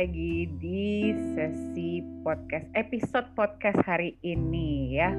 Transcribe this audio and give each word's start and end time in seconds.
lagi 0.00 0.48
di 0.56 1.12
sesi 1.36 2.00
podcast 2.24 2.64
episode 2.72 3.36
podcast 3.36 3.76
hari 3.84 4.16
ini 4.24 4.96
ya. 4.96 5.12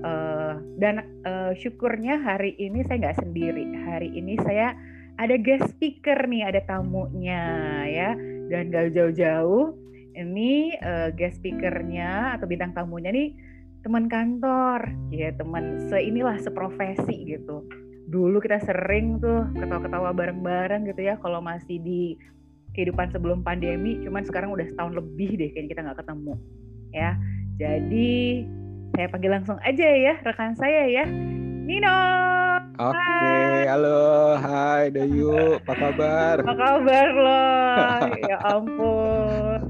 Uh, 0.00 0.56
dan 0.80 1.04
uh, 1.28 1.52
syukurnya 1.52 2.16
hari 2.16 2.56
ini 2.56 2.80
saya 2.88 2.96
nggak 3.04 3.20
sendiri. 3.20 3.76
Hari 3.84 4.08
ini 4.08 4.40
saya 4.40 4.72
ada 5.20 5.36
guest 5.36 5.76
speaker 5.76 6.16
nih, 6.24 6.48
ada 6.48 6.64
tamunya 6.64 7.44
ya. 7.84 8.16
Dan 8.48 8.72
gak 8.72 8.96
jauh-jauh, 8.96 9.76
ini 10.16 10.80
uh, 10.80 11.12
guest 11.12 11.36
speakernya 11.36 12.32
atau 12.40 12.48
bintang 12.48 12.72
tamunya 12.72 13.12
nih 13.12 13.36
teman 13.84 14.08
kantor, 14.08 14.96
ya 15.12 15.28
teman 15.36 15.92
seinilah 15.92 16.40
seprofesi 16.40 17.36
gitu. 17.36 17.68
Dulu 18.08 18.40
kita 18.40 18.64
sering 18.64 19.20
tuh 19.20 19.44
ketawa-ketawa 19.60 20.16
bareng-bareng 20.16 20.88
gitu 20.88 21.04
ya 21.04 21.20
kalau 21.20 21.44
masih 21.44 21.76
di 21.84 22.16
kehidupan 22.72 23.12
sebelum 23.12 23.44
pandemi 23.44 24.00
cuman 24.04 24.24
sekarang 24.24 24.52
udah 24.52 24.64
setahun 24.68 24.96
lebih 24.96 25.36
deh 25.36 25.48
kayaknya 25.52 25.70
kita 25.72 25.80
nggak 25.84 25.98
ketemu 26.04 26.34
ya 26.92 27.10
jadi 27.60 28.10
saya 28.92 29.06
panggil 29.08 29.30
langsung 29.32 29.58
aja 29.64 29.88
ya 29.88 30.14
rekan 30.24 30.52
saya 30.56 30.88
ya 30.88 31.04
Nino 31.62 32.00
Oke, 32.80 32.96
okay, 32.96 33.68
halo, 33.68 34.32
hai 34.40 34.88
Dayu, 34.88 35.60
apa 35.60 35.76
kabar? 35.76 36.40
Apa 36.40 36.54
kabar 36.56 37.08
lo? 37.12 37.44
ya 38.32 38.36
ampun, 38.48 39.60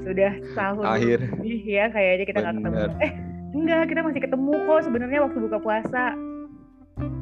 sudah 0.00 0.32
setahun 0.48 0.84
Akhir. 0.88 1.18
lebih 1.38 1.60
ya 1.68 1.92
kayaknya 1.92 2.24
kita 2.24 2.38
nggak 2.40 2.56
ketemu. 2.56 2.78
Eh, 3.04 3.12
enggak, 3.52 3.82
kita 3.92 4.00
masih 4.00 4.20
ketemu 4.24 4.52
kok 4.64 4.80
sebenarnya 4.80 5.18
waktu 5.28 5.38
buka 5.44 5.58
puasa. 5.60 6.04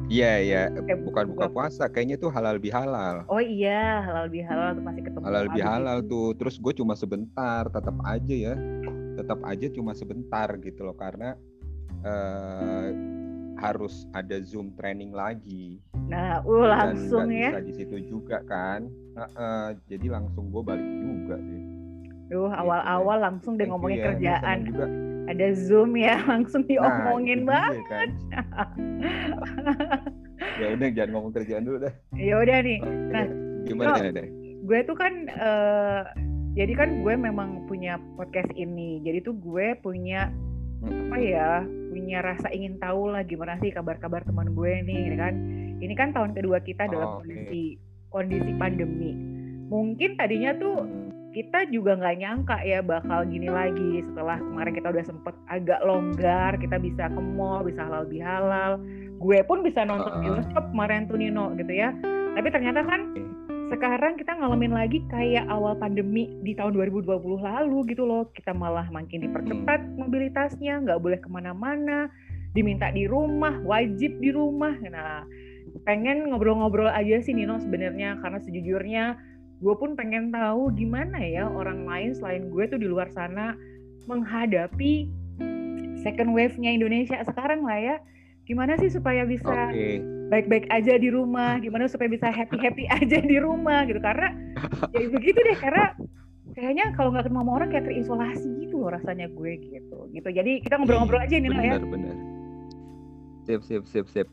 Iya 0.07 0.31
iya, 0.39 0.61
bukan 1.03 1.35
buka 1.35 1.51
puasa, 1.51 1.91
kayaknya 1.91 2.15
tuh 2.15 2.31
halal 2.31 2.55
bihalal. 2.55 3.27
Oh 3.27 3.43
iya, 3.43 3.99
halal 4.07 4.31
bihalal 4.31 4.79
tuh 4.79 4.83
masih 4.87 5.03
ketemu. 5.03 5.23
Halal 5.27 5.45
bihalal 5.51 5.97
gitu. 5.99 6.11
tuh, 6.15 6.27
terus 6.39 6.55
gue 6.63 6.73
cuma 6.79 6.95
sebentar, 6.95 7.67
tetap 7.67 7.91
aja 8.07 8.35
ya, 8.35 8.55
tetap 9.19 9.39
aja 9.43 9.67
cuma 9.67 9.91
sebentar 9.91 10.47
gitu 10.63 10.87
loh, 10.87 10.95
karena 10.95 11.35
uh, 12.07 12.87
harus 13.59 14.07
ada 14.15 14.39
zoom 14.47 14.71
training 14.79 15.11
lagi. 15.11 15.83
Nah, 16.07 16.39
uh 16.39 16.65
langsung 16.71 17.27
Dan 17.27 17.35
ya. 17.35 17.49
Bisa 17.51 17.61
di 17.67 17.73
situ 17.75 17.95
juga 18.07 18.39
kan, 18.47 18.87
uh, 19.19 19.27
uh, 19.35 19.69
jadi 19.91 20.07
langsung 20.07 20.55
gue 20.55 20.63
balik 20.63 20.87
juga 21.03 21.35
sih. 21.35 21.61
Duh, 22.31 22.47
gitu 22.47 22.55
awal-awal 22.55 23.17
langsung 23.19 23.59
deh 23.59 23.67
ngomongin 23.67 23.99
ya, 23.99 24.05
kerjaan. 24.15 24.57
Juga 24.71 24.87
ada 25.27 25.47
zoom 25.53 25.99
ya 25.99 26.19
langsung 26.31 26.63
nah, 26.65 26.69
diomongin 26.71 27.43
nah, 27.43 27.71
banget 27.71 27.83
kan. 27.91 28.09
ya 30.61 30.67
udah 30.73 30.87
jangan 30.95 31.09
ngomong 31.13 31.31
kerjaan 31.35 31.63
dulu 31.67 31.77
deh 31.83 31.93
ya 32.15 32.35
udah 32.39 32.57
nih. 32.63 32.79
Nah 33.11 33.25
gimana 33.67 33.99
oh, 33.99 34.11
deh 34.15 34.27
gue 34.67 34.79
tuh 34.83 34.97
kan 34.99 35.13
uh, 35.39 36.03
jadi 36.57 36.73
kan 36.73 36.89
gue 37.05 37.13
memang 37.13 37.69
punya 37.69 38.01
podcast 38.17 38.49
ini. 38.57 38.97
Jadi 39.05 39.21
tuh 39.21 39.37
gue 39.37 39.77
punya 39.79 40.33
hmm. 40.81 41.07
apa 41.07 41.17
ya 41.21 41.51
punya 41.93 42.25
rasa 42.25 42.49
ingin 42.49 42.81
tahu 42.81 43.13
lah 43.13 43.21
gimana 43.21 43.61
sih 43.61 43.69
kabar-kabar 43.69 44.25
teman 44.25 44.57
gue 44.57 44.71
nih 44.83 45.13
kan. 45.15 45.37
Ini 45.77 45.93
kan 45.93 46.17
tahun 46.17 46.33
kedua 46.33 46.57
kita 46.65 46.89
dalam 46.89 47.07
oh, 47.07 47.15
kondisi 47.21 47.77
kondisi 48.09 48.51
pandemi. 48.57 49.13
Mungkin 49.69 50.17
tadinya 50.17 50.57
tuh 50.57 50.81
kita 51.37 51.69
juga 51.69 51.93
nggak 51.93 52.17
nyangka 52.17 52.57
ya 52.65 52.81
bakal 52.81 53.21
gini 53.29 53.45
lagi. 53.45 54.01
Setelah 54.09 54.41
kemarin 54.41 54.73
kita 54.73 54.89
udah 54.89 55.05
sempet 55.05 55.35
agak 55.53 55.85
longgar 55.85 56.57
kita 56.57 56.81
bisa 56.81 57.13
ke 57.13 57.21
mall 57.21 57.61
bisa 57.61 57.85
halal 57.85 58.09
bihalal. 58.09 58.81
Gue 59.21 59.45
pun 59.45 59.61
bisa 59.61 59.85
nonton 59.85 60.17
bioskop 60.25 60.65
kemarin 60.73 61.05
tuh 61.05 61.21
Nino 61.21 61.53
gitu 61.53 61.69
ya. 61.69 61.93
Tapi 62.33 62.47
ternyata 62.49 62.81
kan 62.81 63.13
sekarang 63.69 64.17
kita 64.17 64.33
ngalamin 64.33 64.73
lagi 64.73 65.05
kayak 65.13 65.45
awal 65.45 65.77
pandemi 65.77 66.25
di 66.41 66.57
tahun 66.57 66.73
2020 66.73 67.05
lalu 67.21 67.85
gitu 67.93 68.09
loh. 68.09 68.25
Kita 68.33 68.57
malah 68.57 68.89
makin 68.89 69.29
dipercepat 69.29 69.77
hmm. 69.85 69.93
mobilitasnya 69.93 70.81
nggak 70.89 70.97
boleh 70.97 71.21
ke 71.21 71.29
mana-mana 71.29 72.09
diminta 72.57 72.89
di 72.89 73.05
rumah 73.05 73.61
wajib 73.61 74.17
di 74.17 74.33
rumah. 74.33 74.73
Nah 74.89 75.21
pengen 75.85 76.33
ngobrol-ngobrol 76.33 76.89
aja 76.89 77.21
sih 77.21 77.37
Nino 77.37 77.61
sebenarnya. 77.61 78.17
Karena 78.25 78.41
sejujurnya 78.41 79.36
gue 79.57 79.73
pun 79.73 79.97
pengen 79.97 80.29
tahu 80.29 80.69
gimana 80.77 81.17
ya 81.17 81.49
orang 81.49 81.89
lain 81.89 82.13
selain 82.13 82.53
gue 82.53 82.63
tuh 82.69 82.77
di 82.77 82.85
luar 82.85 83.09
sana 83.09 83.57
menghadapi 84.05 85.09
second 86.01 86.31
wave-nya 86.31 86.71
Indonesia 86.71 87.19
sekarang 87.25 87.65
lah 87.65 87.77
ya. 87.77 87.95
Gimana 88.47 88.79
sih 88.79 88.87
supaya 88.87 89.27
bisa 89.27 89.51
okay. 89.75 89.99
baik-baik 90.31 90.71
aja 90.71 90.95
di 90.95 91.11
rumah, 91.11 91.59
gimana 91.59 91.91
supaya 91.91 92.07
bisa 92.07 92.31
happy-happy 92.31 92.87
aja 93.03 93.19
di 93.19 93.37
rumah 93.43 93.83
gitu. 93.83 93.99
Karena 93.99 94.31
ya 94.95 95.07
begitu 95.11 95.35
deh, 95.43 95.57
karena 95.59 95.91
kayaknya 96.55 96.95
kalau 96.95 97.11
nggak 97.11 97.27
ketemu 97.27 97.43
sama 97.43 97.51
orang 97.59 97.69
kayak 97.75 97.85
terisolasi 97.91 98.49
gitu 98.63 98.75
loh 98.79 98.89
rasanya 98.95 99.27
gue 99.27 99.51
gitu. 99.59 100.07
Gitu. 100.15 100.29
Jadi 100.31 100.63
kita 100.63 100.79
ngobrol-ngobrol 100.79 101.19
aja 101.19 101.35
nih 101.35 101.51
ya. 101.51 101.75
Benar, 101.75 101.83
benar. 101.91 102.15
Sip, 103.43 103.61
sip, 103.67 103.83
sip, 103.83 104.07
sip. 104.07 104.27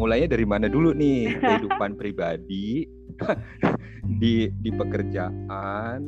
Mulainya 0.00 0.32
dari 0.32 0.48
mana 0.48 0.72
dulu 0.72 0.96
nih 0.96 1.36
kehidupan 1.44 2.00
pribadi 2.00 2.88
di 4.20 4.48
di 4.50 4.70
pekerjaan 4.72 6.00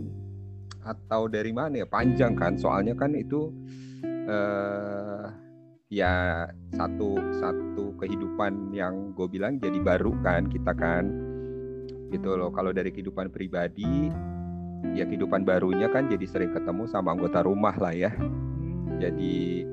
atau 0.85 1.27
dari 1.27 1.53
mana 1.55 1.85
ya? 1.85 1.87
Panjang 1.89 2.37
kan? 2.37 2.57
Soalnya 2.61 2.93
kan 2.97 3.17
itu 3.17 3.53
uh, 4.29 5.29
ya 5.89 6.49
satu 6.75 7.17
satu 7.39 7.95
kehidupan 8.01 8.75
yang 8.75 9.15
gue 9.15 9.27
bilang 9.29 9.57
jadi 9.61 9.79
baru 9.81 10.13
kan 10.21 10.49
kita 10.49 10.73
kan. 10.77 11.09
Gitu 12.13 12.31
loh. 12.37 12.53
Kalau 12.53 12.71
dari 12.71 12.93
kehidupan 12.95 13.33
pribadi 13.33 14.13
ya 14.93 15.09
kehidupan 15.09 15.49
barunya 15.49 15.89
kan 15.89 16.13
jadi 16.13 16.27
sering 16.29 16.53
ketemu 16.53 16.85
sama 16.87 17.17
anggota 17.17 17.41
rumah 17.43 17.75
lah 17.81 17.95
ya. 17.97 18.13
Jadi 19.01 19.65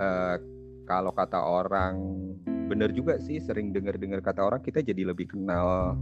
uh, 0.00 0.36
kalau 0.88 1.12
kata 1.14 1.38
orang 1.38 1.94
bener 2.66 2.90
juga 2.90 3.18
sih 3.18 3.38
sering 3.38 3.70
dengar-dengar 3.70 4.22
kata 4.22 4.42
orang 4.42 4.62
kita 4.62 4.82
jadi 4.82 5.10
lebih 5.10 5.30
kenal 5.30 5.98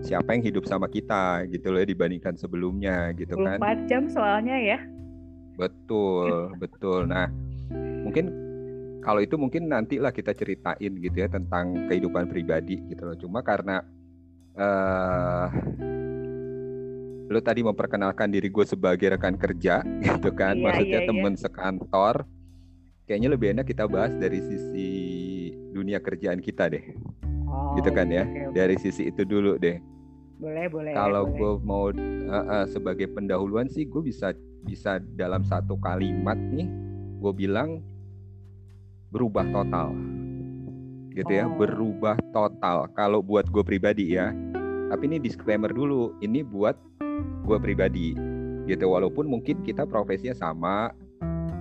siapa 0.00 0.32
yang 0.32 0.42
hidup 0.44 0.64
sama 0.64 0.88
kita 0.88 1.44
gitu 1.52 1.72
loh 1.72 1.80
ya, 1.84 1.88
dibandingkan 1.88 2.34
sebelumnya 2.36 3.12
gitu 3.16 3.36
kan. 3.36 3.60
4 3.60 3.88
jam 3.90 4.02
soalnya 4.08 4.56
ya. 4.56 4.78
Betul, 5.60 6.56
betul. 6.56 7.04
Nah, 7.04 7.28
mungkin 8.02 8.32
kalau 9.04 9.20
itu 9.20 9.36
mungkin 9.36 9.68
nantilah 9.68 10.12
kita 10.12 10.32
ceritain 10.32 10.92
gitu 10.92 11.16
ya 11.16 11.28
tentang 11.28 11.88
kehidupan 11.88 12.28
pribadi 12.28 12.80
gitu 12.88 13.02
loh. 13.04 13.16
Cuma 13.16 13.40
karena 13.44 13.84
uh, 14.56 15.46
lo 17.30 17.38
tadi 17.44 17.62
memperkenalkan 17.62 18.26
diri 18.32 18.50
gue 18.50 18.66
sebagai 18.66 19.14
rekan 19.14 19.36
kerja 19.38 19.84
gitu 20.04 20.32
kan, 20.34 20.56
iya, 20.58 20.64
maksudnya 20.64 21.00
iya, 21.00 21.04
iya. 21.04 21.08
temen 21.08 21.34
iya. 21.36 21.42
sekantor. 21.44 22.14
Kayaknya 23.04 23.28
lebih 23.34 23.48
enak 23.58 23.66
kita 23.66 23.84
bahas 23.90 24.14
dari 24.14 24.38
sisi 24.38 24.90
dunia 25.74 25.98
kerjaan 25.98 26.38
kita 26.38 26.70
deh 26.70 27.09
oh, 27.50 27.74
gitu 27.76 27.90
kan 27.90 28.06
ya? 28.08 28.24
okay, 28.24 28.46
okay. 28.46 28.54
dari 28.54 28.76
sisi 28.78 29.10
itu 29.10 29.26
dulu 29.26 29.58
deh. 29.58 29.82
Boleh 30.40 30.72
boleh 30.72 30.96
kalau 30.96 31.28
gue 31.28 31.52
mau 31.60 31.92
uh, 31.92 32.32
uh, 32.32 32.64
sebagai 32.64 33.12
pendahuluan 33.12 33.68
sih 33.68 33.84
gue 33.84 34.00
bisa 34.00 34.32
bisa 34.64 34.96
dalam 35.18 35.44
satu 35.44 35.76
kalimat 35.76 36.38
nih 36.38 36.64
gue 37.20 37.32
bilang 37.36 37.84
berubah 39.12 39.44
total. 39.52 39.92
Gitu 41.10 41.28
ya, 41.28 41.44
oh. 41.44 41.52
ya 41.52 41.56
berubah 41.58 42.16
total. 42.32 42.88
Kalau 42.96 43.20
buat 43.20 43.50
gue 43.52 43.60
pribadi 43.60 44.16
ya 44.16 44.32
tapi 44.90 45.06
ini 45.06 45.22
disclaimer 45.22 45.70
dulu 45.70 46.16
ini 46.24 46.40
buat 46.40 46.78
gue 47.44 47.58
pribadi. 47.60 48.16
Gitu 48.64 48.84
walaupun 48.88 49.28
mungkin 49.28 49.60
kita 49.60 49.84
profesinya 49.84 50.32
sama 50.32 50.94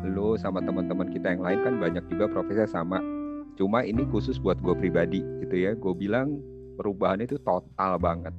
lo 0.08 0.40
sama 0.40 0.64
teman-teman 0.64 1.12
kita 1.12 1.36
yang 1.36 1.44
lain 1.44 1.60
kan 1.62 1.74
banyak 1.78 2.04
juga 2.08 2.32
profesinya 2.32 2.70
sama 2.70 3.19
Cuma 3.60 3.84
ini 3.84 4.08
khusus 4.08 4.40
buat 4.40 4.56
gue 4.64 4.72
pribadi 4.72 5.20
gitu 5.44 5.56
ya. 5.60 5.76
Gue 5.76 5.92
bilang 5.92 6.40
perubahannya 6.80 7.28
itu 7.28 7.36
total 7.44 8.00
banget. 8.00 8.32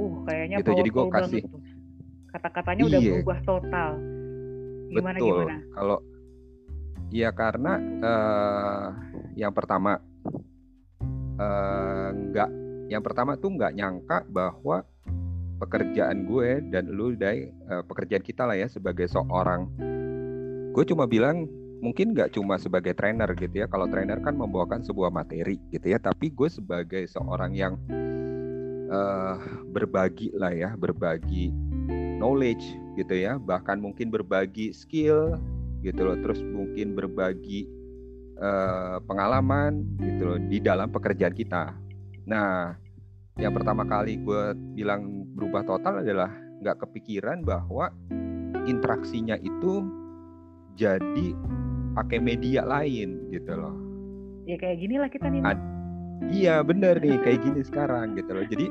Uh, 0.00 0.24
kayaknya 0.24 0.64
gitu. 0.64 0.72
Jadi 0.72 0.88
gue 0.88 1.04
kasih 1.12 1.42
kata-katanya 2.32 2.82
udah 2.88 3.00
iya. 3.04 3.12
berubah 3.20 3.38
total. 3.44 3.90
Gimana 4.88 5.16
Betul. 5.20 5.28
gimana? 5.28 5.56
Kalau 5.76 5.98
ya 7.12 7.30
karena 7.36 7.72
uh, 8.00 8.88
yang 9.36 9.52
pertama 9.52 10.00
uh, 11.36 12.08
nggak 12.08 12.50
yang 12.88 13.04
pertama 13.04 13.36
tuh 13.36 13.52
nggak 13.52 13.76
nyangka 13.76 14.18
bahwa 14.32 14.80
pekerjaan 15.60 16.24
gue 16.24 16.64
dan 16.72 16.88
lu 16.88 17.12
dari 17.12 17.52
uh, 17.68 17.84
pekerjaan 17.84 18.24
kita 18.24 18.48
lah 18.48 18.56
ya 18.56 18.68
sebagai 18.70 19.08
seorang 19.12 19.68
gue 20.72 20.84
cuma 20.88 21.04
bilang 21.04 21.48
mungkin 21.78 22.14
nggak 22.14 22.34
cuma 22.34 22.58
sebagai 22.58 22.94
trainer 22.94 23.30
gitu 23.38 23.64
ya. 23.64 23.66
Kalau 23.70 23.86
trainer 23.86 24.18
kan 24.22 24.34
membawakan 24.34 24.82
sebuah 24.82 25.10
materi 25.10 25.58
gitu 25.70 25.86
ya. 25.94 25.98
Tapi 25.98 26.30
gue 26.34 26.48
sebagai 26.50 27.06
seorang 27.06 27.54
yang 27.54 27.74
uh, 28.90 29.38
berbagi 29.70 30.34
lah 30.34 30.52
ya 30.52 30.74
berbagi 30.74 31.54
knowledge 32.18 32.64
gitu 32.98 33.14
ya. 33.14 33.38
Bahkan 33.38 33.78
mungkin 33.78 34.10
berbagi 34.10 34.74
skill 34.74 35.38
gitu 35.82 36.00
loh. 36.02 36.18
Terus 36.18 36.42
mungkin 36.42 36.98
berbagi 36.98 37.70
uh, 38.42 38.98
pengalaman 39.06 39.86
gitu 40.02 40.22
loh 40.34 40.38
di 40.38 40.58
dalam 40.58 40.90
pekerjaan 40.90 41.34
kita. 41.34 41.74
Nah 42.26 42.74
yang 43.38 43.54
pertama 43.54 43.86
kali 43.86 44.18
gue 44.18 44.42
bilang 44.74 45.30
berubah 45.38 45.62
total 45.62 46.02
adalah 46.02 46.34
nggak 46.58 46.82
kepikiran 46.82 47.46
bahwa 47.46 47.94
interaksinya 48.66 49.38
itu 49.38 49.86
jadi 50.74 51.38
pakai 51.96 52.18
media 52.20 52.64
lain 52.64 53.30
gitu 53.32 53.52
loh. 53.54 53.76
Ya 54.48 54.56
kayak 54.56 54.80
gini 54.80 54.96
lah 54.96 55.08
kita 55.12 55.28
nih 55.28 55.40
Ad- 55.44 55.68
iya 56.32 56.64
bener 56.64 56.98
nih 56.98 57.20
kayak 57.20 57.40
gini 57.44 57.60
sekarang 57.64 58.16
gitu 58.16 58.32
loh. 58.32 58.44
Jadi 58.48 58.66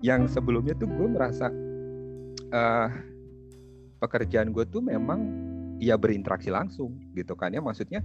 yang 0.00 0.24
sebelumnya 0.30 0.72
tuh 0.78 0.88
gue 0.88 1.08
merasa 1.10 1.52
uh, 2.54 2.88
pekerjaan 4.00 4.54
gue 4.54 4.64
tuh 4.64 4.80
memang 4.80 5.20
ya 5.80 5.98
berinteraksi 6.00 6.48
langsung 6.48 6.96
gitu 7.12 7.36
kan 7.36 7.52
ya. 7.52 7.60
Maksudnya 7.60 8.00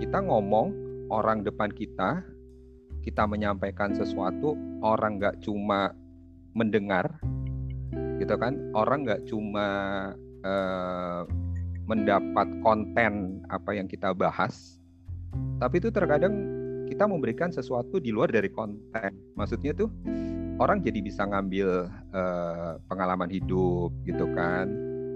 kita 0.00 0.22
ngomong 0.22 0.72
orang 1.12 1.44
depan 1.44 1.72
kita 1.72 2.24
kita 3.04 3.24
menyampaikan 3.24 3.96
sesuatu 3.96 4.52
orang 4.84 5.16
nggak 5.18 5.40
cuma 5.44 5.92
mendengar 6.54 7.08
gitu 8.22 8.34
kan. 8.38 8.54
Orang 8.72 9.04
nggak 9.04 9.26
cuma 9.28 9.66
uh, 10.44 11.22
mendapat 11.88 12.46
konten 12.60 13.40
apa 13.48 13.72
yang 13.72 13.88
kita 13.88 14.12
bahas 14.12 14.78
tapi 15.58 15.82
itu 15.82 15.90
terkadang 15.90 16.34
kita 16.88 17.04
memberikan 17.04 17.52
sesuatu 17.52 18.00
di 18.00 18.08
luar 18.08 18.32
dari 18.32 18.48
konten. 18.48 19.12
Maksudnya 19.36 19.76
tuh 19.76 19.92
orang 20.56 20.80
jadi 20.80 21.04
bisa 21.04 21.28
ngambil 21.28 21.90
uh, 22.14 22.80
pengalaman 22.88 23.28
hidup 23.28 23.92
gitu 24.08 24.24
kan 24.32 24.66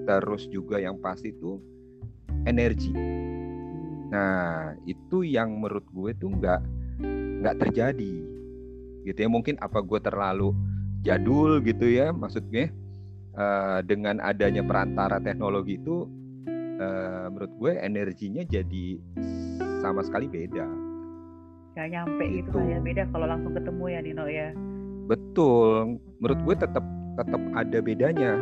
terus 0.03 0.51
juga 0.51 0.83
yang 0.83 0.99
pasti 0.99 1.33
itu 1.33 1.63
energi. 2.45 2.93
Nah 4.13 4.75
itu 4.85 5.25
yang 5.25 5.57
menurut 5.57 5.87
gue 5.89 6.11
tuh 6.19 6.29
nggak 6.29 6.61
nggak 7.41 7.57
terjadi 7.67 8.15
gitu 9.09 9.19
ya. 9.19 9.29
Mungkin 9.31 9.57
apa 9.63 9.81
gue 9.81 10.01
terlalu 10.03 10.53
jadul 11.03 11.59
gitu 11.67 11.87
ya 11.87 12.15
maksudnya 12.15 12.71
uh, 13.35 13.83
dengan 13.83 14.23
adanya 14.23 14.63
perantara 14.63 15.19
teknologi 15.19 15.79
itu 15.79 16.07
uh, 16.79 17.27
menurut 17.33 17.53
gue 17.59 17.73
energinya 17.81 18.43
jadi 18.47 18.87
sama 19.83 20.07
sekali 20.07 20.31
beda. 20.31 20.65
Gak 21.73 21.89
nyampe 21.89 22.25
gitu, 22.29 22.53
gitu 22.53 22.59
ya 22.69 22.79
beda 22.79 23.03
kalau 23.11 23.27
langsung 23.27 23.53
ketemu 23.57 23.85
ya 23.89 24.01
Nino 24.05 24.27
ya. 24.29 24.49
Betul, 25.09 25.99
menurut 26.21 26.41
gue 26.47 26.55
tetap 26.63 26.85
tetap 27.19 27.43
ada 27.57 27.79
bedanya 27.83 28.33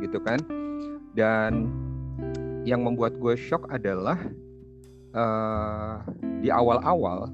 gitu 0.00 0.20
kan. 0.22 0.38
Dan 1.16 1.66
yang 2.62 2.84
membuat 2.84 3.16
gue 3.18 3.34
shock 3.34 3.66
adalah 3.72 4.20
uh, 5.16 6.04
di 6.44 6.52
awal-awal 6.52 7.32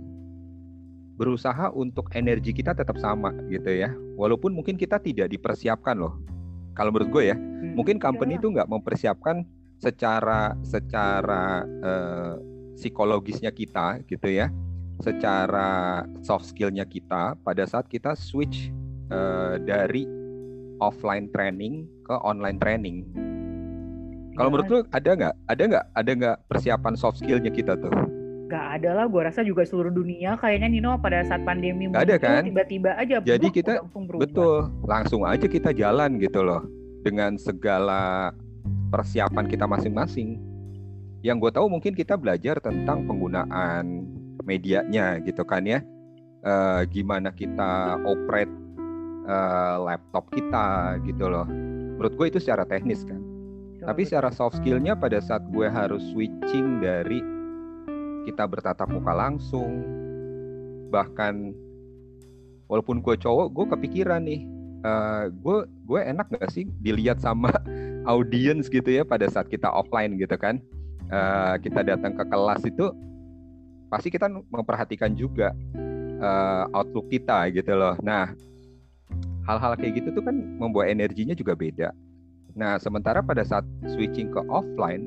berusaha 1.16 1.72
untuk 1.72 2.12
energi 2.12 2.52
kita 2.52 2.76
tetap 2.76 2.96
sama 3.00 3.32
gitu 3.48 3.68
ya. 3.72 3.90
Walaupun 4.16 4.52
mungkin 4.52 4.76
kita 4.76 5.00
tidak 5.00 5.32
dipersiapkan 5.32 5.96
loh. 5.96 6.20
Kalau 6.76 6.92
menurut 6.92 7.08
gue 7.08 7.22
ya, 7.32 7.36
hmm, 7.36 7.72
mungkin 7.72 7.96
company 7.96 8.36
itu 8.36 8.52
nggak 8.52 8.68
mempersiapkan 8.68 9.48
secara 9.80 10.56
secara 10.64 11.64
uh, 11.64 12.34
psikologisnya 12.76 13.52
kita 13.52 14.04
gitu 14.08 14.28
ya. 14.28 14.52
Secara 15.00 16.04
soft 16.24 16.48
skillnya 16.48 16.88
kita 16.88 17.36
pada 17.44 17.68
saat 17.68 17.84
kita 17.88 18.16
switch 18.16 18.72
uh, 19.12 19.60
dari 19.60 20.08
offline 20.80 21.28
training 21.32 21.84
ke 22.04 22.14
online 22.24 22.56
training. 22.60 23.04
Kalau 24.36 24.52
menurut 24.52 24.68
lu 24.68 24.80
ada 24.92 25.10
nggak? 25.16 25.34
Ada 25.48 25.62
nggak? 25.64 25.84
Ada 25.96 26.10
nggak 26.12 26.36
persiapan 26.48 26.94
soft 26.96 27.24
skillnya 27.24 27.48
kita 27.48 27.76
tuh? 27.80 27.92
Gak 28.46 28.78
ada 28.78 29.02
lah, 29.02 29.10
gue 29.10 29.22
rasa 29.26 29.42
juga 29.42 29.66
seluruh 29.66 29.90
dunia 29.90 30.38
kayaknya 30.38 30.70
Nino 30.70 30.94
pada 31.02 31.26
saat 31.26 31.42
pandemi 31.42 31.90
gak 31.90 32.06
ada 32.06 32.14
kan? 32.14 32.46
tiba-tiba 32.46 32.94
aja 32.94 33.18
Jadi 33.18 33.50
kita 33.50 33.82
langsung 33.82 34.06
betul 34.06 34.70
langsung 34.86 35.22
aja 35.26 35.50
kita 35.50 35.74
jalan 35.74 36.22
gitu 36.22 36.46
loh. 36.46 36.62
Dengan 37.02 37.34
segala 37.34 38.30
persiapan 38.90 39.44
kita 39.50 39.66
masing-masing. 39.66 40.38
Yang 41.24 41.36
gue 41.48 41.50
tahu 41.58 41.66
mungkin 41.66 41.92
kita 41.96 42.14
belajar 42.14 42.62
tentang 42.62 43.04
penggunaan 43.06 44.06
medianya 44.46 45.18
gitu 45.24 45.42
kan 45.42 45.66
ya. 45.66 45.82
E, 46.46 46.54
gimana 46.94 47.34
kita 47.34 47.98
operate 48.06 48.52
e, 49.26 49.36
laptop 49.82 50.30
kita 50.30 50.98
gitu 51.02 51.26
loh. 51.26 51.48
Menurut 51.98 52.14
gue 52.14 52.26
itu 52.30 52.38
secara 52.38 52.62
teknis 52.68 53.02
kan. 53.02 53.18
Tapi 53.82 54.02
secara 54.02 54.34
soft 54.34 54.58
skillnya 54.58 54.98
pada 54.98 55.22
saat 55.22 55.46
gue 55.50 55.66
harus 55.66 56.02
switching 56.10 56.82
dari 56.82 57.22
kita 58.26 58.42
bertatap 58.42 58.90
muka 58.90 59.14
langsung, 59.14 59.86
bahkan 60.90 61.54
walaupun 62.66 62.98
gue 62.98 63.14
cowok, 63.14 63.54
gue 63.54 63.66
kepikiran 63.78 64.26
nih, 64.26 64.42
uh, 64.86 65.24
gue 65.28 65.58
gue 65.90 66.00
enak 66.00 66.26
gak 66.30 66.50
sih 66.54 66.70
dilihat 66.80 67.18
sama 67.18 67.50
audiens 68.12 68.70
gitu 68.70 68.86
ya 68.86 69.02
pada 69.02 69.26
saat 69.26 69.50
kita 69.50 69.66
offline 69.66 70.14
gitu 70.16 70.38
kan? 70.38 70.62
Uh, 71.06 71.54
kita 71.62 71.86
datang 71.86 72.18
ke 72.18 72.24
kelas 72.26 72.66
itu 72.66 72.90
pasti 73.86 74.10
kita 74.10 74.26
memperhatikan 74.26 75.14
juga 75.14 75.54
uh, 76.18 76.66
outlook 76.74 77.10
kita 77.10 77.50
gitu 77.54 77.74
loh. 77.74 77.94
Nah 78.02 78.34
hal-hal 79.46 79.78
kayak 79.78 80.02
gitu 80.02 80.10
tuh 80.14 80.24
kan 80.26 80.34
membawa 80.34 80.90
energinya 80.90 81.34
juga 81.34 81.54
beda. 81.54 81.94
Nah 82.58 82.78
sementara 82.82 83.22
pada 83.22 83.46
saat 83.46 83.62
switching 83.86 84.34
ke 84.34 84.40
offline 84.50 85.06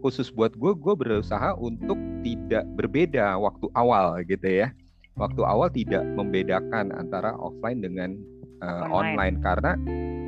khusus 0.00 0.32
buat 0.32 0.56
gue 0.56 0.72
gue 0.76 0.94
berusaha 0.96 1.56
untuk 1.60 1.96
tidak 2.24 2.64
berbeda 2.76 3.36
waktu 3.40 3.68
awal 3.76 4.20
gitu 4.24 4.48
ya. 4.64 4.68
Waktu 5.16 5.44
awal 5.44 5.68
tidak 5.68 6.04
membedakan 6.16 6.96
antara 6.96 7.36
offline 7.36 7.84
dengan 7.84 8.16
uh, 8.60 8.86
online. 8.88 9.16
online. 9.16 9.36
Karena 9.42 9.72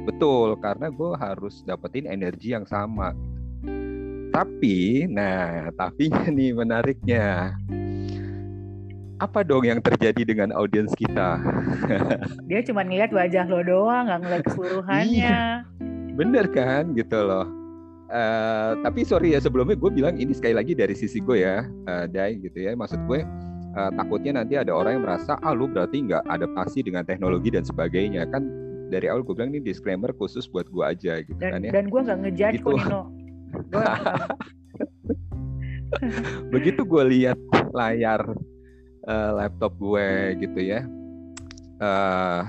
betul 0.02 0.58
karena 0.58 0.90
gue 0.90 1.12
harus 1.16 1.62
dapetin 1.62 2.10
energi 2.10 2.52
yang 2.56 2.66
sama. 2.66 3.14
Tapi 4.32 5.06
nah 5.06 5.70
tapi 5.76 6.08
nih 6.36 6.52
menariknya. 6.56 7.56
Apa 9.22 9.46
dong 9.46 9.62
yang 9.62 9.78
terjadi 9.78 10.26
dengan 10.26 10.50
audiens 10.50 10.90
kita? 10.98 11.38
Dia 12.50 12.60
cuma 12.66 12.82
ngeliat 12.82 13.14
wajah 13.14 13.46
lo 13.46 13.62
doang 13.62 14.10
nggak 14.10 14.18
ngeliat 14.18 14.42
keseluruhannya. 14.50 15.14
Iya, 15.14 15.42
bener 16.18 16.50
kan 16.50 16.90
gitu 16.98 17.22
loh. 17.22 17.46
Uh, 18.12 18.76
tapi 18.82 19.06
sorry 19.06 19.32
ya 19.32 19.40
sebelumnya 19.40 19.78
gue 19.78 19.88
bilang 19.88 20.18
ini 20.20 20.36
sekali 20.36 20.52
lagi 20.52 20.76
dari 20.76 20.92
sisi 20.92 21.22
gue 21.22 21.38
ya 21.38 21.64
uh, 21.86 22.04
Dai 22.10 22.34
gitu 22.42 22.66
ya. 22.66 22.74
Maksud 22.74 22.98
gue 23.06 23.22
uh, 23.76 23.90
takutnya 23.94 24.42
nanti 24.42 24.56
ada 24.56 24.72
orang 24.72 25.00
yang 25.00 25.04
merasa 25.04 25.36
ah 25.40 25.52
lu 25.52 25.68
berarti 25.68 26.04
nggak 26.04 26.24
adaptasi 26.28 26.84
dengan 26.84 27.04
teknologi 27.04 27.52
dan 27.52 27.64
sebagainya. 27.64 28.28
Kan 28.28 28.62
dari 28.92 29.08
awal 29.08 29.24
gue 29.24 29.32
bilang 29.32 29.56
ini 29.56 29.64
disclaimer 29.64 30.12
khusus 30.12 30.44
buat 30.44 30.68
gue 30.68 30.84
aja 30.84 31.24
gitu 31.24 31.40
dan, 31.40 31.56
kan 31.56 31.60
ya. 31.64 31.72
dan 31.72 31.84
gue 31.88 32.00
nggak 32.04 32.18
ngejudge 32.28 32.60
gitu. 32.60 32.68
kok 32.68 32.76
Nino 32.84 33.02
begitu 36.52 36.84
gue 36.84 37.04
lihat 37.08 37.40
layar 37.72 38.20
uh, 39.08 39.30
laptop 39.40 39.72
gue 39.80 40.36
gitu 40.44 40.60
ya 40.60 40.84
uh, 41.80 42.44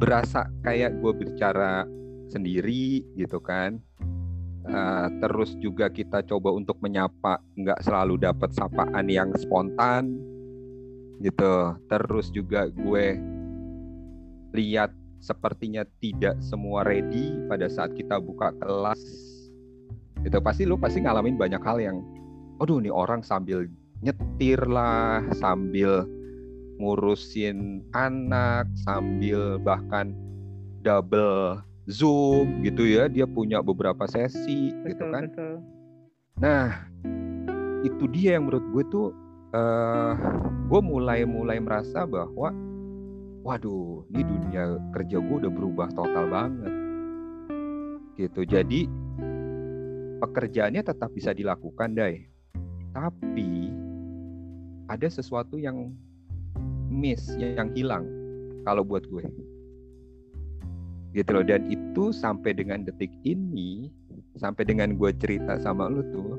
berasa 0.00 0.48
kayak 0.64 0.96
gue 0.96 1.12
bicara 1.12 1.84
sendiri 2.32 3.04
gitu 3.20 3.36
kan 3.44 3.76
Uh, 4.64 5.12
terus 5.20 5.52
juga 5.60 5.92
kita 5.92 6.24
coba 6.24 6.48
untuk 6.56 6.80
menyapa 6.80 7.36
nggak 7.52 7.84
selalu 7.84 8.16
dapat 8.16 8.48
sapaan 8.56 9.06
yang 9.12 9.28
spontan 9.36 10.16
gitu. 11.20 11.76
Terus 11.88 12.32
juga 12.32 12.72
gue 12.72 13.20
lihat 14.56 14.88
sepertinya 15.20 15.84
tidak 16.00 16.40
semua 16.40 16.80
ready 16.84 17.36
pada 17.44 17.68
saat 17.68 17.92
kita 17.92 18.16
buka 18.16 18.56
kelas. 18.56 19.00
Itu 20.24 20.40
pasti 20.40 20.64
lu 20.64 20.80
pasti 20.80 21.04
ngalamin 21.04 21.36
banyak 21.36 21.60
hal 21.60 21.78
yang 21.80 22.00
aduh 22.62 22.80
nih 22.80 22.92
orang 22.92 23.20
sambil 23.20 23.68
nyetir 24.00 24.60
lah 24.64 25.20
sambil 25.36 26.06
ngurusin 26.78 27.82
anak 27.94 28.66
sambil 28.84 29.58
bahkan 29.62 30.14
double 30.84 31.62
Zoom 31.84 32.64
gitu 32.64 32.88
ya, 32.88 33.12
dia 33.12 33.28
punya 33.28 33.60
beberapa 33.60 34.08
sesi 34.08 34.72
gitu 34.72 34.80
betul, 34.80 34.88
gitu 34.88 35.04
kan. 35.12 35.22
Betul. 35.28 35.54
Nah, 36.40 36.68
itu 37.84 38.04
dia 38.10 38.40
yang 38.40 38.48
menurut 38.48 38.64
gue 38.72 38.84
tuh 38.88 39.08
uh, 39.52 40.12
gue 40.66 40.80
mulai 40.80 41.28
mulai 41.28 41.60
merasa 41.60 42.08
bahwa 42.08 42.50
waduh, 43.44 44.08
ini 44.08 44.24
dunia 44.24 44.80
kerja 44.96 45.20
gue 45.20 45.36
udah 45.44 45.52
berubah 45.52 45.88
total 45.92 46.24
banget. 46.32 46.72
Gitu. 48.16 48.40
Jadi 48.48 48.88
pekerjaannya 50.24 50.80
tetap 50.80 51.12
bisa 51.12 51.36
dilakukan, 51.36 51.92
Dai. 51.92 52.24
Tapi 52.96 53.68
ada 54.88 55.08
sesuatu 55.12 55.60
yang 55.60 55.92
miss, 56.88 57.36
yang 57.36 57.68
hilang 57.76 58.08
kalau 58.64 58.80
buat 58.80 59.04
gue 59.04 59.28
gitu 61.14 61.30
loh. 61.30 61.44
Dan 61.46 61.70
itu 61.70 62.10
sampai 62.10 62.52
dengan 62.52 62.82
detik 62.82 63.10
ini 63.22 63.88
sampai 64.34 64.66
dengan 64.66 64.98
gue 64.98 65.10
cerita 65.14 65.56
sama 65.62 65.86
lu 65.86 66.02
tuh 66.10 66.34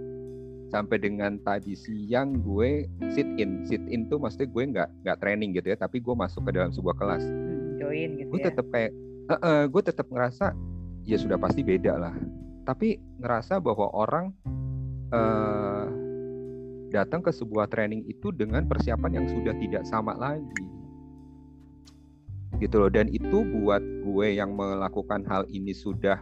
sampai 0.68 1.00
dengan 1.00 1.40
tadi 1.48 1.74
siang 1.74 2.44
gue 2.44 2.86
sit 3.16 3.28
in. 3.40 3.64
Sit 3.64 3.82
in 3.88 4.12
tuh 4.12 4.20
maksudnya 4.20 4.52
gue 4.52 4.64
nggak 4.76 4.90
nggak 5.08 5.18
training 5.24 5.56
gitu 5.56 5.72
ya 5.72 5.78
tapi 5.80 6.04
gue 6.04 6.14
masuk 6.14 6.44
ke 6.46 6.52
dalam 6.54 6.76
sebuah 6.76 6.96
kelas. 7.00 7.24
Hmm, 7.24 7.80
join 7.80 8.10
gitu 8.20 8.30
gue 8.36 8.40
ya. 8.44 8.46
tetap 8.52 8.66
kayak 8.70 8.92
uh, 9.32 9.36
uh, 9.40 9.62
gue 9.72 9.82
tetap 9.82 10.08
ngerasa 10.12 10.52
ya 11.08 11.18
sudah 11.18 11.40
pasti 11.40 11.64
beda 11.64 11.96
lah. 11.96 12.16
Tapi 12.68 13.00
ngerasa 13.24 13.64
bahwa 13.64 13.88
orang 13.96 14.36
uh, 15.16 15.88
datang 16.90 17.22
ke 17.22 17.32
sebuah 17.32 17.70
training 17.70 18.08
itu 18.08 18.32
dengan 18.32 18.66
persiapan 18.66 19.22
yang 19.22 19.28
sudah 19.30 19.54
tidak 19.60 19.84
sama 19.86 20.16
lagi 20.16 20.75
gitu 22.60 22.82
loh. 22.82 22.92
Dan 22.92 23.12
itu 23.12 23.44
buat 23.44 23.82
gue 23.82 24.28
yang 24.36 24.54
melakukan 24.56 25.24
hal 25.28 25.44
ini 25.52 25.72
sudah 25.76 26.22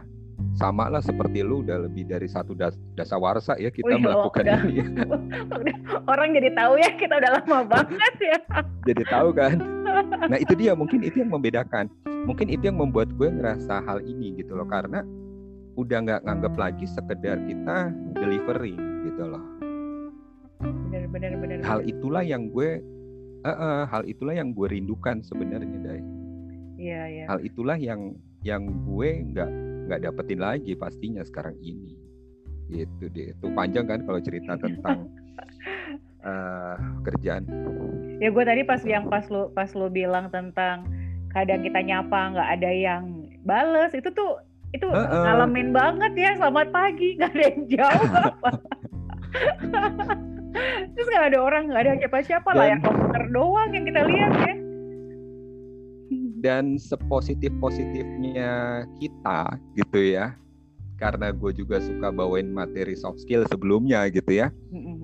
sama 0.54 0.90
lah 0.90 1.02
seperti 1.02 1.42
lu 1.46 1.62
udah 1.62 1.86
lebih 1.86 2.06
dari 2.10 2.26
satu 2.26 2.54
das 2.58 2.74
dasawarsa 2.98 3.54
ya 3.58 3.70
kita 3.70 3.98
Wih, 3.98 4.02
melakukan 4.02 4.42
udah, 4.42 4.60
ini 4.66 4.82
orang 6.10 6.34
jadi 6.34 6.50
tahu 6.54 6.74
ya 6.78 6.90
kita 6.94 7.14
udah 7.22 7.30
lama 7.42 7.58
banget 7.66 8.14
ya. 8.18 8.38
Jadi 8.86 9.02
tahu 9.06 9.28
kan? 9.34 9.56
Nah 10.26 10.38
itu 10.38 10.54
dia 10.58 10.74
mungkin 10.74 11.06
itu 11.06 11.22
yang 11.22 11.30
membedakan. 11.30 11.86
Mungkin 12.26 12.50
itu 12.50 12.66
yang 12.66 12.78
membuat 12.80 13.14
gue 13.14 13.28
ngerasa 13.30 13.84
hal 13.84 14.02
ini 14.02 14.42
gitu 14.42 14.58
loh 14.58 14.66
karena 14.66 15.06
udah 15.74 15.98
nggak 16.06 16.20
nganggap 16.22 16.54
lagi 16.54 16.86
sekedar 16.86 17.38
kita 17.46 17.90
delivering 18.14 18.78
gitu 19.10 19.22
loh. 19.26 19.44
Benar 20.62 21.04
benar 21.10 21.32
benar 21.38 21.58
hal 21.66 21.80
itulah 21.82 22.22
yang 22.22 22.48
gue 22.48 22.80
uh, 23.44 23.50
uh, 23.50 23.80
hal 23.90 24.02
itulah 24.08 24.32
yang 24.32 24.54
gue 24.56 24.66
rindukan 24.70 25.20
sebenarnya 25.20 25.78
dai 25.84 26.02
iya 26.84 27.02
iya. 27.08 27.24
Hal 27.32 27.40
itulah 27.40 27.80
yang 27.80 28.12
yang 28.44 28.68
gue 28.84 29.10
nggak 29.32 29.50
nggak 29.88 30.00
dapetin 30.04 30.40
lagi 30.40 30.76
pastinya 30.76 31.24
sekarang 31.24 31.56
ini. 31.64 31.96
Gitu 32.68 33.08
deh. 33.08 33.32
Itu 33.32 33.48
panjang 33.56 33.88
kan 33.88 34.04
kalau 34.04 34.20
cerita 34.20 34.52
tentang 34.64 35.08
uh, 36.20 36.76
kerjaan. 37.08 37.48
Ya 38.20 38.28
gue 38.28 38.44
tadi 38.44 38.62
pas 38.68 38.84
yang 38.84 39.08
pas 39.08 39.24
lo 39.32 39.48
pas 39.56 39.72
lo 39.72 39.88
bilang 39.88 40.28
tentang 40.28 40.84
kadang 41.32 41.64
kita 41.64 41.80
nyapa 41.80 42.36
nggak 42.36 42.50
ada 42.60 42.70
yang 42.70 43.04
bales 43.42 43.90
itu 43.96 44.06
tuh 44.12 44.38
itu 44.76 44.86
uh 44.86 45.00
-uh. 45.00 45.24
ngalamin 45.24 45.72
banget 45.72 46.12
ya. 46.12 46.30
Selamat 46.36 46.68
pagi. 46.68 47.16
Nggak 47.16 47.32
ada 47.32 47.44
yang 47.48 47.62
jawab. 47.72 48.32
Terus 50.94 51.08
nggak 51.10 51.26
ada 51.34 51.38
orang 51.42 51.66
nggak 51.66 51.82
ada 51.82 51.92
siapa-siapa 52.06 52.50
lah 52.54 52.66
yang 52.70 52.80
komputer 52.84 53.26
doang 53.34 53.74
yang 53.74 53.82
kita 53.90 54.06
lihat 54.06 54.32
ya 54.46 54.54
dan 56.44 56.76
sepositif 56.76 57.48
positifnya 57.56 58.84
kita 59.00 59.56
gitu 59.80 60.00
ya. 60.12 60.36
Karena 61.00 61.32
gue 61.32 61.50
juga 61.56 61.80
suka 61.80 62.12
bawain 62.12 62.52
materi 62.52 62.92
soft 62.94 63.24
skill 63.24 63.48
sebelumnya 63.48 64.04
gitu 64.12 64.44
ya. 64.44 64.52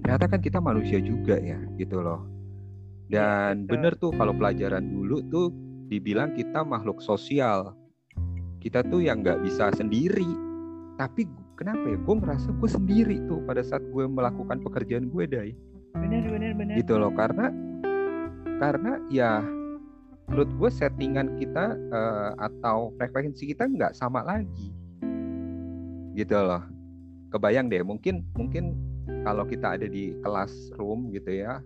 Ternyata 0.05 0.29
kan 0.29 0.41
kita 0.45 0.61
manusia 0.61 1.01
juga 1.01 1.41
ya 1.41 1.57
gitu 1.81 2.05
loh. 2.05 2.29
Iya, 3.09 3.57
dan 3.57 3.67
ya, 3.67 3.69
bener 3.73 3.93
tuh 3.97 4.13
kalau 4.15 4.37
pelajaran 4.37 4.85
dulu 4.87 5.25
tuh 5.33 5.49
dibilang 5.89 6.37
kita 6.37 6.63
makhluk 6.63 7.01
sosial. 7.01 7.73
Kita 8.61 8.85
tuh 8.85 9.01
yang 9.01 9.25
nggak 9.25 9.41
bisa 9.43 9.73
sendiri. 9.73 10.29
Tapi 11.01 11.25
kenapa 11.57 11.89
ya? 11.89 11.99
Gue 11.99 12.17
merasa 12.21 12.53
gue 12.53 12.71
sendiri 12.71 13.17
tuh 13.27 13.41
pada 13.49 13.65
saat 13.65 13.83
gue 13.83 14.05
melakukan 14.05 14.61
pekerjaan 14.61 15.09
gue 15.09 15.25
dai 15.27 15.53
benar 15.95 16.23
benar 16.23 16.53
benar 16.55 16.75
gitu 16.79 16.95
loh 16.97 17.13
karena 17.15 17.51
karena 18.63 18.93
ya 19.11 19.43
menurut 20.31 20.51
gue 20.55 20.71
settingan 20.71 21.35
kita 21.43 21.75
uh, 21.91 22.33
atau 22.39 22.95
frekuensi 22.95 23.51
kita 23.51 23.67
nggak 23.67 23.99
sama 23.99 24.23
lagi 24.23 24.71
gitu 26.15 26.39
loh 26.39 26.63
kebayang 27.35 27.67
deh 27.67 27.83
mungkin 27.83 28.23
mungkin 28.39 28.79
kalau 29.27 29.43
kita 29.43 29.75
ada 29.75 29.91
di 29.91 30.15
kelas 30.23 30.71
room 30.79 31.11
gitu 31.11 31.43
ya 31.43 31.59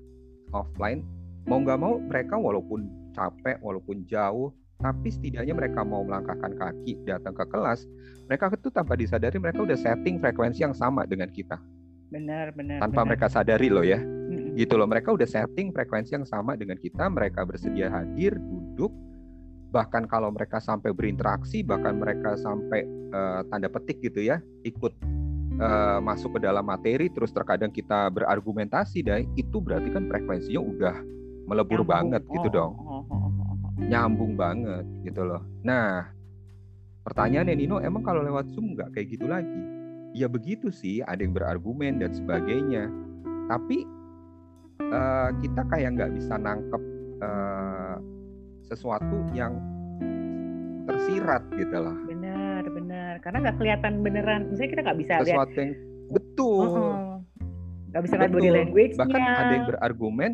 offline 0.56 1.04
mau 1.44 1.60
nggak 1.60 1.76
mau 1.76 2.00
mereka 2.00 2.40
walaupun 2.40 2.88
capek 3.12 3.60
walaupun 3.60 4.08
jauh 4.08 4.48
tapi 4.80 5.08
setidaknya 5.12 5.54
mereka 5.54 5.80
mau 5.80 6.02
melangkahkan 6.02 6.60
kaki 6.60 6.98
datang 7.06 7.32
ke 7.32 7.46
kelas, 7.48 7.88
mereka 8.28 8.52
itu 8.52 8.68
tanpa 8.68 8.98
disadari 8.98 9.38
mereka 9.40 9.62
udah 9.62 9.78
setting 9.78 10.20
frekuensi 10.20 10.60
yang 10.60 10.76
sama 10.76 11.06
dengan 11.08 11.30
kita. 11.30 11.56
Benar, 12.12 12.52
benar. 12.52 12.84
Tanpa 12.84 13.00
benar. 13.00 13.08
mereka 13.14 13.26
sadari 13.32 13.72
loh 13.72 13.86
ya. 13.86 14.02
Gitu 14.54 14.74
loh, 14.78 14.86
mereka 14.86 15.10
udah 15.10 15.26
setting 15.26 15.74
frekuensi 15.74 16.14
yang 16.14 16.26
sama 16.26 16.54
dengan 16.54 16.78
kita, 16.78 17.10
mereka 17.10 17.42
bersedia 17.42 17.90
hadir, 17.90 18.38
duduk, 18.38 18.94
bahkan 19.74 20.06
kalau 20.06 20.30
mereka 20.30 20.62
sampai 20.62 20.94
berinteraksi, 20.94 21.66
bahkan 21.66 21.98
mereka 21.98 22.38
sampai 22.38 22.86
uh, 23.10 23.42
tanda 23.50 23.66
petik 23.66 23.98
gitu 23.98 24.22
ya, 24.22 24.38
ikut 24.62 24.94
uh, 25.58 25.98
masuk 25.98 26.38
ke 26.38 26.46
dalam 26.46 26.62
materi, 26.62 27.10
terus 27.10 27.34
terkadang 27.34 27.74
kita 27.74 28.06
berargumentasi, 28.14 29.02
dan 29.02 29.26
itu 29.34 29.58
berarti 29.58 29.90
kan 29.90 30.06
frekuensinya 30.06 30.62
udah 30.62 30.96
melebur 31.50 31.82
Nyambung. 31.82 31.90
banget 31.90 32.22
gitu 32.30 32.48
oh, 32.48 32.54
dong. 32.54 32.72
Oh, 32.78 33.02
oh, 33.02 33.02
oh 33.10 33.24
nyambung 33.78 34.38
banget 34.38 34.86
gitu 35.02 35.26
loh. 35.26 35.42
Nah, 35.66 36.08
pertanyaannya 37.02 37.54
Nino, 37.58 37.82
emang 37.82 38.06
kalau 38.06 38.22
lewat 38.22 38.48
Zoom 38.54 38.78
nggak 38.78 38.94
kayak 38.94 39.08
gitu 39.18 39.26
lagi? 39.26 39.60
Ya 40.14 40.30
begitu 40.30 40.70
sih, 40.70 41.02
ada 41.02 41.18
yang 41.18 41.34
berargumen 41.34 41.98
dan 41.98 42.14
sebagainya. 42.14 42.86
Tapi 43.50 43.82
uh, 44.80 45.30
kita 45.42 45.62
kayak 45.70 45.88
nggak 45.98 46.10
bisa 46.16 46.34
nangkep 46.38 46.82
uh, 47.22 47.96
sesuatu 48.66 49.16
yang 49.36 49.54
tersirat 50.84 51.42
gitu 51.56 51.76
loh. 51.78 51.96
Benar, 52.08 52.62
benar. 52.68 53.12
Karena 53.24 53.38
nggak 53.48 53.56
kelihatan 53.60 53.92
beneran. 54.04 54.40
Misalnya 54.52 54.70
kita 54.70 54.82
nggak 54.84 54.98
bisa 55.00 55.12
sesuatu 55.22 55.50
lihat. 55.52 55.60
yang 55.62 55.70
betul. 56.12 56.66
Nggak 57.92 58.02
bisa 58.02 58.14
lihat 58.18 58.32
body 58.34 58.50
language-nya. 58.50 59.00
Bahkan 59.00 59.20
ada 59.22 59.52
yang 59.54 59.66
berargumen, 59.70 60.30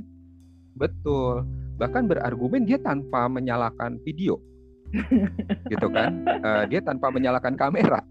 betul 0.75 1.45
bahkan 1.81 2.05
berargumen 2.05 2.69
dia 2.69 2.77
tanpa 2.77 3.25
menyalakan 3.33 3.97
video 4.05 4.37
gitu 5.73 5.89
kan 5.89 6.21
uh, 6.45 6.69
dia 6.69 6.85
tanpa 6.85 7.09
menyalakan 7.09 7.57
kamera 7.57 8.05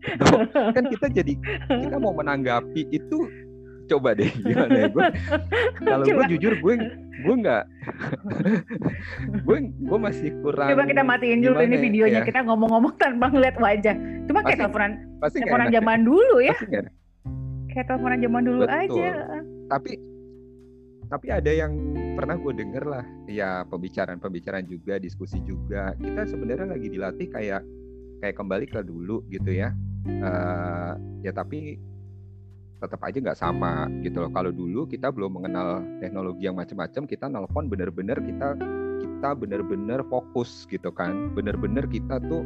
kan 0.76 0.84
kita 0.90 1.06
jadi 1.14 1.38
kita 1.70 2.02
mau 2.02 2.18
menanggapi 2.18 2.90
itu 2.90 3.30
coba 3.90 4.10
deh 4.14 4.30
gimana 4.46 4.72
ya? 4.76 4.88
Gue 4.94 5.08
kalau 5.90 6.06
gue 6.06 6.26
jujur 6.38 6.54
gue 6.62 6.74
gue 7.20 7.36
nggak 7.44 7.64
gue 9.46 9.58
gue 9.76 10.00
masih 10.00 10.30
kurang 10.40 10.72
coba 10.72 10.84
kita 10.88 11.04
matiin 11.04 11.44
dulu 11.44 11.60
ini 11.60 11.76
ya? 11.76 11.82
videonya 11.84 12.22
ya? 12.24 12.28
kita 12.28 12.40
ngomong-ngomong 12.48 12.94
tanpa 13.02 13.28
ngeliat 13.34 13.58
wajah. 13.58 13.96
Cuma 14.30 14.46
kayak 14.46 14.62
teleponan 14.62 14.92
teleponan 15.20 15.68
zaman 15.74 16.00
dulu 16.06 16.38
ya. 16.40 16.56
Kayak 17.70 17.86
teleponan 17.90 18.20
zaman 18.22 18.42
dulu 18.46 18.64
Betul. 18.64 18.78
aja 18.78 19.12
tapi 19.70 19.94
tapi 21.10 21.34
ada 21.34 21.50
yang 21.50 21.74
pernah 22.14 22.38
gue 22.38 22.54
denger 22.54 22.84
lah. 22.86 23.06
Ya 23.26 23.66
pembicaraan-pembicaraan 23.66 24.66
juga 24.70 25.02
diskusi 25.02 25.42
juga. 25.42 25.98
Kita 25.98 26.30
sebenarnya 26.30 26.78
lagi 26.78 26.86
dilatih 26.90 27.28
kayak 27.34 27.62
kayak 28.22 28.36
kembali 28.38 28.66
ke 28.70 28.82
dulu 28.86 29.26
gitu 29.34 29.50
ya. 29.50 29.74
Uh, 30.06 30.94
ya 31.26 31.34
tapi 31.34 31.82
tetap 32.80 33.00
aja 33.04 33.18
nggak 33.20 33.40
sama 33.40 33.92
gitu 34.02 34.24
loh. 34.24 34.32
Kalau 34.32 34.52
dulu 34.56 34.88
kita 34.88 35.12
belum 35.12 35.36
mengenal 35.40 35.84
teknologi 36.00 36.48
yang 36.48 36.56
macam-macam 36.56 37.04
kita 37.06 37.28
nelpon 37.28 37.68
bener-bener 37.68 38.18
kita 38.24 38.56
kita 39.00 39.30
bener-bener 39.36 40.00
fokus 40.08 40.64
gitu 40.72 40.90
kan. 40.90 41.36
Bener-bener 41.36 41.86
kita 41.86 42.24
tuh 42.24 42.44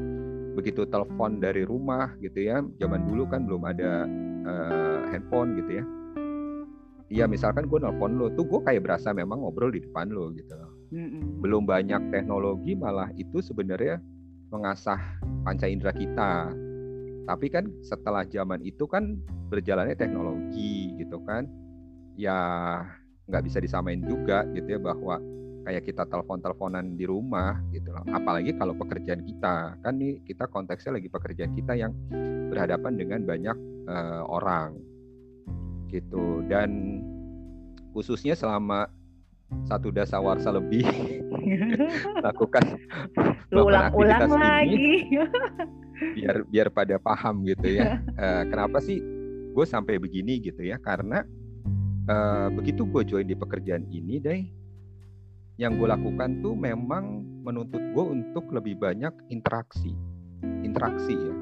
begitu 0.57 0.85
telepon 0.89 1.37
dari 1.37 1.65
rumah 1.65 2.13
gitu 2.19 2.41
ya. 2.41 2.65
Zaman 2.81 3.05
dulu 3.05 3.29
kan 3.29 3.45
belum 3.45 3.61
ada 3.69 4.09
uh, 4.49 4.99
handphone 5.13 5.53
gitu 5.61 5.81
ya. 5.81 5.85
Iya 7.13 7.29
misalkan 7.29 7.69
gue 7.69 7.77
nelfon 7.77 8.17
lo 8.17 8.33
tuh 8.33 8.49
gue 8.49 8.59
kayak 8.65 8.89
berasa 8.89 9.13
memang 9.13 9.45
ngobrol 9.45 9.69
di 9.69 9.85
depan 9.85 10.09
lo 10.09 10.33
gitu 10.33 10.57
Mm-mm. 10.93 11.41
Belum 11.45 11.65
banyak 11.65 12.09
teknologi 12.09 12.73
malah 12.73 13.09
itu 13.17 13.37
sebenarnya 13.37 14.01
mengasah 14.53 14.97
panca 15.45 15.65
indera 15.65 15.93
kita. 15.93 16.53
Tapi 17.23 17.47
kan 17.47 17.71
setelah 17.83 18.27
zaman 18.27 18.59
itu 18.63 18.83
kan 18.85 19.19
berjalannya 19.49 19.95
teknologi 19.95 20.95
gitu 20.99 21.19
kan. 21.23 21.47
Ya 22.19 22.39
nggak 23.31 23.43
bisa 23.47 23.57
disamain 23.63 24.03
juga 24.03 24.43
gitu 24.51 24.75
ya 24.75 24.79
bahwa 24.79 25.17
kayak 25.63 25.87
kita 25.87 26.03
telepon-teleponan 26.11 26.99
di 26.99 27.07
rumah 27.07 27.63
gitu 27.71 27.95
loh. 27.95 28.03
Apalagi 28.11 28.55
kalau 28.59 28.75
pekerjaan 28.75 29.23
kita 29.23 29.79
kan 29.79 29.93
nih 29.95 30.19
kita 30.27 30.51
konteksnya 30.51 30.99
lagi 30.99 31.07
pekerjaan 31.07 31.55
kita 31.55 31.73
yang 31.79 31.95
berhadapan 32.51 32.93
dengan 32.99 33.21
banyak 33.23 33.57
uh, 33.87 34.23
orang 34.27 34.77
gitu 35.89 36.41
dan 36.49 36.99
khususnya 37.93 38.33
selama 38.33 38.89
satu 39.65 39.89
dasa 39.89 40.19
warsa 40.19 40.53
lebih. 40.53 40.85
Lakukan 42.25 42.77
ulang-ulang 43.53 44.29
lagi. 44.33 45.07
biar 46.19 46.43
biar 46.49 46.67
pada 46.73 46.99
paham 46.99 47.45
gitu 47.47 47.79
ya. 47.79 48.01
Uh, 48.17 48.43
kenapa 48.51 48.83
sih 48.83 48.99
gue 49.53 49.65
sampai 49.65 50.01
begini 50.01 50.41
gitu 50.41 50.61
ya? 50.65 50.77
Karena 50.81 51.23
uh, 52.09 52.47
begitu 52.51 52.83
gue 52.85 53.03
join 53.07 53.27
di 53.27 53.37
pekerjaan 53.37 53.87
ini 53.89 54.19
deh 54.19 54.41
yang 55.61 55.77
gue 55.77 55.85
lakukan 55.85 56.41
tuh 56.41 56.57
memang 56.57 57.21
menuntut 57.45 57.81
gue 57.93 58.05
untuk 58.05 58.49
lebih 58.49 58.81
banyak 58.81 59.13
interaksi. 59.29 59.93
Interaksi 60.65 61.13
ya. 61.13 61.35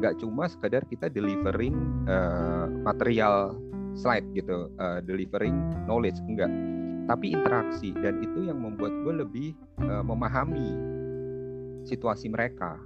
Nggak 0.00 0.14
cuma 0.24 0.48
sekadar 0.50 0.82
kita 0.88 1.12
delivering 1.12 1.76
uh, 2.08 2.66
material 2.82 3.54
slide 3.94 4.26
gitu 4.34 4.68
uh, 4.82 4.98
delivering 5.06 5.54
knowledge 5.86 6.18
enggak 6.26 6.50
tapi 7.04 7.36
interaksi 7.36 7.92
dan 8.00 8.20
itu 8.24 8.48
yang 8.48 8.60
membuat 8.60 8.92
gue 9.04 9.14
lebih 9.24 9.48
uh, 9.84 10.00
memahami 10.00 10.72
situasi 11.84 12.32
mereka. 12.32 12.80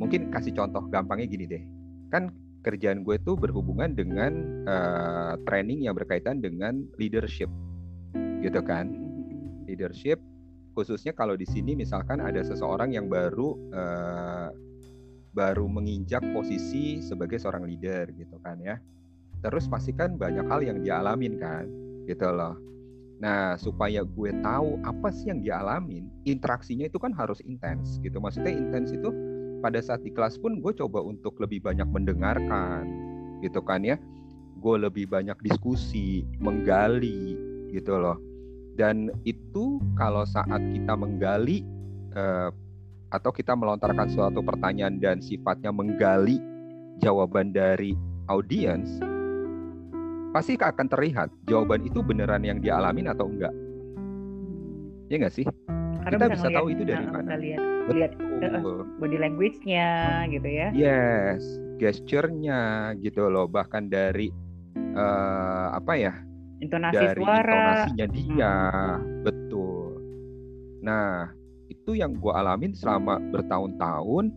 Mungkin 0.00 0.32
kasih 0.32 0.56
contoh 0.56 0.84
gampangnya 0.88 1.28
gini 1.28 1.44
deh. 1.48 1.64
Kan 2.12 2.32
kerjaan 2.64 3.04
gue 3.04 3.20
tuh 3.22 3.36
berhubungan 3.36 3.92
dengan 3.92 4.64
uh, 4.66 5.34
training 5.44 5.84
yang 5.84 5.94
berkaitan 5.96 6.40
dengan 6.40 6.84
leadership 6.96 7.48
gitu 8.40 8.60
kan? 8.64 8.92
Leadership 9.68 10.20
khususnya 10.76 11.16
kalau 11.16 11.36
di 11.40 11.48
sini 11.48 11.72
misalkan 11.72 12.20
ada 12.20 12.44
seseorang 12.44 12.92
yang 12.92 13.08
baru 13.08 13.56
uh, 13.72 14.48
baru 15.36 15.68
menginjak 15.68 16.24
posisi 16.32 17.04
sebagai 17.04 17.36
seorang 17.36 17.68
leader 17.68 18.08
gitu 18.16 18.40
kan 18.40 18.56
ya. 18.64 18.80
Terus 19.44 19.68
pasti 19.68 19.92
kan 19.92 20.16
banyak 20.16 20.48
hal 20.48 20.64
yang 20.64 20.80
dialamin 20.80 21.36
kan 21.36 21.85
gitu 22.06 22.30
loh. 22.30 22.56
Nah 23.20 23.56
supaya 23.56 24.04
gue 24.04 24.30
tahu 24.44 24.80
apa 24.84 25.08
sih 25.12 25.32
yang 25.32 25.40
dialamin 25.40 26.08
interaksinya 26.28 26.86
itu 26.88 27.00
kan 27.00 27.12
harus 27.12 27.42
intens 27.44 27.98
gitu. 28.00 28.22
Maksudnya 28.22 28.52
intens 28.52 28.92
itu 28.92 29.10
pada 29.60 29.80
saat 29.80 30.04
di 30.04 30.12
kelas 30.12 30.36
pun 30.38 30.60
gue 30.60 30.72
coba 30.76 31.02
untuk 31.02 31.36
lebih 31.42 31.64
banyak 31.64 31.88
mendengarkan 31.88 32.86
gitu 33.40 33.60
kan 33.64 33.82
ya. 33.84 33.96
Gue 34.60 34.80
lebih 34.80 35.08
banyak 35.08 35.36
diskusi 35.44 36.24
menggali 36.40 37.36
gitu 37.72 37.96
loh. 37.96 38.16
Dan 38.76 39.08
itu 39.24 39.80
kalau 39.96 40.28
saat 40.28 40.60
kita 40.60 40.92
menggali 40.92 41.64
eh, 42.12 42.50
atau 43.14 43.30
kita 43.32 43.56
melontarkan 43.56 44.12
suatu 44.12 44.44
pertanyaan 44.44 45.00
dan 45.00 45.24
sifatnya 45.24 45.72
menggali 45.72 46.36
jawaban 47.00 47.54
dari 47.54 47.96
audiens 48.28 49.00
pasti 50.36 50.60
akan 50.60 50.86
terlihat 50.92 51.32
jawaban 51.48 51.80
itu 51.88 52.04
beneran 52.04 52.44
yang 52.44 52.60
dialamin 52.60 53.08
atau 53.08 53.24
enggak 53.24 53.56
ya 55.08 55.16
enggak 55.16 55.32
sih 55.32 55.48
Karena 56.04 56.22
kita 56.22 56.26
bisa, 56.36 56.48
tahu 56.52 56.66
itu 56.70 56.82
dari 56.84 57.06
mana 57.08 57.34
lihat 57.40 57.76
lihat 57.94 58.12
uh, 58.42 58.82
body 58.98 59.18
language-nya 59.20 59.88
gitu 60.30 60.48
ya. 60.48 60.68
Yes, 60.74 61.42
gesture-nya 61.78 62.92
gitu 62.98 63.30
loh, 63.30 63.46
bahkan 63.46 63.86
dari 63.86 64.32
uh, 64.96 65.76
apa 65.76 65.92
ya? 65.94 66.14
Intonasi 66.58 66.96
dari 66.96 67.20
suara. 67.20 67.52
intonasinya 67.52 68.06
dia, 68.10 68.54
hmm. 68.72 69.22
betul. 69.22 69.90
Nah, 70.82 71.30
itu 71.68 71.94
yang 71.94 72.16
gue 72.16 72.32
alamin 72.32 72.72
selama 72.72 73.20
bertahun-tahun. 73.30 74.32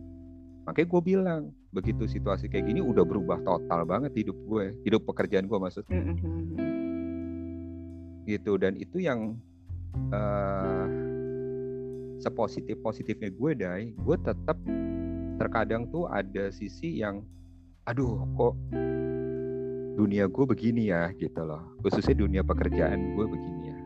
Makanya 0.68 0.88
gue 0.90 1.02
bilang, 1.02 1.42
begitu 1.70 2.06
situasi 2.06 2.50
kayak 2.50 2.66
gini 2.66 2.82
udah 2.82 3.06
berubah 3.06 3.38
total 3.46 3.86
banget 3.86 4.10
hidup 4.18 4.34
gue, 4.46 4.74
hidup 4.82 5.06
pekerjaan 5.06 5.46
gue 5.46 5.58
maksudnya. 5.58 6.02
Mm 6.02 6.16
-hmm. 6.18 6.68
Gitu 8.26 8.52
dan 8.58 8.74
itu 8.78 9.02
yang 9.02 9.38
uh, 10.14 10.86
sepositif 12.20 12.76
positifnya 12.84 13.32
gue 13.32 13.50
dai 13.56 13.84
gue 13.96 14.16
tetap 14.20 14.60
terkadang 15.40 15.88
tuh 15.88 16.04
ada 16.12 16.52
sisi 16.52 17.00
yang 17.00 17.24
aduh 17.88 18.20
kok 18.36 18.54
dunia 19.96 20.28
gue 20.28 20.44
begini 20.44 20.92
ya 20.92 21.10
gitu 21.16 21.40
loh 21.40 21.64
khususnya 21.80 22.12
dunia 22.12 22.44
pekerjaan 22.44 23.16
gue 23.16 23.24
begini 23.24 23.62
ya 23.72 23.78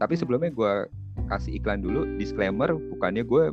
tapi 0.00 0.16
sebelumnya 0.16 0.48
gue 0.50 0.72
kasih 1.28 1.60
iklan 1.60 1.84
dulu 1.84 2.08
disclaimer 2.16 2.72
bukannya 2.96 3.22
gue 3.28 3.52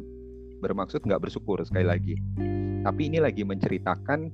bermaksud 0.66 1.06
nggak 1.06 1.22
bersyukur 1.30 1.62
sekali 1.62 1.86
lagi. 1.86 2.18
Tapi 2.82 3.02
ini 3.14 3.22
lagi 3.22 3.46
menceritakan 3.46 4.34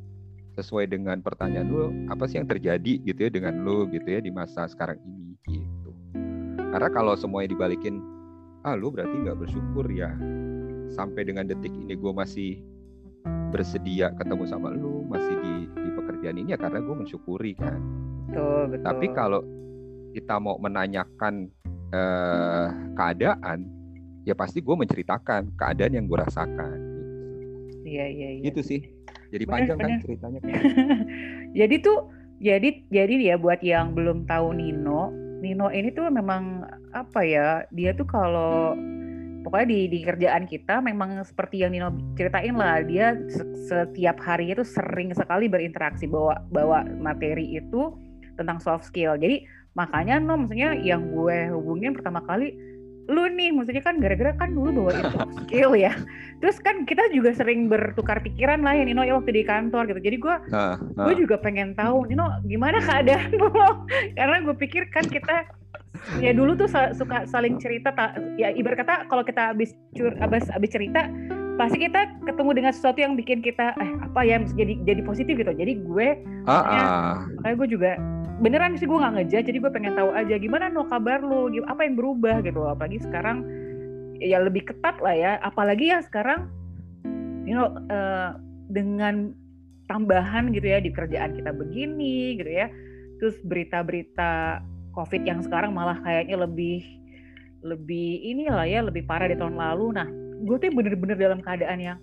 sesuai 0.56 0.88
dengan 0.88 1.20
pertanyaan 1.20 1.68
lu 1.68 1.92
apa 2.08 2.28
sih 2.28 2.40
yang 2.40 2.48
terjadi 2.48 3.00
gitu 3.04 3.20
ya 3.28 3.32
dengan 3.32 3.64
lu 3.64 3.88
gitu 3.92 4.08
ya 4.08 4.20
di 4.24 4.32
masa 4.32 4.68
sekarang 4.72 5.00
ini 5.04 5.36
gitu. 5.48 5.92
Karena 6.72 6.88
kalau 6.92 7.16
semuanya 7.20 7.52
dibalikin 7.52 8.00
ah 8.64 8.76
lu 8.80 8.92
berarti 8.92 9.12
nggak 9.12 9.40
bersyukur 9.44 9.88
ya. 9.92 10.16
Sampai 10.92 11.24
dengan 11.28 11.48
detik 11.48 11.72
ini 11.72 11.96
gue 11.96 12.12
masih 12.12 12.60
bersedia 13.52 14.12
ketemu 14.16 14.44
sama 14.48 14.72
lu 14.72 15.04
masih 15.08 15.36
di 15.44 15.54
di 15.68 15.90
pekerjaan 15.96 16.40
ini 16.40 16.56
ya 16.56 16.60
karena 16.60 16.80
gue 16.80 16.96
mensyukuri 16.96 17.56
kan. 17.60 17.80
Betul, 18.32 18.62
betul. 18.72 18.84
tapi 18.88 19.08
kalau 19.12 19.42
kita 20.12 20.36
mau 20.40 20.56
menanyakan 20.60 21.48
eh, 21.92 22.68
keadaan 22.96 23.81
ya 24.28 24.38
pasti 24.38 24.62
gue 24.62 24.76
menceritakan 24.76 25.58
keadaan 25.58 25.94
yang 25.98 26.06
gue 26.06 26.18
rasakan 26.22 26.78
iya 27.86 28.06
iya 28.08 28.30
iya 28.40 28.44
itu 28.46 28.62
sih. 28.62 28.82
jadi 29.34 29.44
bener, 29.48 29.54
panjang 29.54 29.78
kan 29.78 29.90
bener. 29.90 29.98
kan 29.98 30.04
ceritanya. 30.06 30.40
Jadi 31.60 31.76
tuh 31.84 32.00
jadi 32.42 32.70
jadi 32.90 33.14
ya 33.22 33.36
buat 33.36 33.60
yang 33.62 33.94
belum 33.94 34.24
tahu 34.26 34.56
Nino 34.56 35.12
Nino 35.44 35.68
ini 35.70 35.94
tuh 35.94 36.10
memang 36.10 36.66
apa 36.96 37.22
ya 37.22 37.68
dia 37.76 37.92
tuh 37.94 38.08
kalau 38.08 38.74
pokoknya 39.46 39.68
di 39.68 39.80
di 39.92 40.00
kerjaan 40.02 40.46
kita 40.50 40.82
memang 40.82 41.22
seperti 41.22 41.62
yang 41.62 41.76
Nino 41.76 41.94
ceritain 42.18 42.56
lah 42.58 42.82
dia 42.82 43.14
setiap 43.70 44.18
hari 44.26 44.54
itu 44.54 44.66
sering 44.66 45.14
sekali 45.14 45.52
berinteraksi 45.52 46.10
bawa 46.10 46.42
bawa 46.50 46.88
materi 46.98 47.58
itu 47.58 47.94
tentang 48.40 48.58
soft 48.64 48.88
skill. 48.90 49.20
Jadi 49.20 49.46
makanya 49.78 50.18
no 50.18 50.36
maksudnya 50.36 50.76
yang 50.78 51.14
gue 51.14 51.52
hubungin 51.54 51.94
pertama 51.94 52.24
kali 52.26 52.58
lu 53.12 53.28
nih 53.28 53.52
maksudnya 53.52 53.84
kan 53.84 54.00
gara-gara 54.00 54.32
kan 54.40 54.56
dulu 54.56 54.88
bawa 54.88 54.92
itu 54.96 55.20
skill 55.44 55.72
ya. 55.76 55.92
Terus 56.40 56.58
kan 56.64 56.88
kita 56.88 57.12
juga 57.12 57.36
sering 57.36 57.68
bertukar 57.68 58.24
pikiran 58.24 58.64
lah 58.64 58.74
ya 58.74 58.88
Nino 58.88 59.04
ya 59.04 59.20
waktu 59.20 59.36
di 59.36 59.44
kantor 59.44 59.92
gitu. 59.92 60.00
Jadi 60.00 60.18
gue 60.18 60.36
uh, 60.56 60.80
uh. 60.80 61.06
gue 61.12 61.16
juga 61.28 61.36
pengen 61.44 61.76
tahu 61.76 62.08
Nino 62.08 62.32
gimana 62.48 62.80
keadaan 62.80 63.36
lo 63.36 63.52
karena 64.18 64.38
gue 64.42 64.56
pikir 64.56 64.88
kan 64.90 65.04
kita 65.06 65.46
ya 66.24 66.32
dulu 66.34 66.58
tuh 66.58 66.72
suka 66.72 67.30
saling 67.30 67.62
cerita 67.62 67.94
ya 68.40 68.50
ibarat 68.56 68.82
kata 68.82 68.96
kalau 69.06 69.22
kita 69.22 69.54
habis 69.54 69.78
cur 69.94 70.16
habis 70.18 70.50
habis 70.50 70.72
cerita 70.74 71.06
pasti 71.62 71.78
kita 71.78 72.18
ketemu 72.26 72.58
dengan 72.58 72.74
sesuatu 72.74 72.98
yang 72.98 73.14
bikin 73.14 73.46
kita 73.46 73.78
eh 73.78 73.92
apa 74.02 74.26
ya 74.26 74.42
jadi 74.58 74.82
jadi 74.82 75.02
positif 75.06 75.38
gitu. 75.38 75.54
Jadi 75.54 75.78
gue 75.86 76.08
uh, 76.50 76.54
uh. 76.58 77.22
kayak 77.46 77.56
gue 77.62 77.78
juga 77.78 78.02
beneran 78.42 78.74
sih 78.82 78.90
gue 78.90 78.98
nggak 78.98 79.22
ngejat 79.22 79.46
jadi 79.46 79.58
gue 79.62 79.70
pengen 79.70 79.94
tahu 79.94 80.10
aja 80.18 80.42
gimana 80.42 80.74
no 80.74 80.90
kabar 80.90 81.22
lo 81.22 81.54
apa 81.70 81.86
yang 81.86 81.94
berubah 81.94 82.42
gitu 82.42 82.66
apalagi 82.66 82.98
sekarang 83.06 83.46
ya 84.18 84.42
lebih 84.42 84.66
ketat 84.74 84.98
lah 85.06 85.14
ya. 85.14 85.32
Apalagi 85.46 85.94
ya 85.94 86.02
sekarang 86.02 86.50
you 87.46 87.54
know 87.54 87.70
uh, 87.94 88.34
dengan 88.74 89.38
tambahan 89.86 90.50
gitu 90.58 90.66
ya 90.66 90.82
di 90.82 90.90
kerjaan 90.90 91.38
kita 91.38 91.54
begini 91.54 92.42
gitu 92.42 92.50
ya. 92.50 92.74
Terus 93.22 93.38
berita-berita 93.46 94.66
covid 94.98 95.30
yang 95.30 95.46
sekarang 95.46 95.78
malah 95.78 96.02
kayaknya 96.02 96.42
lebih 96.42 96.82
lebih 97.62 98.26
inilah 98.26 98.66
ya 98.66 98.82
lebih 98.82 99.06
parah 99.06 99.30
di 99.30 99.38
tahun 99.38 99.62
lalu. 99.62 99.94
Nah 99.94 100.10
gue 100.42 100.58
tuh 100.58 100.74
bener-bener 100.74 101.18
dalam 101.18 101.40
keadaan 101.40 101.80
yang 101.80 101.98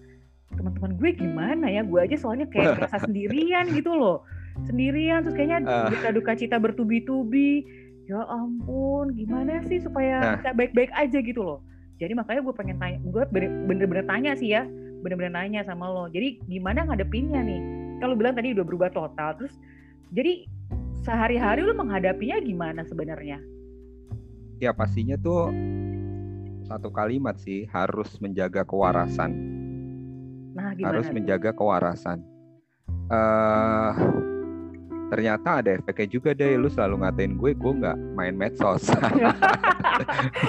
teman-teman 0.54 0.96
gue 0.96 1.10
gimana 1.14 1.66
ya? 1.68 1.82
Gue 1.84 2.06
aja 2.06 2.16
soalnya 2.16 2.46
kayak 2.48 2.74
merasa 2.78 3.02
sendirian 3.02 3.68
gitu 3.74 3.92
loh. 3.94 4.24
Sendirian 4.66 5.22
terus 5.26 5.36
kayaknya 5.36 5.58
uh. 5.66 5.90
duka 5.90 6.08
duka 6.14 6.32
cita 6.38 6.56
bertubi-tubi. 6.56 7.66
Ya 8.08 8.24
ampun 8.24 9.12
gimana 9.12 9.60
sih 9.68 9.84
supaya 9.84 10.16
nah. 10.16 10.34
bisa 10.40 10.50
baik-baik 10.56 10.88
aja 10.96 11.20
gitu 11.20 11.44
loh. 11.44 11.60
Jadi 11.98 12.14
makanya 12.14 12.40
gue 12.46 12.54
pengen 12.54 12.78
tanya 12.80 12.98
gue 13.04 13.24
bener-bener 13.68 14.06
tanya 14.06 14.32
sih 14.38 14.54
ya 14.54 14.64
bener-bener 15.02 15.34
nanya 15.34 15.60
sama 15.66 15.86
lo. 15.86 16.08
Jadi 16.10 16.40
gimana 16.48 16.88
ngadepinnya 16.88 17.42
nih? 17.44 17.60
Kalau 17.98 18.14
bilang 18.14 18.34
tadi 18.38 18.54
udah 18.54 18.64
berubah 18.64 18.90
total 18.94 19.36
terus 19.36 19.54
jadi 20.14 20.48
sehari-hari 21.04 21.64
lo 21.64 21.76
menghadapinya 21.76 22.40
gimana 22.40 22.80
sebenarnya? 22.88 23.38
Ya 24.58 24.74
pastinya 24.74 25.14
tuh 25.20 25.52
satu 26.68 26.92
kalimat 26.92 27.40
sih 27.40 27.64
harus 27.72 28.20
menjaga 28.20 28.60
kewarasan. 28.68 29.32
Nah, 30.52 30.76
harus 30.76 31.08
tuh? 31.08 31.16
menjaga 31.16 31.50
kewarasan. 31.56 32.20
Uh, 33.08 33.96
ternyata 35.08 35.64
ada 35.64 35.80
efeknya 35.80 36.08
juga 36.12 36.36
deh 36.36 36.60
lu 36.60 36.68
selalu 36.68 37.00
ngatain 37.00 37.40
gue 37.40 37.56
gue 37.56 37.72
nggak 37.72 37.96
main 38.12 38.36
medsos. 38.36 38.84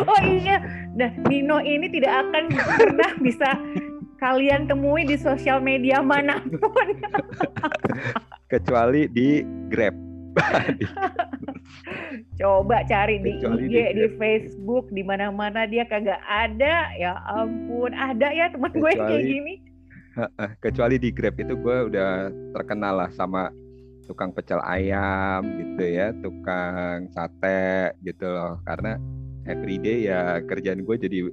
Oh 0.05 0.21
iya. 0.21 0.61
Nah 0.93 1.09
Nino 1.25 1.57
ini 1.57 1.89
tidak 1.89 2.21
akan 2.21 2.53
pernah 2.53 3.11
bisa 3.17 3.49
kalian 4.21 4.69
temui 4.69 5.09
di 5.09 5.17
sosial 5.17 5.57
media 5.57 6.05
mana 6.05 6.37
pun. 6.61 6.87
Kecuali 8.45 9.09
di 9.09 9.41
Grab 9.73 9.95
coba 12.39 12.83
cari 12.87 13.21
di 13.21 13.37
IG 13.37 13.69
di, 13.69 13.81
di 13.95 14.05
Facebook 14.17 14.89
di 14.93 15.01
mana-mana 15.05 15.65
dia 15.69 15.85
kagak 15.85 16.19
ada 16.25 16.91
ya 16.97 17.17
ampun 17.29 17.93
ada 17.93 18.29
ya 18.33 18.49
teman 18.51 18.71
gue 18.73 18.93
kayak 18.93 19.23
gini 19.23 19.53
kecuali 20.59 20.99
di 20.99 21.09
Grab 21.13 21.37
itu 21.39 21.55
gue 21.55 21.77
udah 21.93 22.27
terkenal 22.51 23.05
lah 23.05 23.09
sama 23.13 23.53
tukang 24.09 24.33
pecel 24.33 24.57
ayam 24.65 25.45
gitu 25.61 25.85
ya, 25.85 26.09
tukang 26.25 27.05
sate 27.13 27.93
gitu 28.01 28.25
loh. 28.25 28.57
Karena 28.65 28.97
everyday 29.45 30.09
ya 30.09 30.41
kerjaan 30.41 30.81
gue 30.81 30.95
jadi 30.97 31.29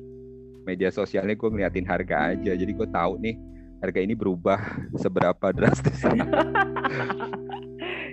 media 0.68 0.92
sosialnya 0.92 1.34
gue 1.34 1.48
ngeliatin 1.48 1.88
harga 1.88 2.36
aja. 2.36 2.52
Jadi 2.52 2.72
gue 2.76 2.88
tahu 2.92 3.16
nih 3.24 3.34
harga 3.80 4.00
ini 4.04 4.12
berubah 4.12 4.60
seberapa 5.02 5.56
drastis. 5.56 6.04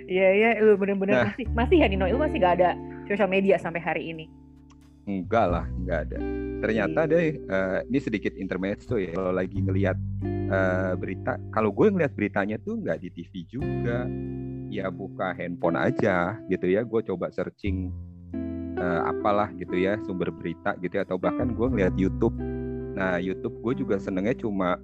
Iya 0.04 0.28
iya, 0.36 0.50
lu 0.60 0.76
bener-bener 0.76 1.14
nah, 1.16 1.24
masih 1.32 1.44
masih 1.56 1.76
ya 1.80 1.86
Nino, 1.88 2.04
lu 2.04 2.20
masih 2.20 2.36
gak 2.36 2.60
ada 2.60 2.76
sosial 3.08 3.28
media 3.28 3.56
sampai 3.56 3.80
hari 3.80 4.12
ini? 4.12 4.28
Enggak 5.04 5.46
lah, 5.52 5.66
enggak 5.68 6.00
ada. 6.08 6.18
ternyata 6.64 7.04
deh 7.04 7.36
uh, 7.52 7.84
ini 7.84 8.00
sedikit 8.00 8.32
intermezzo 8.40 8.96
ya 8.96 9.12
kalau 9.12 9.36
lagi 9.36 9.60
ngelihat 9.60 10.00
uh, 10.48 10.96
berita. 10.96 11.36
Kalau 11.52 11.68
gue 11.76 11.92
ngelihat 11.92 12.16
beritanya 12.16 12.56
tuh 12.56 12.80
nggak 12.80 13.04
di 13.04 13.08
TV 13.12 13.44
juga. 13.44 14.08
Ya 14.72 14.88
buka 14.88 15.36
handphone 15.36 15.76
aja 15.76 16.40
gitu 16.48 16.64
ya. 16.64 16.80
Gue 16.88 17.04
coba 17.04 17.28
searching 17.28 17.92
uh, 18.80 19.12
apalah 19.12 19.52
gitu 19.60 19.76
ya 19.76 20.00
sumber 20.08 20.32
berita 20.32 20.72
gitu 20.80 20.96
ya. 20.96 21.04
Atau 21.04 21.20
bahkan 21.20 21.52
gue 21.52 21.66
ngeliat 21.68 21.92
YouTube. 22.00 22.32
Nah 22.96 23.20
YouTube 23.20 23.60
gue 23.60 23.84
juga 23.84 24.00
senengnya 24.00 24.32
cuma 24.40 24.80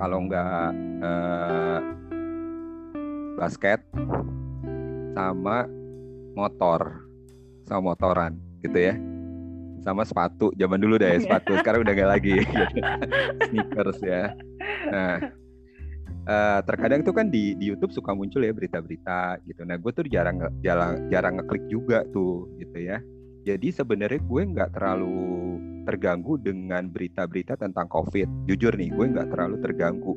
kalau 0.00 0.24
nggak 0.24 0.68
uh, 1.04 1.78
basket 3.40 3.80
sama 5.16 5.64
motor 6.36 7.08
sama 7.64 7.96
motoran 7.96 8.36
gitu 8.60 8.76
ya. 8.76 8.94
Sama 9.80 10.04
sepatu 10.04 10.52
zaman 10.60 10.76
dulu 10.76 11.00
deh 11.00 11.16
sepatu 11.24 11.56
sekarang 11.56 11.80
udah 11.88 11.94
gak 11.96 12.10
lagi. 12.20 12.36
Sneakers 13.48 13.98
ya. 14.04 14.36
Nah 14.92 15.16
uh, 16.28 16.60
terkadang 16.68 17.00
tuh 17.00 17.16
kan 17.16 17.32
di 17.32 17.56
di 17.56 17.72
YouTube 17.72 17.96
suka 17.96 18.12
muncul 18.12 18.44
ya 18.44 18.52
berita-berita 18.52 19.40
gitu. 19.48 19.64
Nah 19.64 19.80
gue 19.80 19.90
tuh 19.96 20.04
jarang 20.04 20.36
jarang 20.60 21.08
jarang 21.08 21.40
ngeklik 21.40 21.64
juga 21.72 22.04
tuh 22.12 22.44
gitu 22.60 22.76
ya. 22.76 23.00
Jadi 23.48 23.72
sebenarnya 23.72 24.20
gue 24.20 24.42
nggak 24.52 24.76
terlalu 24.76 25.56
terganggu 25.88 26.36
dengan 26.36 26.92
berita-berita 26.92 27.56
tentang 27.56 27.88
COVID. 27.88 28.52
Jujur 28.52 28.76
nih 28.76 28.92
gue 28.92 29.06
nggak 29.16 29.32
terlalu 29.32 29.56
terganggu 29.64 30.12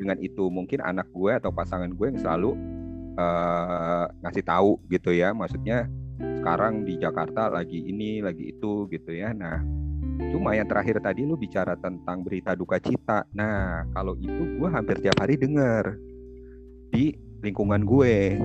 dengan 0.00 0.16
itu 0.16 0.48
mungkin 0.48 0.80
anak 0.80 1.12
gue 1.12 1.36
atau 1.36 1.52
pasangan 1.52 1.92
gue 1.92 2.06
yang 2.08 2.16
selalu 2.16 2.56
uh, 3.20 4.08
ngasih 4.24 4.44
tahu 4.48 4.80
gitu 4.88 5.12
ya 5.12 5.36
maksudnya 5.36 5.84
sekarang 6.40 6.88
di 6.88 6.96
Jakarta 6.96 7.52
lagi 7.52 7.84
ini 7.84 8.24
lagi 8.24 8.52
itu 8.56 8.88
gitu 8.88 9.12
ya. 9.12 9.36
Nah 9.36 9.60
cuma 10.32 10.56
yang 10.56 10.68
terakhir 10.68 11.00
tadi 11.00 11.24
lu 11.24 11.36
bicara 11.36 11.76
tentang 11.76 12.24
berita 12.24 12.56
duka 12.56 12.80
cita. 12.80 13.28
Nah 13.36 13.84
kalau 13.92 14.16
itu 14.16 14.56
gue 14.56 14.68
hampir 14.68 14.96
tiap 15.00 15.20
hari 15.20 15.36
denger 15.36 15.96
di 16.92 17.16
lingkungan 17.44 17.84
gue. 17.84 18.40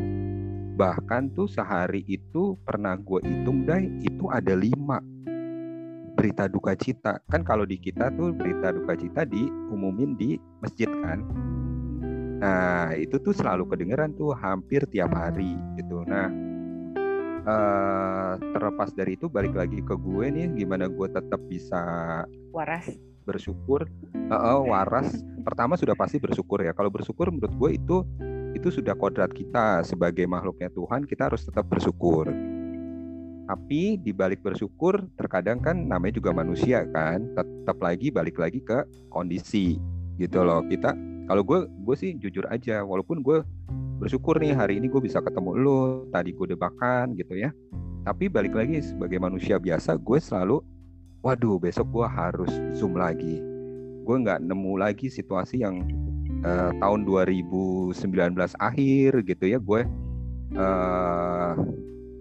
Bahkan 0.75 1.31
tuh 1.39 1.47
sehari 1.47 2.03
itu 2.03 2.59
pernah 2.67 2.99
gue 2.99 3.23
hitung 3.23 3.63
deh 3.63 3.87
itu 4.03 4.27
ada 4.27 4.51
lima 4.59 4.99
berita 6.19 6.51
duka 6.51 6.75
cita. 6.75 7.23
Kan 7.31 7.47
kalau 7.47 7.63
di 7.63 7.79
kita 7.79 8.11
tuh 8.11 8.35
berita 8.35 8.75
duka 8.75 8.95
cita 8.99 9.23
diumumin 9.23 10.19
di 10.19 10.35
masjid 10.59 10.87
kan 11.03 11.23
nah 12.35 12.91
itu 12.97 13.15
tuh 13.21 13.31
selalu 13.31 13.69
kedengeran 13.71 14.11
tuh 14.15 14.35
hampir 14.35 14.83
tiap 14.91 15.15
hari 15.15 15.55
gitu. 15.79 16.03
Nah 16.03 16.27
uh, 17.45 18.33
terlepas 18.41 18.91
dari 18.91 19.15
itu 19.15 19.29
balik 19.29 19.53
lagi 19.55 19.79
ke 19.79 19.95
gue 19.95 20.25
nih 20.27 20.51
gimana 20.57 20.89
gue 20.89 21.07
tetap 21.07 21.39
bisa 21.47 21.81
waras. 22.51 22.89
bersyukur. 23.25 23.87
Uh, 24.29 24.35
uh, 24.35 24.59
waras. 24.65 25.21
Pertama 25.45 25.77
sudah 25.77 25.93
pasti 25.97 26.17
bersyukur 26.17 26.61
ya. 26.61 26.73
Kalau 26.73 26.89
bersyukur 26.89 27.29
menurut 27.29 27.53
gue 27.53 27.69
itu 27.77 27.97
itu 28.57 28.67
sudah 28.73 28.97
kodrat 28.97 29.31
kita. 29.31 29.85
Sebagai 29.85 30.25
makhluknya 30.25 30.69
Tuhan 30.73 31.05
kita 31.05 31.31
harus 31.31 31.45
tetap 31.45 31.65
bersyukur. 31.69 32.29
Tapi 33.45 34.01
di 34.01 34.09
balik 34.09 34.41
bersyukur 34.41 35.05
terkadang 35.21 35.61
kan 35.61 35.77
namanya 35.77 36.17
juga 36.17 36.33
manusia 36.33 36.81
kan 36.89 37.29
tetap 37.37 37.77
lagi 37.77 38.09
balik 38.09 38.41
lagi 38.41 38.57
ke 38.57 38.81
kondisi 39.13 39.77
gitu 40.17 40.41
loh. 40.41 40.65
Kita 40.65 40.97
kalau 41.25 41.41
gue 41.41 41.65
gue 41.65 41.95
sih 41.97 42.11
jujur 42.21 42.45
aja 42.53 42.85
walaupun 42.85 43.25
gue 43.25 43.41
bersyukur 43.97 44.37
nih 44.37 44.53
hari 44.53 44.77
ini 44.77 44.91
gue 44.91 45.01
bisa 45.01 45.23
ketemu 45.23 45.57
lo 45.57 45.81
tadi 46.13 46.35
gue 46.35 46.53
debakan 46.53 47.17
gitu 47.17 47.33
ya. 47.33 47.49
Tapi 48.05 48.29
balik 48.29 48.53
lagi 48.53 48.85
sebagai 48.85 49.17
manusia 49.17 49.57
biasa 49.57 49.97
gue 49.97 50.19
selalu 50.21 50.61
waduh 51.25 51.57
besok 51.57 51.89
gue 51.89 52.05
harus 52.05 52.53
zoom 52.77 52.93
lagi. 52.93 53.41
Gue 54.05 54.15
nggak 54.21 54.45
nemu 54.45 54.73
lagi 54.77 55.09
situasi 55.09 55.65
yang 55.65 55.81
uh, 56.45 56.69
tahun 56.77 57.09
2019 57.09 57.97
akhir 58.61 59.11
gitu 59.25 59.45
ya. 59.49 59.57
Gue 59.57 59.81
uh, 60.53 61.53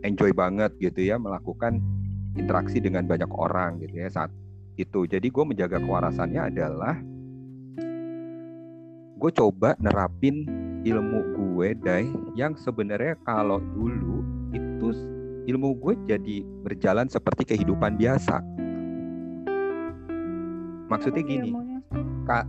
enjoy 0.00 0.32
banget 0.32 0.72
gitu 0.80 1.12
ya 1.12 1.20
melakukan 1.20 1.84
interaksi 2.40 2.80
dengan 2.80 3.04
banyak 3.04 3.28
orang 3.36 3.84
gitu 3.84 4.00
ya 4.00 4.08
saat 4.08 4.32
itu. 4.80 5.04
Jadi 5.04 5.28
gue 5.28 5.44
menjaga 5.44 5.76
kewarasannya 5.76 6.40
adalah 6.48 6.96
gue 9.24 9.32
coba 9.40 9.72
nerapin 9.80 10.44
ilmu 10.84 11.32
gue 11.32 11.72
dai 11.80 12.04
yang 12.36 12.52
sebenarnya 12.60 13.16
kalau 13.24 13.56
dulu 13.56 14.20
itu 14.52 14.92
ilmu 15.48 15.80
gue 15.80 15.96
jadi 16.04 16.44
berjalan 16.60 17.08
seperti 17.08 17.48
kehidupan 17.48 17.96
biasa. 17.96 18.44
Maksudnya 20.92 21.24
gini 21.24 21.56
kak 22.28 22.44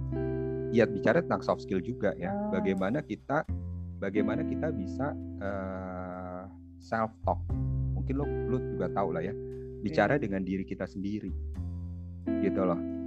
ya 0.76 0.84
bicara 0.84 1.24
tentang 1.24 1.48
soft 1.48 1.64
skill 1.64 1.80
juga 1.80 2.12
ya. 2.20 2.36
Oh. 2.36 2.60
bagaimana 2.60 3.00
kita 3.00 3.48
bagaimana 4.04 4.44
kita 4.44 4.76
bisa 4.76 5.16
uh, 5.16 5.48
eh, 5.48 6.44
self 6.84 7.16
talk 7.24 7.40
mungkin 7.96 8.20
lo 8.20 8.28
lo 8.52 8.60
juga 8.60 8.92
tahu 8.92 9.16
lah 9.16 9.24
ya. 9.24 9.32
Bicara 9.80 10.20
yeah. 10.20 10.28
dengan 10.28 10.44
diri 10.44 10.68
kita 10.68 10.84
sendiri. 10.84 11.32
Gitu 12.44 12.60
loh 12.60 13.05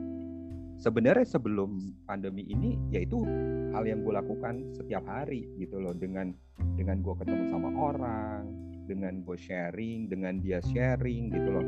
sebenarnya 0.79 1.27
sebelum 1.27 1.99
pandemi 2.07 2.47
ini 2.47 2.79
yaitu 2.95 3.27
hal 3.75 3.85
yang 3.85 4.01
gue 4.07 4.15
lakukan 4.15 4.63
setiap 4.73 5.03
hari 5.05 5.51
gitu 5.59 5.83
loh. 5.83 5.93
Dengan 5.93 6.33
dengan 6.79 7.03
gue 7.03 7.15
ketemu 7.19 7.45
sama 7.51 7.71
orang 7.75 8.43
dengan 8.89 9.21
gue 9.21 9.37
sharing 9.37 10.09
dengan 10.09 10.39
dia 10.41 10.63
sharing 10.63 11.35
gitu 11.35 11.49
loh. 11.51 11.67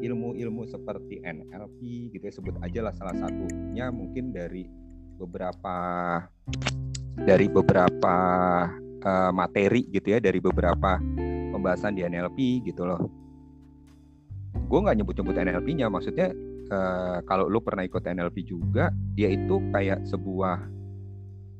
Ilmu-ilmu 0.00 0.64
seperti 0.70 1.20
NLP 1.22 2.10
gitu 2.14 2.24
ya 2.24 2.32
sebut 2.32 2.54
aja 2.62 2.80
lah 2.86 2.94
salah 2.94 3.16
satunya 3.18 3.90
mungkin 3.90 4.32
dari 4.32 4.68
beberapa 5.18 5.76
dari 7.14 7.46
beberapa 7.46 8.16
uh, 9.02 9.32
materi 9.32 9.86
gitu 9.90 10.14
ya 10.14 10.18
dari 10.18 10.42
beberapa 10.42 10.98
pembahasan 11.52 11.94
di 11.98 12.02
NLP 12.06 12.68
gitu 12.70 12.86
loh. 12.86 13.02
Gue 14.66 14.78
nggak 14.80 14.96
nyebut-nyebut 15.02 15.36
NLP-nya 15.36 15.86
maksudnya 15.86 16.34
uh, 16.70 17.18
kalau 17.24 17.50
lu 17.50 17.60
pernah 17.60 17.84
ikut 17.84 18.04
NLP 18.04 18.46
juga 18.48 18.92
yaitu 19.18 19.60
kayak 19.72 20.04
sebuah 20.08 20.62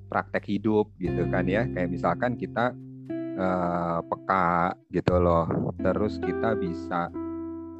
praktek 0.08 0.46
hidup 0.46 0.88
gitu 1.00 1.26
kan 1.28 1.48
ya. 1.48 1.66
Kayak 1.72 1.90
misalkan 1.90 2.38
kita 2.38 2.72
uh, 3.40 4.00
peka 4.04 4.78
gitu 4.94 5.14
loh. 5.18 5.48
Terus 5.80 6.20
kita 6.22 6.54
bisa 6.54 7.10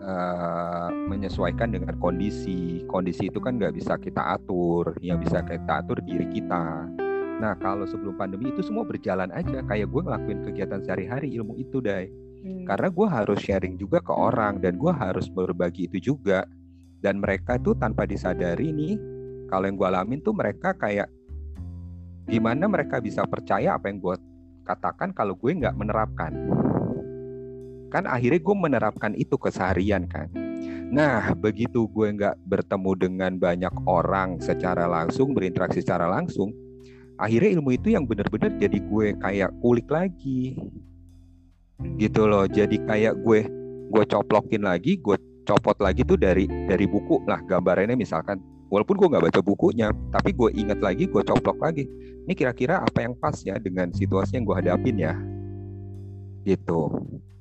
uh, 0.03 0.91
menyesuaikan 1.09 1.73
dengan 1.73 1.95
kondisi. 2.03 2.83
Kondisi 2.91 3.31
itu 3.31 3.39
kan 3.39 3.57
nggak 3.57 3.77
bisa 3.77 3.95
kita 4.01 4.35
atur. 4.35 4.99
Yang 5.01 5.31
bisa 5.31 5.39
kita 5.47 5.85
atur 5.85 6.03
diri 6.03 6.27
kita. 6.33 6.89
Nah 7.39 7.55
kalau 7.61 7.87
sebelum 7.87 8.19
pandemi 8.19 8.51
itu 8.51 8.65
semua 8.67 8.83
berjalan 8.83 9.31
aja. 9.31 9.63
Kayak 9.65 9.93
gue 9.93 10.03
ngelakuin 10.03 10.41
kegiatan 10.43 10.81
sehari-hari 10.83 11.33
ilmu 11.39 11.55
itu 11.61 11.79
deh 11.79 12.25
hmm. 12.45 12.65
karena 12.69 12.89
gue 12.93 13.09
harus 13.09 13.39
sharing 13.41 13.81
juga 13.81 13.99
ke 14.05 14.13
orang 14.13 14.61
dan 14.61 14.77
gue 14.77 14.93
harus 14.93 15.27
berbagi 15.33 15.89
itu 15.89 16.15
juga 16.15 16.45
dan 17.05 17.21
mereka 17.21 17.61
tuh 17.61 17.77
tanpa 17.77 18.09
disadari 18.09 18.73
nih 18.73 18.97
kalau 19.53 19.69
yang 19.69 19.77
gue 19.77 19.89
alamin 19.93 20.25
tuh 20.25 20.33
mereka 20.33 20.73
kayak 20.73 21.13
gimana 22.25 22.65
mereka 22.65 22.97
bisa 23.05 23.29
percaya 23.29 23.77
apa 23.77 23.93
yang 23.93 24.01
gue 24.01 24.17
katakan 24.65 25.13
kalau 25.13 25.37
gue 25.37 25.53
nggak 25.53 25.77
menerapkan? 25.77 26.33
Kan 27.93 28.09
akhirnya 28.09 28.41
gue 28.41 28.57
menerapkan 28.57 29.13
itu 29.13 29.37
keseharian 29.37 30.09
kan. 30.09 30.33
Nah 30.89 31.37
begitu 31.37 31.85
gue 31.93 32.09
nggak 32.17 32.41
bertemu 32.49 32.91
dengan 32.97 33.33
banyak 33.37 33.75
orang 33.85 34.41
secara 34.41 34.89
langsung 34.89 35.37
berinteraksi 35.37 35.85
secara 35.85 36.09
langsung 36.09 36.57
akhirnya 37.21 37.61
ilmu 37.61 37.77
itu 37.77 37.93
yang 37.93 38.09
benar-benar 38.09 38.57
jadi 38.57 38.81
gue 38.81 39.07
kayak 39.21 39.53
kulik 39.61 39.93
lagi. 39.93 40.57
Gitu 42.01 42.23
loh 42.25 42.49
jadi 42.49 42.81
kayak 42.89 43.21
gue 43.21 43.45
gue 43.93 44.05
coplokin 44.09 44.65
lagi 44.65 44.97
gue 44.97 45.34
copot 45.45 45.77
lagi 45.79 46.03
tuh 46.03 46.17
dari 46.19 46.49
dari 46.49 46.89
buku. 46.89 47.23
Lah 47.29 47.41
gambarannya 47.45 47.95
misalkan 47.95 48.41
walaupun 48.73 48.97
gue 48.99 49.09
nggak 49.13 49.25
baca 49.31 49.41
bukunya 49.45 49.93
tapi 50.11 50.35
gue 50.35 50.51
inget 50.57 50.81
lagi 50.81 51.07
gue 51.07 51.23
coplok 51.23 51.61
lagi. 51.61 51.87
Ini 52.25 52.33
kira-kira 52.33 52.81
apa 52.81 53.05
yang 53.05 53.15
pas 53.21 53.37
ya 53.45 53.61
dengan 53.61 53.93
situasi 53.93 54.41
yang 54.41 54.45
gue 54.49 54.57
hadapin 54.57 54.97
ya? 54.97 55.15
Gitu. 56.45 56.81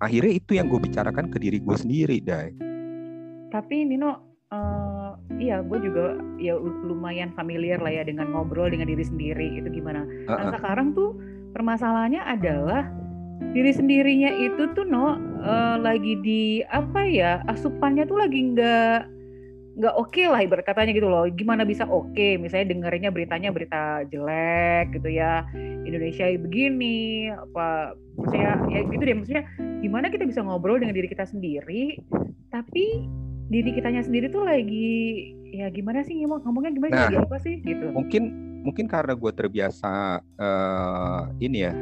Akhirnya 0.03 0.33
itu 0.35 0.59
yang 0.59 0.67
gue 0.67 0.79
bicarakan 0.83 1.31
ke 1.31 1.39
diri 1.39 1.63
gue 1.63 1.77
sendiri 1.79 2.19
dai 2.19 2.73
tapi 3.53 3.85
Nino 3.85 4.41
uh, 4.49 5.13
iya 5.37 5.61
gue 5.61 5.77
juga 5.77 6.17
ya 6.41 6.57
lumayan 6.57 7.29
familiar 7.37 7.77
lah 7.77 7.93
ya 7.93 8.01
dengan 8.01 8.33
ngobrol 8.33 8.73
dengan 8.73 8.89
diri 8.89 9.05
sendiri 9.05 9.61
itu 9.61 9.69
gimana. 9.69 10.01
Uh 10.25 10.33
-uh. 10.33 10.37
nah 10.41 10.45
sekarang 10.57 10.97
tuh 10.97 11.13
permasalahannya 11.53 12.25
adalah 12.25 12.89
diri 13.51 13.71
sendirinya 13.75 14.32
itu 14.32 14.71
tuh 14.71 14.88
no 14.88 15.19
uh, 15.43 15.75
lagi 15.77 16.15
di 16.23 16.63
apa 16.71 17.03
ya 17.03 17.43
asupannya 17.51 18.08
tuh 18.08 18.17
lagi 18.23 18.39
nggak 18.56 19.12
nggak 19.73 19.93
oke 19.97 20.13
okay 20.13 20.29
lah 20.29 20.45
ibarat 20.45 20.65
katanya 20.69 20.93
gitu 20.93 21.10
loh 21.10 21.25
gimana 21.34 21.65
bisa 21.65 21.89
oke 21.89 22.13
okay? 22.13 22.38
misalnya 22.38 22.77
dengerinnya 22.77 23.10
beritanya 23.10 23.49
berita 23.49 24.06
jelek 24.06 24.93
gitu 25.01 25.10
ya 25.10 25.49
Indonesia 25.82 26.29
begini 26.38 27.34
apa 27.34 27.97
maksudnya 28.21 28.53
ya 28.69 28.79
gitu 28.86 29.01
deh 29.01 29.15
maksudnya 29.17 29.43
gimana 29.82 30.13
kita 30.13 30.29
bisa 30.29 30.45
ngobrol 30.45 30.77
dengan 30.77 30.93
diri 30.93 31.10
kita 31.10 31.25
sendiri 31.25 31.97
tapi 32.53 33.10
diri 33.49 33.73
kitanya 33.73 34.06
sendiri 34.06 34.29
tuh 34.29 34.45
lagi 34.45 35.34
ya 35.53 35.73
gimana 35.73 36.06
sih 36.06 36.21
ngomong 36.21 36.45
ngomongnya 36.45 36.71
gimana 36.73 36.93
Nah. 36.93 37.01
lagi 37.10 37.17
apa 37.17 37.38
sih 37.41 37.58
gitu 37.65 37.89
mungkin 37.89 38.23
mungkin 38.62 38.86
karena 38.86 39.17
gue 39.17 39.32
terbiasa 39.34 40.21
eh, 40.21 41.21
ini 41.41 41.58
ya 41.65 41.73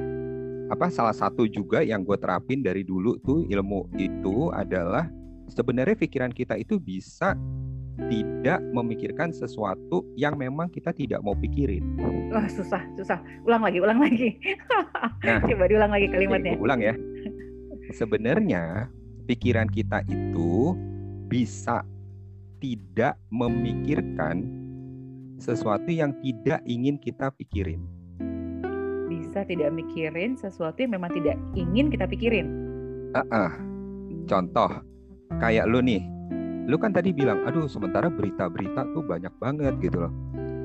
apa 0.72 0.88
salah 0.88 1.12
satu 1.12 1.44
juga 1.52 1.84
yang 1.84 2.08
gue 2.08 2.16
terapin 2.16 2.64
dari 2.64 2.88
dulu 2.88 3.20
tuh 3.20 3.44
ilmu 3.44 3.92
itu 4.00 4.56
adalah 4.56 5.12
sebenarnya 5.52 6.00
pikiran 6.00 6.32
kita 6.32 6.56
itu 6.56 6.80
bisa 6.80 7.36
tidak 8.08 8.64
memikirkan 8.72 9.36
sesuatu 9.36 10.08
yang 10.16 10.40
memang 10.40 10.72
kita 10.72 10.96
tidak 10.96 11.20
mau 11.20 11.36
pikirin. 11.36 12.00
wah 12.32 12.48
susah 12.48 12.80
susah 12.96 13.20
ulang 13.44 13.68
lagi 13.68 13.84
ulang 13.84 14.00
lagi 14.00 14.40
Nah. 15.28 15.44
coba 15.52 15.68
diulang 15.68 15.92
lagi 15.92 16.08
kalimatnya 16.08 16.56
gua 16.56 16.64
ulang 16.72 16.80
ya. 16.80 16.96
Sebenarnya 17.92 18.88
pikiran 19.28 19.68
kita 19.68 20.08
itu 20.08 20.72
bisa 21.28 21.84
tidak 22.64 23.20
memikirkan 23.28 24.48
sesuatu 25.36 25.92
yang 25.92 26.16
tidak 26.24 26.64
ingin 26.64 26.96
kita 26.96 27.28
pikirin. 27.36 28.01
Bisa 29.32 29.48
tidak 29.48 29.72
mikirin 29.72 30.36
sesuatu 30.36 30.76
yang 30.76 30.92
memang 30.92 31.08
tidak 31.10 31.40
ingin 31.56 31.88
kita 31.88 32.04
pikirin 32.04 32.52
Ah, 33.12 33.24
ah. 33.32 33.52
contoh 34.24 34.68
kayak 35.38 35.64
lu 35.66 35.80
nih, 35.80 36.04
lu 36.64 36.76
kan 36.76 36.92
tadi 36.92 37.12
bilang, 37.12 37.44
aduh 37.44 37.64
sementara 37.66 38.08
berita-berita 38.08 38.84
tuh 38.88 39.00
banyak 39.02 39.32
banget 39.38 39.72
gitu 39.80 40.04
loh. 40.04 40.12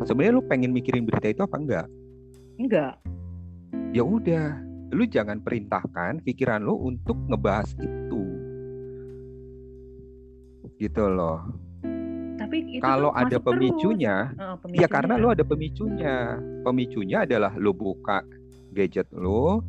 Sebenarnya 0.03 0.35
lu 0.35 0.43
pengen 0.45 0.71
mikirin 0.71 1.03
berita 1.03 1.27
itu 1.27 1.43
apa 1.43 1.57
enggak? 1.57 1.87
enggak 2.57 2.95
Ya 3.91 4.03
udah, 4.03 4.59
lu 4.91 5.07
jangan 5.07 5.39
perintahkan 5.41 6.23
pikiran 6.23 6.63
lu 6.63 6.75
untuk 6.77 7.15
ngebahas 7.27 7.71
itu. 7.79 8.23
Gitu 10.77 11.05
loh. 11.07 11.41
tapi 12.37 12.63
itu 12.69 12.79
Kalau 12.79 13.11
tuh 13.11 13.17
ada 13.17 13.27
masuk 13.27 13.43
terus. 13.43 13.47
pemicunya, 13.49 14.17
Ya 14.73 14.87
karena 14.87 15.15
pemicunya. 15.15 15.19
lu 15.19 15.29
ada 15.29 15.45
pemicunya. 15.45 16.15
Pemicunya 16.63 17.19
adalah 17.23 17.53
lu 17.57 17.71
buka 17.71 18.23
gadget 18.77 19.09
lu, 19.17 19.65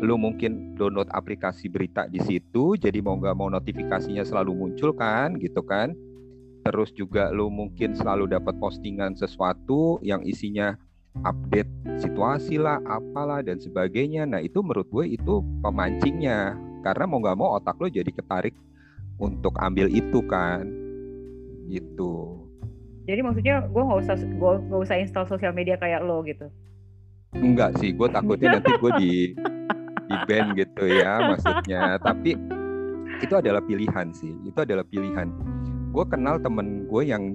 lu 0.00 0.16
mungkin 0.16 0.72
download 0.80 1.12
aplikasi 1.12 1.68
berita 1.68 2.08
di 2.08 2.16
situ, 2.24 2.80
jadi 2.80 3.04
mau 3.04 3.20
nggak 3.20 3.36
mau 3.36 3.52
notifikasinya 3.52 4.24
selalu 4.24 4.56
muncul 4.56 4.96
kan, 4.96 5.36
gitu 5.36 5.60
kan. 5.60 5.92
Terus 6.64 6.90
juga 6.96 7.28
lu 7.30 7.52
mungkin 7.52 7.92
selalu 7.92 8.32
dapat 8.32 8.56
postingan 8.56 9.14
sesuatu 9.14 10.00
yang 10.00 10.24
isinya 10.24 10.74
update 11.22 11.68
situasi 12.00 12.56
lah, 12.56 12.80
apalah 12.88 13.44
dan 13.44 13.60
sebagainya. 13.60 14.24
Nah 14.24 14.40
itu 14.40 14.64
menurut 14.64 14.88
gue 14.88 15.14
itu 15.14 15.44
pemancingnya. 15.60 16.56
Karena 16.80 17.04
mau 17.04 17.20
nggak 17.20 17.38
mau 17.38 17.54
otak 17.60 17.76
lu 17.78 17.92
jadi 17.92 18.08
ketarik 18.08 18.56
untuk 19.16 19.56
ambil 19.62 19.88
itu 19.88 20.20
kan, 20.28 20.66
gitu. 21.72 22.46
jadi 23.06 23.20
maksudnya 23.22 23.64
gue 23.70 23.82
nggak 23.82 24.00
usah 24.02 24.16
gue 24.18 24.52
nggak 24.66 24.82
usah 24.82 24.96
install 24.98 25.26
sosial 25.30 25.54
media 25.54 25.78
kayak 25.78 26.02
lo 26.02 26.20
gitu 26.26 26.50
Enggak 27.34 27.78
sih, 27.82 27.90
gue 27.90 28.08
takutnya 28.10 28.60
nanti 28.60 28.70
gue 28.78 28.92
di 29.00 29.12
di 30.06 30.16
ban 30.30 30.54
gitu 30.54 30.84
ya 30.86 31.34
maksudnya. 31.34 31.98
Tapi 31.98 32.38
itu 33.18 33.34
adalah 33.34 33.62
pilihan 33.64 34.06
sih, 34.14 34.32
itu 34.46 34.58
adalah 34.60 34.84
pilihan. 34.86 35.26
Gue 35.90 36.04
kenal 36.06 36.38
temen 36.38 36.86
gue 36.86 37.02
yang 37.02 37.34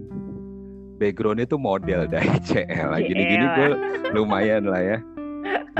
backgroundnya 1.01 1.49
tuh 1.49 1.58
model 1.58 2.06
dari 2.06 2.30
CL. 2.47 2.93
Gini-gini 3.01 3.45
gue 3.58 3.69
lumayan 4.13 4.69
lah 4.69 4.82
ya. 4.82 4.97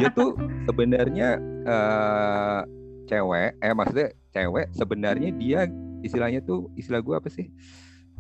Dia 0.02 0.10
tuh 0.12 0.34
sebenarnya 0.66 1.38
eh, 1.64 2.60
cewek, 3.06 3.52
eh 3.62 3.74
maksudnya 3.76 4.10
cewek 4.34 4.68
sebenarnya 4.74 5.30
dia 5.38 5.60
istilahnya 6.02 6.42
tuh 6.42 6.68
istilah 6.74 7.00
gue 7.00 7.16
apa 7.16 7.30
sih? 7.30 7.48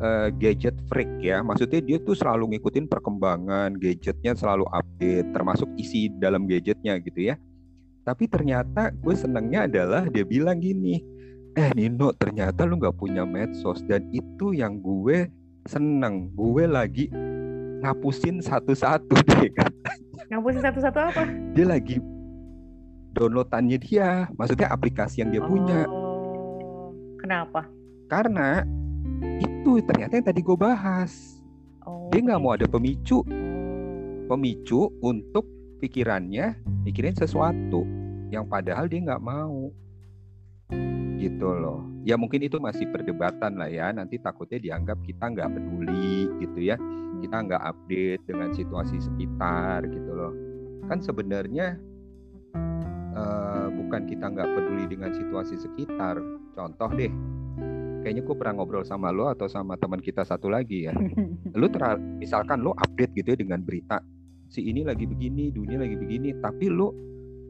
Eh, 0.01 0.29
gadget 0.41 0.73
freak 0.89 1.09
ya. 1.21 1.45
Maksudnya 1.45 1.77
dia 1.77 1.97
tuh 2.01 2.17
selalu 2.17 2.57
ngikutin 2.57 2.89
perkembangan 2.89 3.77
gadgetnya 3.77 4.33
selalu 4.33 4.65
update, 4.73 5.29
termasuk 5.29 5.69
isi 5.77 6.09
dalam 6.17 6.49
gadgetnya 6.49 6.97
gitu 7.03 7.29
ya. 7.29 7.35
Tapi 8.01 8.25
ternyata 8.25 8.89
gue 8.89 9.13
senengnya 9.13 9.69
adalah 9.69 10.09
dia 10.09 10.25
bilang 10.25 10.57
gini, 10.57 11.05
eh 11.53 11.69
Nino 11.77 12.09
ternyata 12.17 12.65
lu 12.65 12.81
nggak 12.81 12.97
punya 12.97 13.29
medsos 13.29 13.85
dan 13.85 14.09
itu 14.09 14.57
yang 14.57 14.81
gue 14.81 15.29
seneng. 15.69 16.33
Gue 16.33 16.65
lagi 16.65 17.05
ngapusin 17.85 18.41
satu-satu 18.41 19.13
deh 19.37 19.53
kan. 19.53 19.69
ngapusin 20.31 20.63
satu-satu 20.63 20.97
apa 21.11 21.23
Dia 21.53 21.65
lagi 21.67 21.99
downloadannya 23.13 23.77
dia, 23.83 24.31
maksudnya 24.33 24.71
aplikasi 24.71 25.21
yang 25.21 25.29
dia 25.29 25.43
punya. 25.43 25.85
oh 25.85 26.89
kenapa 27.21 27.67
Karena 28.09 28.63
itu 29.37 29.50
ternyata 29.85 30.17
yang 30.17 30.27
tadi 30.27 30.41
gue 30.41 30.57
bahas. 30.57 31.41
oh 31.85 32.09
Dia 32.09 32.21
nggak 32.21 32.41
mau 32.41 32.53
ada 32.57 32.65
pemicu, 32.65 33.21
Oh. 33.21 33.25
pemicu 34.27 34.89
untuk 35.01 35.45
pikirannya 35.81 36.57
mikirin 36.85 37.17
sesuatu 37.17 37.83
yang 38.31 38.47
padahal 38.47 38.87
dia 38.87 39.01
nggak 39.01 39.23
mau. 39.23 39.69
Gitu 41.21 41.45
loh. 41.45 41.85
Ya 42.01 42.17
mungkin 42.17 42.41
itu 42.41 42.57
masih 42.57 42.89
perdebatan 42.89 43.61
lah 43.61 43.69
ya. 43.69 43.93
Nanti 43.93 44.17
takutnya 44.17 44.57
dianggap 44.57 44.97
kita 45.05 45.29
nggak 45.29 45.49
peduli 45.53 46.31
gitu 46.41 46.59
ya. 46.65 46.75
Kita 47.21 47.37
nggak 47.45 47.61
update 47.61 48.23
dengan 48.25 48.49
situasi 48.55 48.97
sekitar 48.97 49.85
gitu 49.85 50.11
loh. 50.15 50.33
Kan 50.89 51.03
sebenarnya 51.03 51.77
eh, 53.13 53.67
bukan 53.69 54.09
kita 54.09 54.25
nggak 54.33 54.49
peduli 54.49 54.89
dengan 54.89 55.13
situasi 55.13 55.61
sekitar. 55.61 56.17
Contoh 56.57 56.89
deh 56.97 57.13
kayaknya 58.01 58.21
gue 58.25 58.35
pernah 58.35 58.61
ngobrol 58.61 58.83
sama 58.83 59.13
lo 59.13 59.29
atau 59.29 59.45
sama 59.45 59.77
teman 59.77 60.01
kita 60.01 60.25
satu 60.25 60.49
lagi 60.49 60.89
ya. 60.89 60.93
Lu 61.59 61.69
ter 61.69 61.81
misalkan 62.19 62.61
lu 62.65 62.73
update 62.73 63.13
gitu 63.15 63.33
ya 63.33 63.37
dengan 63.39 63.61
berita 63.61 64.01
si 64.51 64.67
ini 64.67 64.83
lagi 64.83 65.07
begini 65.07 65.47
dunia 65.47 65.79
lagi 65.79 65.95
begini 65.95 66.35
tapi 66.43 66.67
lu 66.67 66.91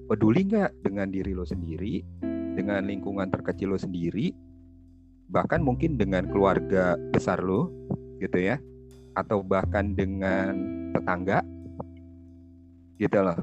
peduli 0.05 0.45
nggak 0.45 0.85
dengan 0.85 1.09
diri 1.09 1.33
lo 1.33 1.41
sendiri 1.41 1.97
dengan 2.53 2.85
lingkungan 2.85 3.25
terkecil 3.33 3.73
lo 3.73 3.79
sendiri 3.81 4.29
bahkan 5.33 5.65
mungkin 5.65 5.97
dengan 5.97 6.29
keluarga 6.29 6.93
besar 7.09 7.41
lo 7.41 7.73
gitu 8.21 8.37
ya 8.37 8.61
atau 9.17 9.41
bahkan 9.41 9.97
dengan 9.97 10.53
tetangga 10.93 11.41
gitu 13.01 13.17
loh. 13.17 13.39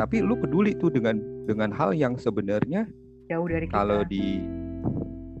Tapi 0.00 0.24
lu 0.24 0.40
peduli 0.40 0.72
tuh 0.72 0.88
dengan 0.88 1.20
dengan 1.44 1.68
hal 1.76 1.92
yang 1.92 2.16
sebenarnya 2.16 2.88
jauh 3.28 3.44
dari 3.44 3.68
kita. 3.68 3.76
kalau 3.76 4.00
di 4.08 4.40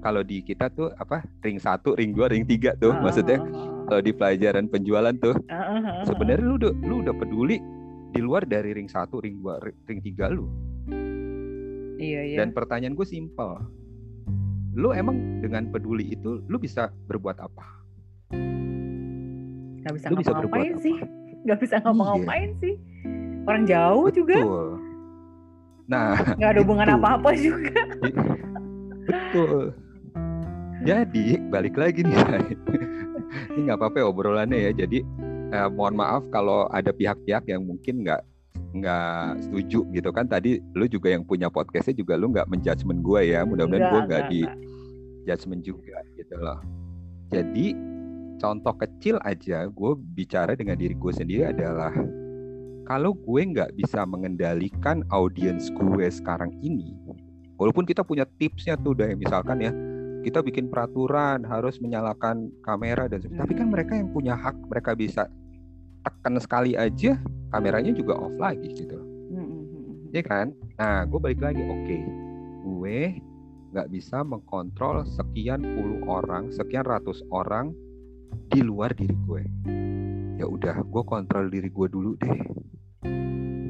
kalau 0.00 0.24
di 0.24 0.40
kita 0.40 0.72
tuh 0.72 0.88
apa 0.96 1.20
ring 1.44 1.60
satu 1.60 1.92
ring 1.92 2.16
dua 2.16 2.32
ring 2.32 2.48
tiga 2.48 2.72
tuh 2.80 2.96
Ah, 2.96 3.00
maksudnya 3.04 3.36
kalau 3.84 4.00
di 4.00 4.12
pelajaran 4.16 4.64
penjualan 4.66 5.12
tuh. 5.20 5.36
Ah, 5.52 5.76
ah. 5.76 6.02
sebenarnya 6.08 6.44
lu 6.44 6.56
udah 6.56 6.72
lu 6.80 6.94
udah 7.04 7.14
peduli 7.14 7.60
di 8.10 8.20
luar 8.24 8.48
dari 8.48 8.72
ring 8.72 8.88
satu 8.88 9.20
ring 9.20 9.38
dua 9.38 9.60
ri- 9.60 9.76
ring 9.86 10.00
tiga 10.00 10.32
lu. 10.32 10.48
Iya 12.00 12.32
iya. 12.32 12.36
Dan 12.40 12.56
pertanyaan 12.56 12.96
gue 12.96 13.04
simpel. 13.04 13.60
Lu 14.72 14.96
emang 14.96 15.44
dengan 15.44 15.68
peduli 15.68 16.16
itu 16.16 16.40
lu 16.48 16.56
bisa 16.56 16.88
berbuat 17.06 17.36
apa? 17.36 17.64
Nggak 19.84 19.94
bisa 19.96 20.06
ngapa-ngapain 20.08 20.72
apa? 20.72 20.80
sih. 20.80 20.96
Nggak 21.44 21.58
bisa 21.60 21.74
ngapa-ngapain 21.84 22.50
sih. 22.56 22.74
Orang 23.44 23.64
jauh 23.68 24.08
juga. 24.08 24.36
Betul 24.40 24.68
nah. 25.90 26.14
Nggak 26.38 26.50
ada 26.54 26.60
hubungan 26.62 26.88
apa-apa 26.96 27.30
juga. 27.36 27.82
Betul 29.04 29.74
jadi 30.84 31.26
balik 31.52 31.76
lagi 31.76 32.00
nih 32.04 32.16
ini 33.54 33.70
nggak 33.70 33.78
apa-apa 33.78 33.96
ya 34.02 34.06
obrolannya 34.10 34.58
ya. 34.70 34.72
Jadi 34.84 35.04
eh, 35.54 35.68
mohon 35.70 35.98
maaf 35.98 36.22
kalau 36.34 36.66
ada 36.70 36.90
pihak-pihak 36.90 37.46
yang 37.46 37.62
mungkin 37.66 38.02
nggak 38.06 38.22
nggak 38.70 39.46
setuju 39.46 39.86
gitu 39.94 40.10
kan. 40.10 40.26
Tadi 40.26 40.58
lu 40.74 40.86
juga 40.86 41.14
yang 41.14 41.26
punya 41.26 41.50
podcastnya 41.50 41.94
juga 41.98 42.18
lu 42.18 42.30
nggak 42.34 42.48
menjudgment 42.50 43.00
gue 43.02 43.20
ya. 43.34 43.46
Mudah-mudahan 43.46 43.86
gue 43.90 44.00
nggak 44.10 44.24
di 44.30 44.40
judgment 45.26 45.62
juga 45.62 45.96
gitu 46.18 46.34
loh. 46.38 46.58
Jadi 47.30 47.76
contoh 48.40 48.74
kecil 48.74 49.20
aja 49.22 49.68
gue 49.68 49.92
bicara 50.16 50.56
dengan 50.56 50.80
diri 50.80 50.96
gue 50.96 51.12
sendiri 51.12 51.52
adalah 51.52 51.92
kalau 52.88 53.12
gue 53.14 53.42
nggak 53.52 53.76
bisa 53.76 54.02
mengendalikan 54.08 55.04
audiens 55.12 55.68
gue 55.70 56.08
sekarang 56.08 56.50
ini 56.64 56.96
walaupun 57.60 57.84
kita 57.84 58.00
punya 58.00 58.24
tipsnya 58.40 58.80
tuh 58.80 58.96
dari 58.96 59.12
misalkan 59.12 59.60
ya 59.60 59.70
kita 60.20 60.44
bikin 60.44 60.68
peraturan 60.68 61.42
harus 61.48 61.80
menyalakan 61.80 62.52
kamera 62.60 63.08
dan 63.08 63.24
sebagainya. 63.24 63.40
tapi 63.44 63.52
kan 63.56 63.68
mereka 63.72 63.92
yang 63.96 64.08
punya 64.12 64.34
hak 64.36 64.56
mereka 64.68 64.92
bisa 64.92 65.24
tekan 66.04 66.36
sekali 66.40 66.76
aja 66.76 67.16
kameranya 67.52 67.92
juga 67.92 68.16
off 68.16 68.36
lagi 68.36 68.72
gitu. 68.72 68.96
Hmm, 68.96 69.36
hmm, 69.36 69.64
hmm, 69.64 69.82
hmm. 69.84 69.96
ya 70.12 70.22
kan? 70.24 70.46
Nah 70.76 71.04
gue 71.08 71.18
balik 71.20 71.40
lagi 71.40 71.62
oke. 71.64 71.98
Gue 72.64 73.20
nggak 73.70 73.88
bisa 73.92 74.26
mengkontrol 74.26 75.06
sekian 75.06 75.62
puluh 75.62 76.02
orang 76.04 76.50
sekian 76.50 76.84
ratus 76.84 77.22
orang 77.30 77.72
di 78.50 78.60
luar 78.60 78.92
diri 78.92 79.16
gue. 79.28 79.42
Ya 80.40 80.48
udah 80.48 80.84
gue 80.84 81.02
kontrol 81.04 81.52
diri 81.52 81.68
gue 81.68 81.88
dulu 81.88 82.16
deh. 82.20 82.40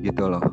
Gitu 0.07 0.25
loh. 0.27 0.45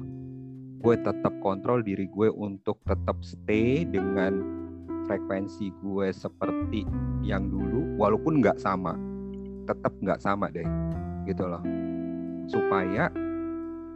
Gue 0.78 0.96
tetap 1.02 1.34
kontrol 1.42 1.82
diri 1.82 2.06
gue 2.06 2.30
untuk 2.32 2.80
tetap 2.86 3.22
stay 3.26 3.84
dengan 3.86 4.66
frekuensi 5.08 5.72
gue 5.80 6.08
seperti 6.12 6.84
yang 7.24 7.48
dulu 7.48 7.98
walaupun 7.98 8.43
nggak 8.43 8.60
sama. 8.60 8.93
Tetap 9.65 9.96
nggak 10.04 10.20
sama 10.20 10.52
deh 10.52 10.67
gitu 11.26 11.48
loh. 11.48 11.63
Supaya 12.52 13.10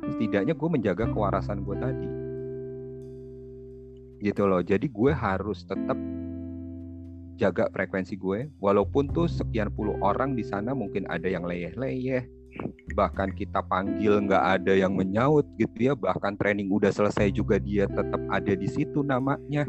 setidaknya 0.07 0.55
gue 0.55 0.69
menjaga 0.71 1.05
kewarasan 1.11 1.67
gue 1.67 1.75
tadi. 1.77 2.09
Gitu 4.23 4.43
loh 4.47 4.63
jadi 4.63 4.87
gue 4.87 5.11
harus 5.11 5.67
tetap 5.67 5.99
jaga 7.41 7.65
frekuensi 7.73 8.13
gue 8.21 8.53
walaupun 8.61 9.09
tuh 9.09 9.25
sekian 9.25 9.73
puluh 9.73 9.97
orang 10.05 10.37
di 10.37 10.45
sana 10.45 10.77
mungkin 10.77 11.09
ada 11.09 11.25
yang 11.25 11.41
leyeh-leyeh 11.41 12.29
bahkan 12.93 13.33
kita 13.33 13.63
panggil 13.65 14.21
nggak 14.27 14.61
ada 14.61 14.77
yang 14.77 14.93
menyaut 14.93 15.47
gitu 15.57 15.89
ya 15.89 15.93
bahkan 15.97 16.37
training 16.37 16.69
udah 16.69 16.93
selesai 16.93 17.33
juga 17.33 17.57
dia 17.57 17.89
tetap 17.89 18.21
ada 18.29 18.53
di 18.53 18.67
situ 18.69 19.01
namanya 19.01 19.65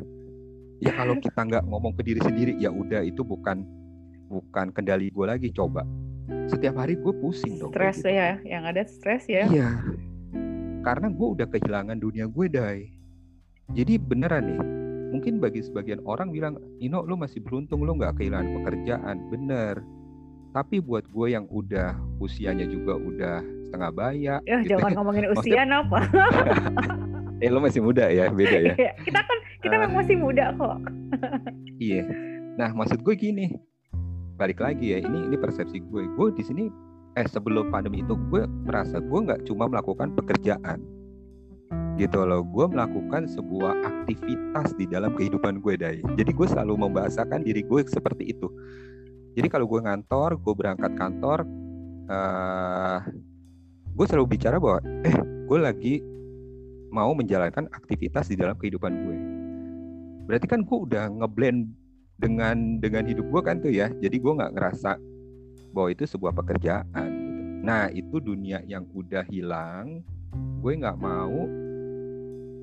ya 0.83 0.93
kalau 0.99 1.15
kita 1.23 1.41
nggak 1.47 1.65
ngomong 1.71 1.95
ke 1.95 2.03
diri 2.03 2.21
sendiri 2.21 2.53
ya 2.59 2.75
udah 2.75 3.07
itu 3.07 3.23
bukan 3.23 3.63
bukan 4.27 4.75
kendali 4.75 5.15
gue 5.15 5.27
lagi 5.27 5.49
coba. 5.55 5.87
Setiap 6.51 6.83
hari 6.83 6.99
gue 6.99 7.15
pusing 7.23 7.63
dong 7.63 7.71
stres 7.71 8.03
gitu. 8.03 8.11
ya 8.11 8.43
yang 8.43 8.67
ada 8.67 8.83
stres 8.83 9.31
ya. 9.31 9.47
Iya. 9.47 9.71
Karena 10.83 11.07
gue 11.15 11.29
udah 11.39 11.47
kehilangan 11.47 12.03
dunia 12.03 12.27
gue 12.27 12.47
dai. 12.51 12.91
Jadi 13.71 13.95
beneran 14.03 14.45
nih 14.51 14.63
mungkin 15.13 15.39
bagi 15.39 15.61
sebagian 15.61 16.01
orang 16.09 16.33
bilang 16.33 16.57
Ino 16.81 17.05
lu 17.05 17.15
masih 17.15 17.45
beruntung 17.45 17.87
lu 17.87 17.95
nggak 17.95 18.19
kehilangan 18.19 18.51
pekerjaan. 18.61 19.17
Bener. 19.31 19.79
Tapi 20.53 20.83
buat 20.85 21.07
gue 21.09 21.33
yang 21.33 21.47
udah 21.49 21.97
usianya 22.21 22.69
juga 22.69 22.99
udah 22.99 23.41
setengah 23.73 23.93
baya 23.97 24.37
ya 24.45 24.61
gitu 24.61 24.77
jangan 24.77 24.91
ya. 24.93 24.97
ngomongin 25.01 25.25
usia 25.33 25.65
apa 25.65 26.01
eh 27.43 27.51
lo 27.51 27.59
masih 27.59 27.83
muda 27.83 28.07
ya 28.07 28.31
beda 28.31 28.59
ya? 28.71 28.75
Iya, 28.83 28.93
kita 29.03 29.21
kan 29.27 29.39
kita 29.59 29.75
uh, 29.83 29.91
masih 29.91 30.17
muda 30.17 30.55
kok. 30.55 30.79
Iya. 31.83 32.07
Nah 32.55 32.71
maksud 32.71 33.03
gue 33.03 33.15
gini. 33.19 33.59
Balik 34.39 34.63
lagi 34.63 34.95
ya 34.95 35.03
ini 35.03 35.27
ini 35.27 35.35
persepsi 35.35 35.83
gue. 35.83 36.07
Gue 36.15 36.31
di 36.31 36.47
sini 36.47 36.71
eh 37.19 37.27
sebelum 37.27 37.69
pandemi 37.75 38.01
itu 38.07 38.15
gue 38.31 38.47
merasa 38.47 39.03
gue 39.03 39.19
nggak 39.19 39.51
cuma 39.51 39.67
melakukan 39.67 40.15
pekerjaan. 40.15 40.79
Gitu 41.99 42.23
loh 42.23 42.47
gue 42.47 42.67
melakukan 42.71 43.27
sebuah 43.27 43.83
aktivitas 43.83 44.79
di 44.79 44.87
dalam 44.87 45.13
kehidupan 45.19 45.61
gue 45.61 45.75
dai 45.77 45.99
jadi 46.17 46.31
gue 46.33 46.47
selalu 46.49 46.89
membahasakan 46.89 47.43
diri 47.43 47.67
gue 47.67 47.83
seperti 47.91 48.31
itu. 48.31 48.47
Jadi 49.35 49.49
kalau 49.51 49.67
gue 49.67 49.83
ngantor 49.83 50.39
gue 50.39 50.55
berangkat 50.55 50.95
kantor 50.95 51.43
uh, 52.07 53.03
gue 53.93 54.07
selalu 54.07 54.39
bicara 54.39 54.57
bahwa 54.63 54.79
eh 55.03 55.17
gue 55.21 55.59
lagi 55.59 55.95
mau 56.93 57.17
menjalankan 57.17 57.73
aktivitas 57.73 58.29
di 58.29 58.37
dalam 58.37 58.55
kehidupan 58.61 58.93
gue. 58.93 59.17
Berarti 60.29 60.47
kan 60.47 60.61
gue 60.63 60.79
udah 60.79 61.09
ngeblend 61.09 61.73
dengan 62.21 62.79
dengan 62.79 63.09
hidup 63.09 63.27
gue 63.33 63.43
kan 63.43 63.59
tuh 63.59 63.73
ya. 63.73 63.89
Jadi 63.89 64.21
gue 64.21 64.33
nggak 64.37 64.53
ngerasa 64.55 65.01
bahwa 65.73 65.89
itu 65.89 66.05
sebuah 66.05 66.37
pekerjaan 66.37 67.09
gitu. 67.09 67.33
nah 67.65 67.89
itu 67.89 68.21
dunia 68.21 68.61
yang 68.69 68.85
udah 68.93 69.25
hilang 69.33 70.05
gue 70.61 70.73
nggak 70.77 71.01
mau 71.01 71.49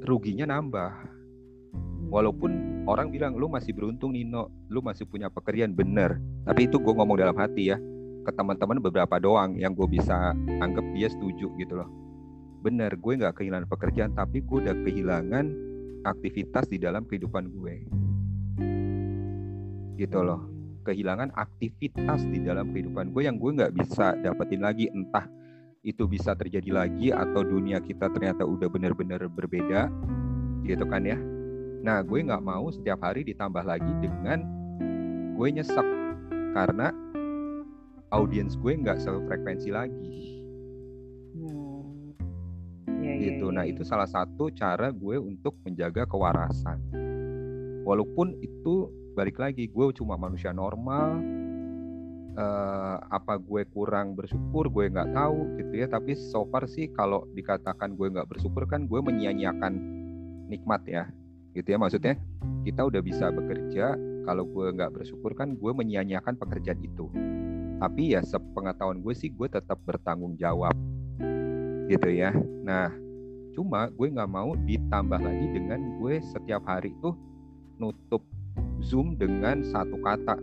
ruginya 0.06 0.46
nambah. 0.48 0.94
Walaupun 2.10 2.86
orang 2.90 3.14
bilang 3.14 3.38
lu 3.38 3.50
masih 3.50 3.74
beruntung 3.74 4.14
Nino. 4.14 4.50
Lu 4.70 4.82
masih 4.82 5.06
punya 5.06 5.30
pekerjaan. 5.30 5.74
Bener. 5.74 6.18
Tapi 6.46 6.66
itu 6.70 6.82
gue 6.82 6.94
ngomong 6.94 7.18
dalam 7.18 7.38
hati 7.38 7.74
ya 7.74 7.78
ke 8.26 8.32
teman-teman 8.34 8.82
beberapa 8.82 9.18
doang 9.22 9.58
yang 9.58 9.74
gue 9.74 9.86
bisa 9.90 10.34
anggap 10.62 10.86
dia 10.94 11.08
setuju 11.10 11.50
gitu 11.58 11.82
loh 11.82 12.09
bener 12.60 12.96
gue 13.00 13.14
nggak 13.16 13.40
kehilangan 13.40 13.68
pekerjaan 13.72 14.12
tapi 14.12 14.44
gue 14.44 14.58
udah 14.68 14.76
kehilangan 14.84 15.46
aktivitas 16.04 16.68
di 16.68 16.78
dalam 16.80 17.08
kehidupan 17.08 17.52
gue. 17.52 17.76
Gitu 20.00 20.20
loh. 20.20 20.48
Kehilangan 20.84 21.36
aktivitas 21.36 22.24
di 22.28 22.40
dalam 22.40 22.72
kehidupan 22.72 23.12
gue 23.12 23.28
yang 23.28 23.36
gue 23.36 23.52
nggak 23.52 23.76
bisa 23.76 24.16
dapetin 24.20 24.64
lagi. 24.64 24.88
Entah 24.92 25.28
itu 25.84 26.08
bisa 26.08 26.36
terjadi 26.36 26.72
lagi 26.76 27.12
atau 27.12 27.44
dunia 27.44 27.80
kita 27.80 28.12
ternyata 28.12 28.44
udah 28.44 28.68
bener-bener 28.68 29.28
berbeda 29.32 29.88
gitu 30.68 30.84
kan 30.88 31.04
ya. 31.08 31.20
Nah, 31.80 32.04
gue 32.04 32.20
nggak 32.20 32.44
mau 32.44 32.68
setiap 32.68 33.00
hari 33.00 33.24
ditambah 33.24 33.64
lagi 33.64 33.92
dengan 34.04 34.44
gue 35.40 35.48
nyesek 35.48 35.88
karena 36.52 36.92
audiens 38.12 38.60
gue 38.60 38.74
nggak 38.76 39.00
sefrekuensi 39.00 39.72
lagi. 39.72 40.39
Gitu. 43.20 43.52
Nah, 43.52 43.68
itu 43.68 43.84
salah 43.84 44.08
satu 44.08 44.48
cara 44.56 44.96
gue 44.96 45.20
untuk 45.20 45.60
menjaga 45.68 46.08
kewarasan. 46.08 46.80
Walaupun 47.84 48.40
itu 48.40 48.88
balik 49.20 49.36
lagi 49.36 49.68
gue 49.68 49.86
cuma 49.92 50.16
manusia 50.16 50.56
normal. 50.56 51.20
Uh, 52.40 52.96
apa 53.12 53.36
gue 53.36 53.68
kurang 53.68 54.16
bersyukur 54.16 54.72
gue 54.72 54.88
nggak 54.88 55.12
tahu 55.12 55.60
gitu 55.60 55.74
ya 55.76 55.92
tapi 55.92 56.16
so 56.16 56.48
far 56.48 56.72
sih 56.72 56.88
kalau 56.88 57.28
dikatakan 57.36 58.00
gue 58.00 58.08
nggak 58.16 58.32
bersyukur 58.32 58.64
kan 58.64 58.88
gue 58.88 58.96
menyia-nyiakan 59.02 59.76
nikmat 60.48 60.80
ya 60.88 61.04
gitu 61.52 61.76
ya 61.76 61.78
maksudnya 61.82 62.16
kita 62.64 62.88
udah 62.88 63.02
bisa 63.04 63.28
bekerja 63.34 63.98
kalau 64.24 64.46
gue 64.46 64.72
nggak 64.72 64.94
bersyukur 64.94 65.36
kan 65.36 65.58
gue 65.58 65.72
menyia-nyiakan 65.74 66.40
pekerjaan 66.40 66.80
itu 66.80 67.12
tapi 67.82 68.14
ya 68.16 68.22
sepengetahuan 68.24 69.04
gue 69.04 69.14
sih 69.18 69.34
gue 69.34 69.48
tetap 69.50 69.82
bertanggung 69.84 70.40
jawab 70.40 70.72
gitu 71.90 72.08
ya 72.08 72.32
nah 72.64 72.94
cuma 73.54 73.90
gue 73.90 74.08
nggak 74.08 74.30
mau 74.30 74.54
ditambah 74.54 75.20
lagi 75.20 75.48
dengan 75.52 75.80
gue 76.00 76.22
setiap 76.22 76.64
hari 76.66 76.94
tuh 77.02 77.18
nutup 77.80 78.22
zoom 78.84 79.16
dengan 79.16 79.64
satu 79.64 79.98
kata. 80.04 80.36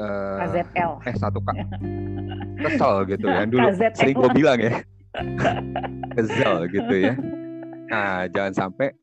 Uh, 0.00 0.40
KZL 0.40 0.92
eh 1.04 1.14
satu 1.20 1.44
kata 1.44 1.76
kesel 2.64 3.04
gitu 3.04 3.26
ya 3.28 3.44
dulu 3.44 3.68
KZL. 3.68 3.92
sering 3.92 4.16
gue 4.16 4.30
bilang 4.32 4.58
ya. 4.58 4.72
Kesel 6.16 6.56
gitu 6.72 6.94
ya. 6.96 7.14
Nah 7.90 8.24
jangan 8.32 8.54
sampai 8.56 8.96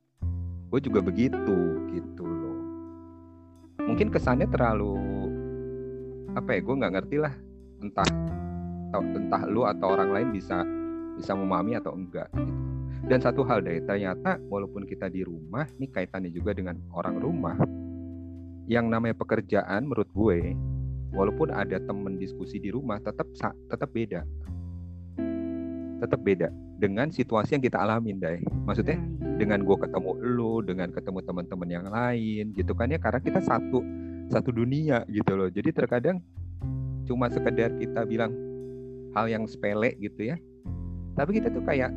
gue 0.73 0.79
juga 0.81 0.99
begitu 1.05 1.57
gitu 1.93 2.25
loh. 2.25 2.57
Mungkin 3.85 4.09
kesannya 4.09 4.49
terlalu 4.49 4.97
apa 6.33 6.49
ya 6.57 6.59
gue 6.65 6.75
nggak 6.81 6.93
ngerti 6.97 7.17
lah. 7.21 7.33
Entah 7.77 8.09
entah 8.97 9.43
lu 9.45 9.67
atau 9.69 9.93
orang 9.93 10.09
lain 10.09 10.29
bisa 10.33 10.65
bisa 11.17 11.33
memahami 11.33 11.77
atau 11.77 11.93
enggak 11.93 12.29
gitu. 12.33 12.66
Dan 13.07 13.23
satu 13.23 13.47
hal 13.47 13.63
deh 13.63 13.79
ternyata 13.87 14.35
walaupun 14.51 14.83
kita 14.83 15.07
di 15.07 15.23
rumah 15.23 15.63
ini 15.79 15.87
kaitannya 15.87 16.31
juga 16.31 16.51
dengan 16.51 16.75
orang 16.91 17.15
rumah 17.23 17.55
yang 18.67 18.91
namanya 18.91 19.15
pekerjaan 19.15 19.87
menurut 19.87 20.11
gue 20.11 20.51
walaupun 21.15 21.55
ada 21.55 21.79
temen 21.79 22.19
diskusi 22.19 22.59
di 22.59 22.69
rumah 22.71 22.99
tetap 22.99 23.27
tetap 23.71 23.89
beda. 23.95 24.27
Tetap 25.97 26.19
beda 26.21 26.51
dengan 26.77 27.09
situasi 27.09 27.57
yang 27.57 27.63
kita 27.63 27.79
alamin 27.79 28.19
deh. 28.19 28.43
Maksudnya 28.67 28.99
hmm. 28.99 29.39
dengan 29.39 29.63
gue 29.63 29.77
ketemu 29.79 30.11
lu 30.21 30.61
dengan 30.61 30.91
ketemu 30.91 31.19
teman-teman 31.23 31.69
yang 31.71 31.85
lain 31.87 32.53
gitu 32.53 32.75
kan 32.75 32.91
ya 32.91 32.99
karena 33.01 33.23
kita 33.23 33.39
satu 33.41 33.81
satu 34.27 34.49
dunia 34.51 35.07
gitu 35.09 35.33
loh. 35.33 35.47
Jadi 35.47 35.71
terkadang 35.71 36.19
cuma 37.07 37.31
sekedar 37.31 37.71
kita 37.79 38.03
bilang 38.03 38.35
hal 39.15 39.31
yang 39.31 39.47
sepele 39.47 39.95
gitu 39.97 40.35
ya. 40.35 40.37
Tapi 41.17 41.39
kita 41.41 41.49
tuh 41.49 41.63
kayak 41.65 41.89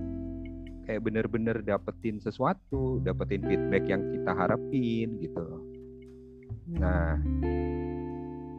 kayak 0.88 1.01
bener-bener 1.05 1.57
dapetin 1.64 2.21
sesuatu 2.21 3.01
dapetin 3.05 3.45
feedback 3.45 3.85
yang 3.88 4.03
kita 4.12 4.33
harapin 4.33 5.19
gitu. 5.21 5.40
Loh 5.40 5.62
nah 6.71 7.19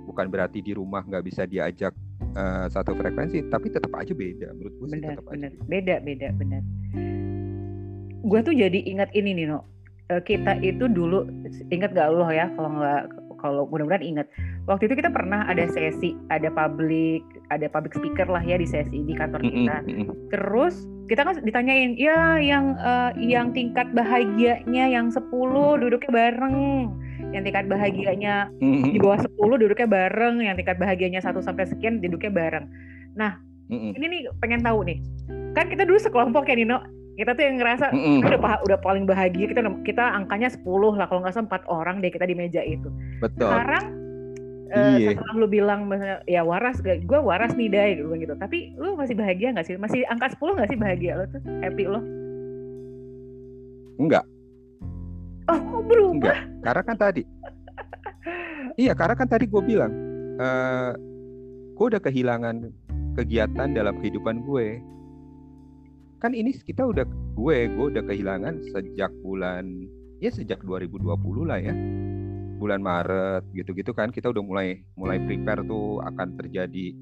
bukan 0.03 0.27
berarti 0.27 0.59
di 0.59 0.75
rumah 0.75 0.99
nggak 1.07 1.23
bisa 1.23 1.47
diajak 1.47 1.95
uh, 2.35 2.67
satu 2.67 2.91
frekuensi 2.91 3.47
tapi 3.47 3.71
tetap 3.71 3.95
aja 3.95 4.11
beda. 4.11 4.51
Menurut 4.51 4.73
gue 4.75 4.87
benar, 4.91 5.15
tetap 5.15 5.25
benar. 5.31 5.51
aja 5.51 5.59
beda. 5.69 5.95
Beda 6.03 6.27
benar 6.35 6.61
gue 8.21 8.39
tuh 8.45 8.53
jadi 8.53 8.79
ingat 8.85 9.09
ini 9.17 9.33
nih 9.33 9.45
no 9.49 9.65
uh, 10.13 10.21
kita 10.21 10.61
itu 10.61 10.85
dulu 10.85 11.25
ingat 11.73 11.93
gak 11.97 12.09
lo 12.13 12.29
ya 12.29 12.47
kalau 12.53 12.77
nggak 12.77 13.03
kalau 13.41 13.65
mudah-mudahan 13.67 14.05
ingat. 14.05 14.27
Waktu 14.69 14.87
itu 14.87 15.01
kita 15.01 15.09
pernah 15.09 15.43
ada 15.49 15.65
sesi 15.67 16.13
ada 16.29 16.47
public 16.53 17.25
ada 17.49 17.65
public 17.67 17.97
speaker 17.97 18.29
lah 18.29 18.39
ya 18.45 18.55
di 18.61 18.69
sesi 18.69 19.01
di 19.03 19.13
kantor 19.17 19.41
kita. 19.43 19.75
terus 20.31 20.85
kita 21.11 21.27
kan 21.27 21.43
ditanyain 21.43 21.99
ya 21.99 22.39
yang 22.39 22.79
uh, 22.79 23.11
yang 23.19 23.51
tingkat 23.51 23.89
bahagianya 23.91 24.85
yang 24.87 25.11
10 25.11 25.27
duduknya 25.81 26.11
bareng. 26.13 26.57
Yang 27.31 27.43
tingkat 27.51 27.65
bahagianya 27.67 28.35
di 28.61 28.99
bawah 28.99 29.19
10 29.19 29.35
duduknya 29.35 29.87
bareng, 29.87 30.35
yang 30.43 30.55
tingkat 30.55 30.77
bahagianya 30.79 31.19
satu 31.23 31.39
sampai 31.39 31.67
sekian 31.67 31.99
duduknya 32.03 32.31
bareng. 32.31 32.65
Nah, 33.15 33.39
ini 33.71 34.03
nih 34.03 34.21
pengen 34.43 34.59
tahu 34.63 34.83
nih. 34.83 34.99
Kan 35.55 35.71
kita 35.71 35.87
dulu 35.87 35.99
sekelompok 35.99 36.47
ya 36.47 36.55
Nino, 36.59 36.83
kita 37.19 37.35
tuh 37.35 37.43
yang 37.43 37.55
ngerasa 37.59 37.85
mm-hmm. 37.91 38.19
kita 38.23 38.35
udah 38.39 38.57
udah 38.65 38.79
paling 38.79 39.05
bahagia, 39.05 39.45
kita 39.51 39.61
kita 39.83 40.03
angkanya 40.15 40.47
10 40.47 40.63
lah 40.95 41.05
kalau 41.11 41.19
nggak 41.21 41.35
salah 41.35 41.47
4 41.63 41.67
orang 41.67 41.95
deh 41.99 42.11
kita 42.11 42.25
di 42.25 42.35
meja 42.35 42.61
itu. 42.63 42.87
Betul. 43.19 43.51
Sekarang 43.51 43.85
uh, 44.71 44.97
setelah 44.97 45.33
lu 45.35 45.47
bilang 45.51 45.91
ya 46.25 46.41
waras 46.41 46.79
gue 46.81 47.19
waras 47.19 47.51
nih 47.53 47.67
dai 47.67 47.91
gitu, 47.99 48.09
gitu. 48.15 48.33
Tapi 48.39 48.73
lu 48.79 48.95
masih 48.95 49.15
bahagia 49.19 49.51
nggak 49.51 49.67
sih? 49.67 49.75
Masih 49.75 50.07
angka 50.07 50.31
10 50.33 50.57
nggak 50.57 50.69
sih 50.71 50.79
bahagia 50.79 51.11
lo 51.19 51.25
tuh? 51.29 51.41
Happy 51.59 51.83
lo 51.87 52.01
enggak 54.01 54.25
Oh, 55.51 55.83
berubah? 55.83 56.15
Enggak, 56.15 56.37
karena 56.63 56.81
kan 56.85 56.97
tadi. 56.97 57.23
Iya 58.79 58.93
karena 58.95 59.17
kan 59.17 59.27
tadi 59.27 59.49
gue 59.49 59.61
bilang 59.61 59.91
uh, 60.39 60.95
gue 61.75 61.85
udah 61.91 61.99
kehilangan 61.99 62.71
kegiatan 63.19 63.67
dalam 63.75 63.99
kehidupan 63.99 64.47
gue 64.47 64.79
kan 66.21 66.37
ini 66.37 66.53
kita 66.53 66.85
udah 66.85 67.01
gue 67.33 67.57
gue 67.65 67.85
udah 67.97 68.03
kehilangan 68.05 68.61
sejak 68.69 69.09
bulan 69.25 69.89
ya 70.21 70.29
sejak 70.29 70.61
2020 70.61 71.49
lah 71.49 71.57
ya. 71.57 71.73
Bulan 72.61 72.85
Maret 72.85 73.49
gitu-gitu 73.57 73.89
kan 73.97 74.13
kita 74.13 74.29
udah 74.29 74.45
mulai 74.45 74.85
mulai 74.93 75.17
prepare 75.17 75.65
tuh 75.65 75.97
akan 76.05 76.37
terjadi 76.37 76.93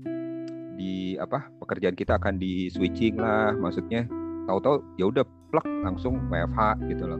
di 0.80 1.20
apa 1.20 1.52
pekerjaan 1.60 2.00
kita 2.00 2.16
akan 2.16 2.40
di 2.40 2.72
switching 2.72 3.20
lah 3.20 3.52
maksudnya. 3.60 4.08
Tahu-tahu 4.48 4.96
ya 4.96 5.12
udah 5.12 5.28
plek 5.52 5.68
langsung 5.84 6.32
WFH 6.32 6.80
gitu 6.88 7.04
loh. 7.04 7.20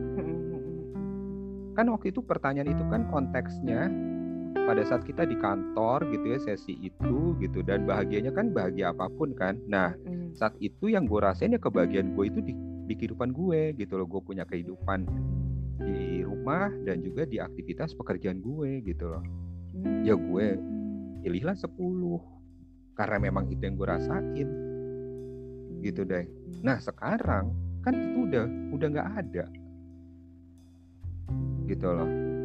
Kan 1.76 1.92
waktu 1.92 2.16
itu 2.16 2.24
pertanyaan 2.24 2.72
itu 2.72 2.82
kan 2.88 3.04
konteksnya 3.12 3.92
pada 4.54 4.82
saat 4.86 5.02
kita 5.06 5.26
di 5.26 5.34
kantor 5.38 6.06
gitu 6.10 6.26
ya 6.34 6.38
sesi 6.38 6.74
itu 6.78 7.34
gitu 7.38 7.62
dan 7.62 7.86
bahagianya 7.86 8.34
kan 8.34 8.50
bahagia 8.50 8.94
apa 8.94 9.10
pun 9.10 9.34
kan. 9.34 9.58
Nah 9.66 9.94
saat 10.34 10.54
itu 10.62 10.90
yang 10.90 11.06
gue 11.06 11.20
rasain 11.22 11.54
ya 11.54 11.60
kebahagiaan 11.60 12.14
gue 12.14 12.24
itu 12.30 12.40
di, 12.42 12.54
di 12.86 12.94
kehidupan 12.94 13.34
gue 13.34 13.74
gitu 13.78 13.98
loh. 13.98 14.06
Gue 14.06 14.22
punya 14.22 14.46
kehidupan 14.46 15.06
di 15.80 16.22
rumah 16.22 16.70
dan 16.86 17.02
juga 17.02 17.26
di 17.26 17.42
aktivitas 17.42 17.94
pekerjaan 17.94 18.42
gue 18.42 18.82
gitu 18.86 19.10
loh. 19.10 19.24
Ya 20.06 20.14
gue 20.14 20.46
pilihlah 21.26 21.56
10 21.58 21.70
karena 22.94 23.16
memang 23.18 23.50
itu 23.50 23.62
yang 23.62 23.74
gue 23.78 23.88
rasain. 23.88 24.48
Gitu 25.82 26.02
deh. 26.06 26.26
Nah 26.62 26.78
sekarang 26.78 27.50
kan 27.80 27.94
itu 27.96 28.18
udah 28.28 28.44
udah 28.74 28.86
nggak 28.86 29.10
ada. 29.18 29.44
Gitu 31.66 31.86
loh 31.86 32.39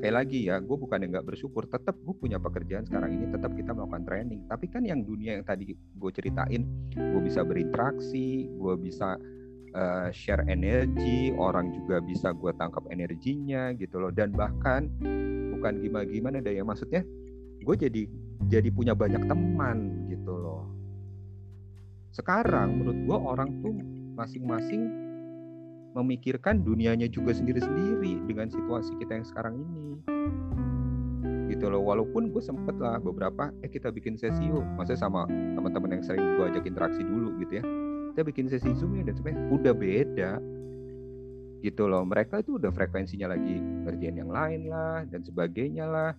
sekali 0.00 0.16
lagi 0.16 0.48
ya 0.48 0.56
gue 0.64 0.76
bukan 0.80 0.96
yang 1.04 1.12
nggak 1.12 1.28
bersyukur 1.28 1.68
tetap 1.68 1.92
gue 2.00 2.16
punya 2.16 2.40
pekerjaan 2.40 2.88
sekarang 2.88 3.20
ini 3.20 3.28
tetap 3.28 3.52
kita 3.52 3.76
melakukan 3.76 4.08
training 4.08 4.40
tapi 4.48 4.64
kan 4.72 4.80
yang 4.80 5.04
dunia 5.04 5.36
yang 5.36 5.44
tadi 5.44 5.76
gue 5.76 6.10
ceritain 6.16 6.64
gue 6.96 7.20
bisa 7.20 7.44
berinteraksi 7.44 8.48
gue 8.48 8.74
bisa 8.80 9.20
uh, 9.74 10.08
share 10.10 10.42
energi, 10.46 11.34
orang 11.34 11.70
juga 11.74 12.02
bisa 12.02 12.34
gue 12.34 12.50
tangkap 12.58 12.86
energinya 12.90 13.70
gitu 13.76 14.02
loh. 14.02 14.10
Dan 14.10 14.34
bahkan 14.34 14.90
bukan 15.54 15.82
gimana 15.82 16.06
gimana 16.06 16.36
deh 16.42 16.54
ya 16.58 16.64
maksudnya, 16.66 17.02
gue 17.62 17.74
jadi 17.76 18.02
jadi 18.50 18.68
punya 18.72 18.96
banyak 18.96 19.22
teman 19.28 20.08
gitu 20.10 20.34
loh. 20.34 20.64
Sekarang 22.10 22.82
menurut 22.82 22.98
gue 23.06 23.18
orang 23.18 23.50
tuh 23.62 23.74
masing-masing 24.18 25.09
memikirkan 25.94 26.62
dunianya 26.62 27.10
juga 27.10 27.34
sendiri-sendiri 27.34 28.22
dengan 28.30 28.46
situasi 28.46 28.94
kita 29.02 29.18
yang 29.18 29.26
sekarang 29.26 29.54
ini 29.58 29.98
gitu 31.50 31.66
loh 31.66 31.82
walaupun 31.82 32.30
gue 32.30 32.38
sempet 32.38 32.78
lah 32.78 33.02
beberapa 33.02 33.50
eh 33.66 33.68
kita 33.68 33.90
bikin 33.90 34.14
sesi 34.14 34.46
yuk 34.46 34.62
maksudnya 34.78 35.02
sama 35.02 35.26
teman-teman 35.28 35.98
yang 35.98 36.04
sering 36.06 36.38
gue 36.38 36.44
ajak 36.46 36.64
interaksi 36.64 37.02
dulu 37.02 37.34
gitu 37.42 37.58
ya 37.58 37.64
kita 38.14 38.22
bikin 38.22 38.46
sesi 38.46 38.70
zoom 38.78 38.94
ya 38.96 39.02
dan 39.10 39.14
sebenarnya 39.18 39.42
udah 39.50 39.74
beda 39.74 40.30
gitu 41.60 41.82
loh 41.90 42.06
mereka 42.06 42.40
itu 42.40 42.56
udah 42.56 42.70
frekuensinya 42.70 43.34
lagi 43.34 43.58
ngerjain 43.58 44.16
yang 44.16 44.30
lain 44.30 44.70
lah 44.70 45.02
dan 45.10 45.20
sebagainya 45.26 45.84
lah 45.90 46.10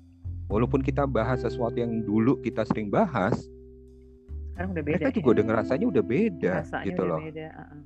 walaupun 0.52 0.84
kita 0.84 1.08
bahas 1.08 1.42
sesuatu 1.42 1.80
yang 1.80 2.04
dulu 2.04 2.38
kita 2.44 2.68
sering 2.68 2.92
bahas 2.92 3.48
sekarang 4.52 4.76
udah 4.76 4.84
beda 4.84 4.96
mereka 5.00 5.16
juga 5.16 5.26
ya? 5.26 5.34
udah 5.34 5.46
ngerasanya 5.48 5.86
udah 5.88 6.04
beda 6.06 6.54
Rasanya 6.60 6.86
gitu 6.86 7.02
udah 7.02 7.10
loh 7.10 7.20
beda. 7.24 7.48
Uh 7.50 7.64
-uh. 7.64 7.82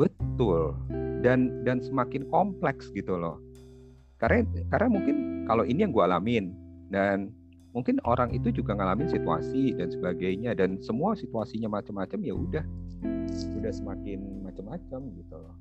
Betul. 0.00 0.72
Dan 1.20 1.60
dan 1.68 1.84
semakin 1.84 2.24
kompleks 2.32 2.88
gitu 2.96 3.20
loh. 3.20 3.36
Karena 4.16 4.48
karena 4.72 4.88
mungkin 4.88 5.44
kalau 5.44 5.68
ini 5.68 5.84
yang 5.84 5.92
gue 5.92 6.00
alamin 6.00 6.56
dan 6.88 7.28
mungkin 7.76 8.00
orang 8.08 8.32
itu 8.32 8.48
juga 8.48 8.74
ngalamin 8.74 9.12
situasi 9.12 9.76
dan 9.76 9.92
sebagainya 9.92 10.56
dan 10.56 10.80
semua 10.80 11.12
situasinya 11.12 11.68
macam-macam 11.68 12.18
ya 12.24 12.32
udah. 12.32 12.64
Udah 13.60 13.72
semakin 13.72 14.40
macam-macam 14.40 15.00
gitu 15.20 15.36
loh. 15.36 15.56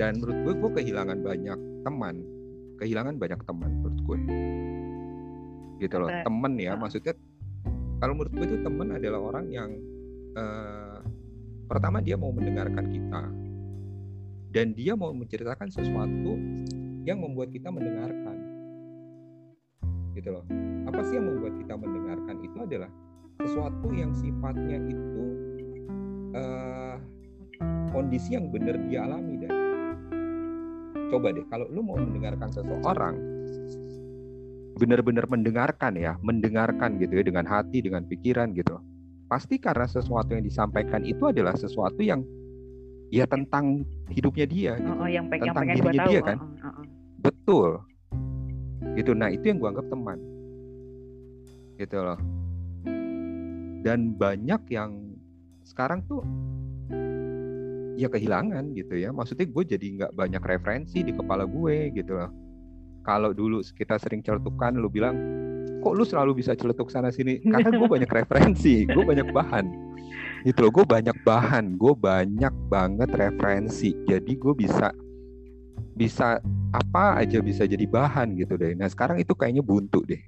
Dan 0.00 0.16
menurut 0.16 0.36
gue 0.40 0.54
gue 0.56 0.70
kehilangan 0.80 1.20
banyak 1.20 1.58
teman. 1.84 2.24
Kehilangan 2.80 3.20
banyak 3.20 3.40
teman 3.44 3.70
menurut 3.84 4.00
gue. 4.08 4.18
Gitu 5.84 5.96
loh. 6.00 6.08
Teman 6.08 6.56
ya 6.56 6.72
maksudnya 6.80 7.12
kalau 8.00 8.16
menurut 8.16 8.32
gue 8.32 8.46
itu 8.48 8.58
teman 8.64 8.96
adalah 8.96 9.20
orang 9.20 9.46
yang 9.52 9.70
uh, 10.32 11.04
pertama 11.70 12.02
dia 12.02 12.18
mau 12.18 12.34
mendengarkan 12.34 12.90
kita. 12.90 13.22
Dan 14.50 14.74
dia 14.74 14.98
mau 14.98 15.14
menceritakan 15.14 15.70
sesuatu 15.70 16.34
yang 17.06 17.22
membuat 17.22 17.54
kita 17.54 17.70
mendengarkan. 17.70 18.36
Gitu 20.18 20.34
loh. 20.34 20.42
Apa 20.90 21.06
sih 21.06 21.22
yang 21.22 21.30
membuat 21.30 21.54
kita 21.54 21.78
mendengarkan? 21.78 22.34
Itu 22.42 22.58
adalah 22.66 22.90
sesuatu 23.38 23.88
yang 23.94 24.10
sifatnya 24.18 24.82
itu 24.90 25.24
uh, 26.34 26.98
kondisi 27.94 28.34
yang 28.34 28.50
benar 28.50 28.74
dia 28.90 29.06
alami 29.06 29.38
dan. 29.38 29.54
Coba 31.14 31.30
deh 31.30 31.46
kalau 31.46 31.70
lu 31.70 31.86
mau 31.86 31.94
mendengarkan 31.94 32.50
seseorang 32.50 33.14
benar-benar 34.80 35.28
mendengarkan 35.28 35.92
ya 36.00 36.16
mendengarkan 36.24 36.96
gitu 36.96 37.20
ya 37.20 37.24
dengan 37.26 37.44
hati 37.44 37.84
dengan 37.84 38.00
pikiran 38.08 38.56
gitu 38.56 38.80
pasti 39.30 39.62
karena 39.62 39.86
sesuatu 39.86 40.34
yang 40.34 40.42
disampaikan 40.42 41.06
itu 41.06 41.30
adalah 41.30 41.54
sesuatu 41.54 42.02
yang 42.02 42.26
ya 43.14 43.30
tentang 43.30 43.86
hidupnya 44.10 44.46
dia 44.50 44.72
gitu. 44.74 44.90
oh, 44.90 45.06
yang 45.06 45.30
pengen, 45.30 45.54
tentang 45.54 45.66
yang 45.70 45.78
dirinya 45.78 46.06
dia 46.10 46.20
kan? 46.26 46.38
Oh, 46.42 46.46
oh, 46.50 46.66
oh. 46.66 46.84
betul. 47.22 47.70
Gitu. 48.98 49.10
Nah 49.14 49.30
itu 49.30 49.44
yang 49.46 49.62
gua 49.62 49.70
anggap 49.70 49.86
teman. 49.86 50.18
Gitu 51.78 51.96
loh. 51.96 52.18
Dan 53.86 54.18
banyak 54.18 54.62
yang 54.66 55.14
sekarang 55.62 56.02
tuh 56.10 56.26
ya 57.94 58.10
kehilangan 58.10 58.74
gitu 58.74 58.98
ya. 58.98 59.14
Maksudnya 59.14 59.46
gue 59.46 59.64
jadi 59.78 59.86
nggak 59.94 60.12
banyak 60.18 60.42
referensi 60.42 61.06
di 61.06 61.14
kepala 61.14 61.46
gue 61.46 61.94
gitu 61.94 62.18
loh. 62.18 62.30
Kalau 63.06 63.30
dulu 63.32 63.62
kita 63.62 63.96
sering 63.96 64.20
celetukan 64.20 64.76
lu 64.76 64.92
bilang 64.92 65.16
kok 65.80 65.92
lu 65.96 66.04
selalu 66.04 66.44
bisa 66.44 66.52
celetuk 66.52 66.92
sana 66.92 67.08
sini? 67.08 67.40
Karena 67.52 67.72
gue 67.72 67.88
banyak 67.88 68.10
referensi 68.10 68.84
gue 68.84 69.04
banyak 69.04 69.28
bahan. 69.32 69.66
Gitu 70.44 70.58
loh 70.64 70.72
gue 70.72 70.84
banyak 70.84 71.16
bahan 71.24 71.76
gue 71.80 71.94
banyak 71.96 72.54
banget 72.68 73.10
referensi. 73.16 73.96
Jadi 74.04 74.32
gue 74.36 74.54
bisa 74.54 74.92
bisa 75.96 76.40
apa 76.72 77.20
aja 77.20 77.42
bisa 77.44 77.66
jadi 77.68 77.84
bahan 77.84 78.36
gitu 78.38 78.56
deh. 78.56 78.72
Nah 78.76 78.88
sekarang 78.88 79.20
itu 79.20 79.36
kayaknya 79.36 79.60
buntu 79.60 80.04
deh. 80.06 80.20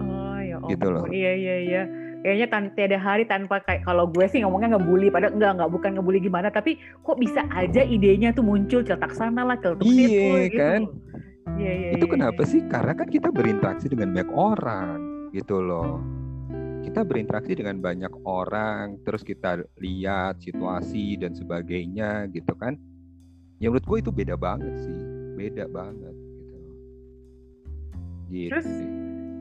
Oh 0.00 0.38
ya 0.40 0.58
gitu 0.70 0.86
loh. 0.90 1.06
Iya 1.10 1.32
iya 1.34 1.56
iya. 1.60 1.82
Kayaknya 2.24 2.46
tan 2.48 2.64
tiada 2.72 2.96
hari 2.96 3.28
tanpa 3.28 3.60
kayak 3.68 3.84
kalau 3.84 4.08
gue 4.08 4.24
sih 4.32 4.40
ngomongnya 4.40 4.80
ngebully 4.80 5.12
pada 5.12 5.28
enggak 5.28 5.60
enggak 5.60 5.70
bukan 5.76 5.90
ngebully 5.92 6.24
gimana 6.24 6.48
tapi 6.48 6.80
kok 7.04 7.20
bisa 7.20 7.44
aja 7.52 7.84
idenya 7.84 8.32
tuh 8.32 8.40
muncul 8.40 8.80
cetak 8.80 9.12
sana 9.12 9.44
lah 9.44 9.60
cetak 9.60 9.84
iya, 9.84 9.92
situ 9.92 10.24
gitu 10.48 10.56
kan 10.56 10.80
iya, 11.60 11.72
iya, 11.72 11.88
itu 11.96 12.06
iya, 12.06 12.12
kenapa 12.12 12.42
sih? 12.44 12.60
Karena 12.66 12.92
kan 12.96 13.08
kita 13.08 13.28
berinteraksi 13.30 13.86
dengan 13.88 14.12
banyak 14.14 14.30
orang 14.32 14.98
gitu 15.32 15.60
loh. 15.60 16.00
Kita 16.84 17.00
berinteraksi 17.02 17.56
dengan 17.56 17.80
banyak 17.80 18.12
orang 18.28 19.00
terus 19.08 19.24
kita 19.24 19.64
lihat 19.80 20.38
situasi 20.44 21.16
dan 21.16 21.32
sebagainya 21.32 22.28
gitu 22.30 22.52
kan. 22.54 22.76
Ya 23.58 23.72
menurut 23.72 23.88
gue 23.88 23.98
itu 24.04 24.12
beda 24.12 24.36
banget 24.36 24.74
sih. 24.84 24.98
Beda 25.34 25.64
banget 25.66 26.14
gitu. 26.14 26.56
Gitu. 28.32 28.50
terus 28.50 28.68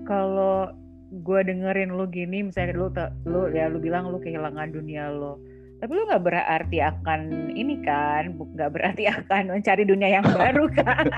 kalau 0.04 0.70
gue 1.14 1.40
dengerin 1.46 1.94
lu 1.94 2.06
gini 2.10 2.50
misalnya 2.50 2.74
lu 2.74 2.88
lu 3.30 3.42
ya 3.54 3.70
lu 3.70 3.78
bilang 3.78 4.10
lu 4.10 4.18
kehilangan 4.18 4.74
dunia 4.74 5.14
lo 5.14 5.38
tapi 5.84 6.00
lu 6.00 6.08
nggak 6.08 6.24
berarti 6.24 6.80
akan 6.80 7.52
ini 7.60 7.84
kan 7.84 8.32
nggak 8.40 8.72
berarti 8.72 9.04
akan 9.20 9.60
mencari 9.60 9.84
dunia 9.84 10.16
yang 10.16 10.24
baru 10.24 10.66
kan? 10.80 11.06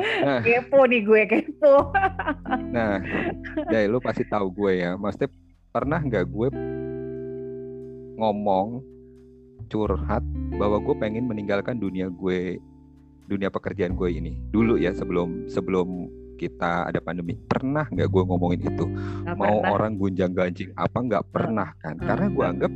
Nah, 0.00 0.40
kepo 0.40 0.88
nih 0.88 1.04
gue 1.04 1.22
kepo. 1.28 1.92
Nah 2.74 2.98
ya 3.68 3.84
lu 3.84 4.00
pasti 4.00 4.24
tahu 4.24 4.48
gue 4.50 4.80
ya. 4.80 4.96
Maksudnya 4.96 5.28
pernah 5.70 6.00
nggak 6.00 6.24
gue 6.24 6.48
ngomong 8.16 8.80
curhat 9.68 10.24
bahwa 10.56 10.80
gue 10.80 10.96
pengen 10.96 11.28
meninggalkan 11.28 11.76
dunia 11.76 12.08
gue 12.08 12.56
dunia 13.28 13.52
pekerjaan 13.52 13.92
gue 13.92 14.08
ini? 14.08 14.40
Dulu 14.50 14.80
ya 14.80 14.96
sebelum 14.96 15.46
sebelum 15.52 16.08
kita 16.40 16.88
ada 16.88 17.00
pandemi 17.04 17.36
pernah 17.36 17.84
nggak 17.84 18.08
gue 18.08 18.22
ngomongin 18.24 18.60
itu? 18.64 18.84
Gak 19.28 19.36
mau 19.36 19.60
pernah. 19.60 19.70
orang 19.76 19.92
gunjang 20.00 20.32
ganjing 20.32 20.72
apa 20.72 20.98
nggak 21.04 21.24
pernah 21.28 21.68
kan? 21.76 22.00
Hmm. 22.00 22.08
karena 22.08 22.26
gue 22.32 22.44
anggap 22.48 22.72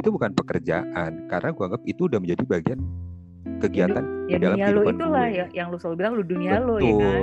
itu 0.00 0.08
bukan 0.08 0.30
pekerjaan 0.32 1.12
karena 1.28 1.48
gue 1.52 1.64
anggap 1.68 1.82
itu 1.84 2.00
udah 2.08 2.18
menjadi 2.24 2.42
bagian 2.48 2.80
kegiatan 3.60 4.04
ya, 4.32 4.36
dalam 4.40 4.56
dunia 4.56 4.66
kehidupan 4.72 4.94
lu 4.96 4.96
itulah 4.96 5.26
gue. 5.28 5.36
ya 5.36 5.46
yang 5.52 5.66
lu 5.68 5.76
selalu 5.76 5.96
bilang 6.00 6.12
lu 6.16 6.24
dunia 6.24 6.52
betul, 6.56 6.64
lu 6.64 6.74
ya 6.80 6.92
kan? 6.96 7.20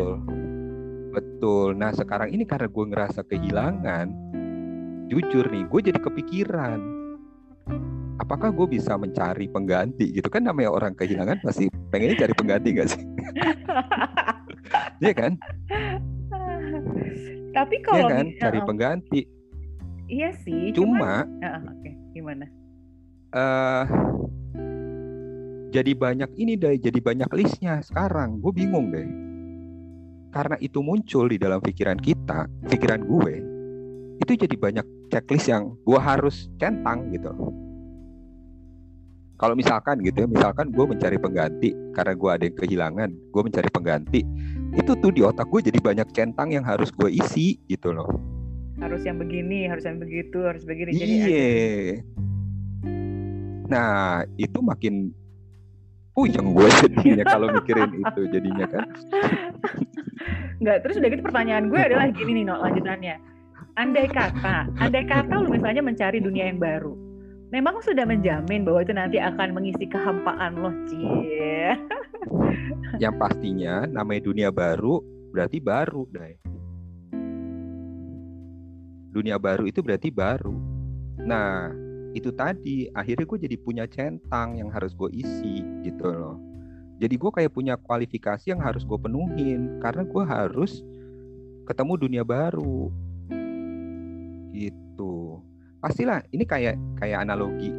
Betul. 1.10 1.68
Nah 1.74 1.92
sekarang 1.98 2.30
ini 2.30 2.44
karena 2.46 2.70
gue 2.70 2.86
ngerasa 2.86 3.26
kehilangan 3.26 4.08
jujur 5.10 5.50
nih 5.50 5.66
gue 5.66 5.80
jadi 5.90 6.00
kepikiran. 6.00 6.80
Apakah 8.22 8.54
gue 8.54 8.78
bisa 8.78 8.94
mencari 8.94 9.50
pengganti 9.50 10.14
gitu? 10.14 10.30
Kan 10.30 10.46
namanya 10.46 10.70
orang 10.70 10.94
kehilangan 10.94 11.42
pasti 11.42 11.72
pengennya 11.90 12.16
cari 12.26 12.34
pengganti 12.38 12.70
gak 12.78 12.88
sih 12.94 13.02
Iya 15.04 15.14
kan? 15.16 15.32
Tapi 17.58 17.76
ya 17.76 17.84
kalau 17.84 18.08
kan? 18.10 18.26
mi- 18.30 18.38
cari 18.38 18.60
pengganti. 18.62 19.22
Iya 20.10 20.34
sih, 20.42 20.74
cuman 20.74 20.74
cuma 20.74 21.14
Heeh, 21.46 21.62
oke, 21.70 21.92
gimana? 22.18 22.46
eh 23.30 23.86
jadi 25.70 25.92
banyak 25.94 26.34
ini 26.34 26.58
deh 26.58 26.82
jadi 26.82 26.98
banyak 26.98 27.30
listnya 27.38 27.78
sekarang. 27.86 28.42
Gue 28.42 28.50
bingung 28.50 28.90
deh. 28.90 29.06
Karena 30.30 30.58
itu 30.62 30.82
muncul 30.82 31.30
di 31.30 31.38
dalam 31.38 31.62
pikiran 31.62 31.98
kita 31.98 32.46
pikiran 32.70 33.02
gue 33.06 33.34
itu 34.20 34.46
jadi 34.46 34.56
banyak 34.58 34.86
checklist 35.10 35.50
yang 35.50 35.74
gue 35.86 36.00
harus 36.02 36.50
centang 36.58 37.10
gitu. 37.14 37.30
Kalau 39.40 39.56
misalkan 39.56 40.04
gitu 40.04 40.26
ya 40.26 40.28
misalkan 40.28 40.74
gue 40.74 40.86
mencari 40.86 41.16
pengganti 41.16 41.70
karena 41.96 42.14
gue 42.18 42.30
ada 42.34 42.44
yang 42.50 42.58
kehilangan 42.58 43.10
gue 43.30 43.42
mencari 43.46 43.70
pengganti 43.72 44.22
itu 44.72 44.92
tuh 44.94 45.12
di 45.12 45.22
otak 45.22 45.48
gue 45.48 45.62
jadi 45.66 45.80
banyak 45.80 46.08
centang 46.12 46.50
yang 46.50 46.62
harus 46.62 46.90
gue 46.90 47.10
isi 47.10 47.58
gitu 47.66 47.90
loh 47.92 48.10
Harus 48.80 49.04
yang 49.04 49.20
begini, 49.20 49.68
harus 49.68 49.84
yang 49.84 50.00
begitu, 50.00 50.40
harus 50.40 50.64
begini. 50.64 50.96
Jadi 50.96 51.04
ada- 51.12 51.28
Iya. 51.28 51.52
Nah, 53.68 53.94
itu 54.34 54.56
makin 54.64 55.12
puyeng 56.16 56.56
gue 56.56 56.64
jadinya 56.88 57.28
kalau 57.28 57.52
mikirin 57.52 57.92
itu 57.92 58.22
jadinya 58.32 58.66
kan. 58.72 58.88
Nggak, 60.60 60.78
terus 60.80 60.96
udah 60.96 61.10
gitu 61.12 61.24
pertanyaan 61.24 61.68
gue 61.68 61.76
adalah 61.76 62.08
gini 62.10 62.40
nih, 62.40 62.44
no, 62.48 62.56
lanjutannya. 62.56 63.20
Andai 63.76 64.08
kata, 64.08 64.72
andai 64.80 65.04
kata 65.04 65.34
lu 65.38 65.52
misalnya 65.52 65.84
mencari 65.84 66.24
dunia 66.24 66.48
yang 66.48 66.60
baru, 66.60 66.96
memang 67.50 67.82
sudah 67.82 68.06
menjamin 68.06 68.66
bahwa 68.66 68.80
itu 68.86 68.94
nanti 68.94 69.18
akan 69.18 69.58
mengisi 69.58 69.86
kehampaan 69.90 70.62
lo, 70.62 70.72
cie. 70.90 71.74
Yang 73.02 73.16
pastinya 73.18 73.86
namanya 73.90 74.22
dunia 74.30 74.50
baru 74.54 75.02
berarti 75.34 75.58
baru, 75.62 76.06
Dai. 76.10 76.38
Dunia 79.10 79.42
baru 79.42 79.66
itu 79.66 79.82
berarti 79.82 80.14
baru. 80.14 80.54
Nah, 81.26 81.74
itu 82.14 82.30
tadi 82.34 82.90
akhirnya 82.94 83.26
gue 83.26 83.40
jadi 83.42 83.58
punya 83.58 83.86
centang 83.90 84.58
yang 84.58 84.70
harus 84.70 84.94
gue 84.94 85.10
isi 85.14 85.62
gitu 85.86 86.10
loh. 86.10 86.38
Jadi 87.00 87.16
gue 87.16 87.32
kayak 87.32 87.54
punya 87.56 87.80
kualifikasi 87.80 88.52
yang 88.52 88.62
harus 88.62 88.84
gue 88.84 89.00
penuhin 89.00 89.80
karena 89.80 90.04
gue 90.04 90.24
harus 90.26 90.84
ketemu 91.66 91.94
dunia 91.96 92.24
baru 92.26 92.92
gitu. 94.54 95.42
Pastilah 95.80 96.20
ini 96.30 96.44
kayak 96.44 96.76
kayak 96.96 97.24
analogi 97.24 97.72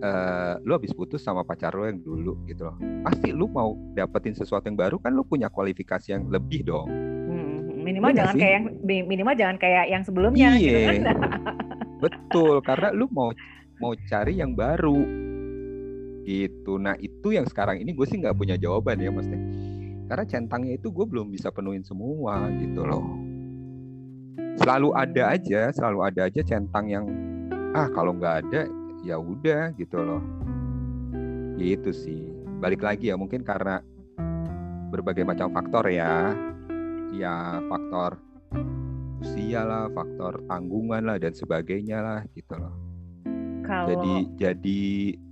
eh 0.00 0.54
lu 0.64 0.72
habis 0.72 0.96
putus 0.96 1.20
sama 1.20 1.44
pacar 1.44 1.76
lo 1.76 1.84
yang 1.84 2.00
dulu 2.00 2.32
gitu 2.44 2.64
loh. 2.64 2.76
Pasti 3.04 3.30
lu 3.30 3.44
mau 3.46 3.76
dapetin 3.92 4.32
sesuatu 4.32 4.64
yang 4.64 4.74
baru 4.74 4.96
kan 4.96 5.12
lu 5.12 5.20
punya 5.22 5.52
kualifikasi 5.52 6.08
yang 6.10 6.24
lebih 6.26 6.64
dong. 6.64 6.88
Hmm, 7.28 7.84
minimal 7.84 8.08
Iya 8.08 8.16
jangan 8.16 8.34
sih? 8.34 8.40
kayak 8.40 8.54
yang 8.54 8.66
mi- 8.80 9.04
minimal 9.04 9.34
jangan 9.36 9.56
kayak 9.60 9.84
yang 9.86 10.00
sebelumnya 10.00 10.56
gitu 10.56 10.72
Iya. 10.72 10.88
kan. 10.88 11.02
Betul, 12.02 12.64
karena 12.64 12.88
lu 12.90 13.12
mau 13.12 13.28
mau 13.76 13.92
cari 14.08 14.40
yang 14.40 14.56
baru 14.56 15.04
gitu. 16.22 16.76
Nah 16.76 16.96
itu 16.96 17.28
yang 17.30 17.44
sekarang 17.44 17.76
ini 17.76 17.92
gue 17.92 18.06
sih 18.06 18.16
nggak 18.16 18.36
punya 18.36 18.56
jawaban 18.56 18.96
ya 18.96 19.12
maksudnya. 19.12 19.40
Karena 20.08 20.24
centangnya 20.24 20.74
itu 20.74 20.88
gue 20.88 21.04
belum 21.04 21.28
bisa 21.28 21.52
penuhin 21.52 21.84
semua 21.84 22.48
gitu 22.56 22.82
loh. 22.82 23.04
Selalu 24.60 24.92
ada 24.92 25.22
aja, 25.32 25.72
selalu 25.72 25.98
ada 26.04 26.20
aja 26.28 26.40
centang 26.44 26.86
yang 26.92 27.04
ah 27.72 27.88
kalau 27.92 28.12
nggak 28.12 28.44
ada 28.44 28.68
ya 29.00 29.16
udah 29.16 29.72
gitu 29.80 30.00
loh. 30.00 30.22
Gitu 31.56 31.90
sih. 31.92 32.28
Balik 32.60 32.84
lagi 32.84 33.08
ya 33.08 33.16
mungkin 33.16 33.40
karena 33.40 33.80
berbagai 34.92 35.24
macam 35.24 35.48
faktor 35.52 35.88
ya. 35.88 36.36
Ya 37.10 37.58
faktor 37.66 38.20
usia 39.20 39.64
lah, 39.64 39.92
faktor 39.92 40.40
tanggungan 40.48 41.04
lah 41.04 41.16
dan 41.20 41.36
sebagainya 41.36 42.00
lah 42.00 42.20
gitu 42.32 42.56
loh. 42.56 42.74
Kalau 43.64 43.86
Jadi 43.92 44.14
jadi 44.40 44.82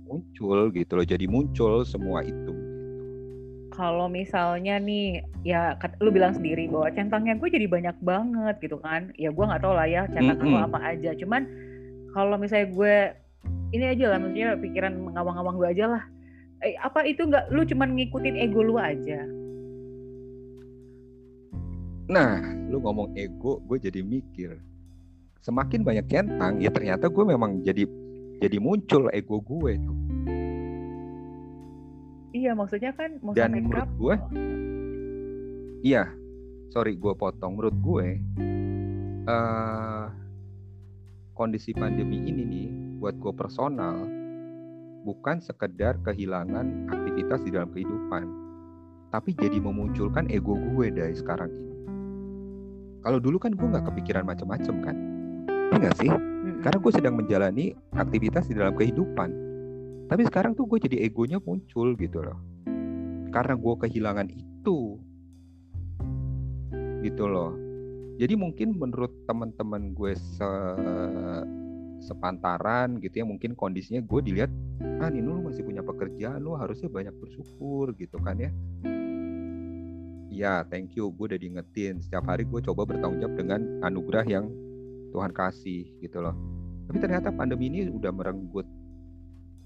muncul 0.09 0.73
gitu 0.73 0.91
loh, 0.97 1.05
jadi 1.05 1.25
muncul 1.29 1.85
semua 1.85 2.25
itu. 2.25 2.68
Kalau 3.79 4.11
misalnya 4.11 4.75
nih 4.75 5.23
ya 5.47 5.79
kat- 5.79 5.95
lu 6.03 6.11
bilang 6.11 6.35
sendiri 6.35 6.67
bahwa 6.67 6.91
centangnya 6.91 7.39
gue 7.39 7.47
jadi 7.47 7.63
banyak 7.63 7.95
banget 8.03 8.59
gitu 8.59 8.75
kan 8.83 9.15
ya 9.15 9.31
gue 9.31 9.39
nggak 9.39 9.63
tahu 9.63 9.71
lah 9.71 9.87
ya 9.87 10.03
centang 10.11 10.35
lu 10.43 10.51
Mm-mm. 10.51 10.67
apa 10.67 10.79
aja 10.83 11.15
cuman 11.15 11.47
kalau 12.11 12.35
misalnya 12.35 12.67
gue 12.75 12.95
ini 13.71 13.85
aja 13.87 14.11
lah 14.11 14.19
maksudnya 14.19 14.59
pikiran 14.59 14.99
mengawang-awang 14.99 15.55
gue 15.55 15.67
aja 15.71 15.85
lah 15.95 16.03
eh, 16.59 16.75
apa 16.83 17.07
itu 17.07 17.23
nggak 17.23 17.55
lu 17.55 17.63
cuman 17.63 17.95
ngikutin 17.95 18.35
ego 18.35 18.59
lu 18.67 18.75
aja 18.75 19.23
Nah, 22.09 22.41
lu 22.65 22.81
ngomong 22.81 23.13
ego, 23.13 23.61
gue 23.69 23.77
jadi 23.77 24.01
mikir. 24.01 24.57
Semakin 25.45 25.85
banyak 25.85 26.09
centang, 26.09 26.57
ya 26.57 26.73
ternyata 26.73 27.05
gue 27.05 27.21
memang 27.21 27.61
jadi 27.61 27.85
jadi 28.41 28.57
muncul 28.57 29.13
ego 29.13 29.37
gue 29.45 29.77
tuh. 29.77 30.08
Iya 32.33 32.51
maksudnya 32.53 32.91
kan 32.93 33.17
mau 33.21 33.33
Dan 33.33 33.53
sampai 33.53 33.61
menurut 33.61 33.91
gue, 33.97 34.15
Iya, 35.79 36.11
sorry 36.75 36.99
gue 36.99 37.15
potong. 37.15 37.55
Menurut 37.55 37.77
gue, 37.79 38.07
eh 39.23 40.05
kondisi 41.31 41.71
pandemi 41.71 42.19
ini 42.19 42.43
nih, 42.43 42.67
buat 42.99 43.15
gue 43.15 43.31
personal, 43.31 44.03
bukan 45.07 45.39
sekedar 45.39 45.95
kehilangan 46.03 46.91
aktivitas 46.91 47.47
di 47.47 47.55
dalam 47.55 47.71
kehidupan, 47.71 48.27
tapi 49.07 49.31
jadi 49.39 49.55
memunculkan 49.63 50.27
ego 50.27 50.59
gue 50.75 50.91
dari 50.91 51.15
sekarang 51.15 51.47
ini. 51.47 51.75
Kalau 52.99 53.23
dulu 53.23 53.39
kan 53.39 53.55
gue 53.55 53.63
nggak 53.63 53.87
kepikiran 53.87 54.27
macam-macam 54.27 54.75
kan, 54.83 54.95
Iya 55.47 55.77
nggak 55.79 55.95
sih? 55.95 56.11
Karena 56.59 56.77
gue 56.83 56.91
sedang 56.91 57.15
menjalani 57.15 57.71
aktivitas 57.95 58.51
di 58.51 58.59
dalam 58.59 58.75
kehidupan. 58.75 59.48
Tapi 60.09 60.25
sekarang 60.25 60.57
tuh 60.57 60.65
gue 60.65 60.81
jadi 60.81 61.05
egonya 61.05 61.37
muncul 61.37 61.93
gitu 61.93 62.25
loh. 62.25 62.41
Karena 63.29 63.53
gue 63.53 63.73
kehilangan 63.85 64.27
itu. 64.33 64.97
Gitu 67.05 67.23
loh. 67.29 67.53
Jadi 68.17 68.33
mungkin 68.35 68.75
menurut 68.75 69.13
teman-teman 69.29 69.93
gue 69.93 70.17
se 70.17 70.49
sepantaran 71.99 72.97
gitu 73.03 73.21
ya 73.21 73.25
mungkin 73.27 73.53
kondisinya 73.53 73.99
gue 73.99 74.19
dilihat 74.23 74.51
ah 75.03 75.11
Nino 75.11 75.35
lu 75.35 75.51
masih 75.51 75.67
punya 75.67 75.83
pekerjaan 75.83 76.39
lu 76.39 76.55
harusnya 76.55 76.87
banyak 76.87 77.11
bersyukur 77.19 77.91
gitu 77.99 78.15
kan 78.23 78.39
ya 78.39 78.51
ya 80.31 80.63
thank 80.71 80.95
you 80.95 81.11
gue 81.11 81.35
udah 81.35 81.39
diingetin 81.39 81.99
setiap 81.99 82.23
hari 82.31 82.47
gue 82.47 82.63
coba 82.63 82.87
bertanggung 82.87 83.19
jawab 83.19 83.35
dengan 83.35 83.61
anugerah 83.83 84.25
yang 84.31 84.47
Tuhan 85.11 85.35
kasih 85.35 85.91
gitu 85.99 86.23
loh 86.23 86.35
tapi 86.87 87.03
ternyata 87.03 87.35
pandemi 87.35 87.67
ini 87.67 87.91
udah 87.91 88.15
merenggut 88.15 88.65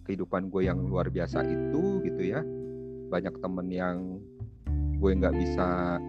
kehidupan 0.04 0.51
gue 0.51 0.68
yang 0.68 0.80
luar 0.84 1.08
biasa 1.10 1.43
itu 1.47 2.04
gitu 2.04 2.22
ya. 2.22 2.43
Banyak 3.10 3.39
temen 3.39 3.68
yang 3.72 3.97
gue 4.99 5.12
nggak 5.20 5.36
bisa 5.36 5.99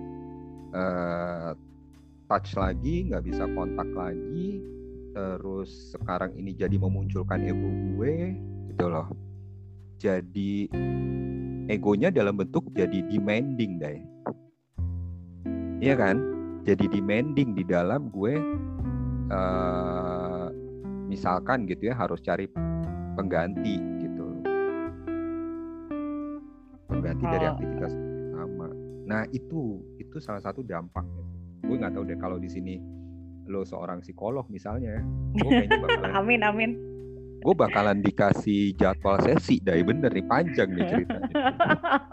eh, 0.75 1.51
touch 2.31 2.51
lagi 2.59 3.11
nggak 3.11 3.25
bisa 3.25 3.45
kontak 3.55 3.89
lagi. 3.95 4.63
Terus 5.15 5.95
sekarang 5.95 6.35
ini 6.35 6.59
jadi 6.59 6.75
memunculkan 6.75 7.43
ego 7.47 7.71
gue 7.95 8.35
gitu 8.75 8.87
loh. 8.91 9.07
Jadi 10.03 10.69
egonya 11.71 12.11
dalam 12.11 12.35
bentuk 12.35 12.67
jadi 12.75 13.07
demanding 13.07 13.79
deh. 13.79 13.99
Iya 15.79 15.95
kan? 15.95 16.17
Jadi 16.65 16.89
demanding 16.89 17.55
di 17.55 17.63
dalam 17.63 18.09
gue 18.11 18.35
eh, 19.31 20.47
misalkan 21.07 21.69
gitu 21.71 21.93
ya 21.93 21.95
harus 21.95 22.19
cari 22.25 22.49
pengganti 23.15 23.75
gitu. 23.99 24.27
Pengganti 26.85 27.25
dari 27.25 27.45
Oh. 27.45 27.53
aktivitas 27.53 27.93
sama 28.31 28.69
nah 29.05 29.23
itu 29.29 29.62
itu 29.99 30.17
salah 30.17 30.41
satu 30.41 30.61
dampaknya. 30.61 31.23
Gue 31.61 31.77
nggak 31.77 31.93
tahu 31.93 32.05
deh 32.05 32.17
kalau 32.17 32.37
di 32.37 32.49
sini 32.49 32.81
lo 33.45 33.61
seorang 33.62 34.01
psikolog 34.01 34.49
misalnya 34.49 35.05
gue 35.35 35.45
kayaknya 35.45 35.77
bakalan 35.79 36.12
amin 36.19 36.41
amin. 36.43 36.71
gue 37.37 37.53
bakalan 37.53 38.01
dikasih 38.01 38.73
jadwal 38.75 39.21
sesi 39.21 39.61
dari 39.61 39.85
bener 39.85 40.09
nih 40.09 40.25
panjang 40.25 40.69
nih 40.71 40.85
ceritanya. 40.87 41.29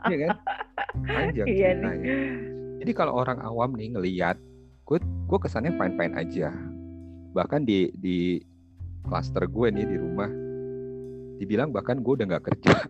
Iya 0.03 0.17
kan? 0.19 0.31
Panjang 1.01 1.45
Iya 1.47 1.69
nih. 1.71 1.79
ceritanya. 1.79 2.15
Jadi 2.83 2.91
kalau 2.91 3.13
orang 3.15 3.39
awam 3.39 3.71
nih 3.71 3.95
ngelihat 3.95 4.35
gue 4.83 4.99
gue 4.99 5.39
kesannya 5.39 5.71
fine 5.71 5.95
fine 5.95 6.15
aja. 6.17 6.51
Bahkan 7.31 7.63
di 7.63 7.87
di 7.95 8.43
klaster 9.01 9.47
gue 9.47 9.67
nih 9.71 9.87
di 9.87 9.95
rumah 9.95 10.27
dibilang 11.41 11.73
bahkan 11.73 11.97
gue 11.97 12.13
udah 12.13 12.27
nggak 12.29 12.45
kerja. 12.45 12.73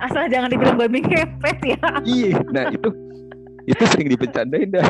Asal 0.00 0.32
jangan 0.32 0.48
dibilang 0.48 0.80
babi 0.80 1.04
ngepet 1.04 1.58
ya. 1.62 1.78
Iya 2.00 2.40
nah 2.48 2.72
itu 2.72 2.88
itu 3.64 3.82
sering 3.92 4.08
dipecandain 4.08 4.72
dah. 4.72 4.88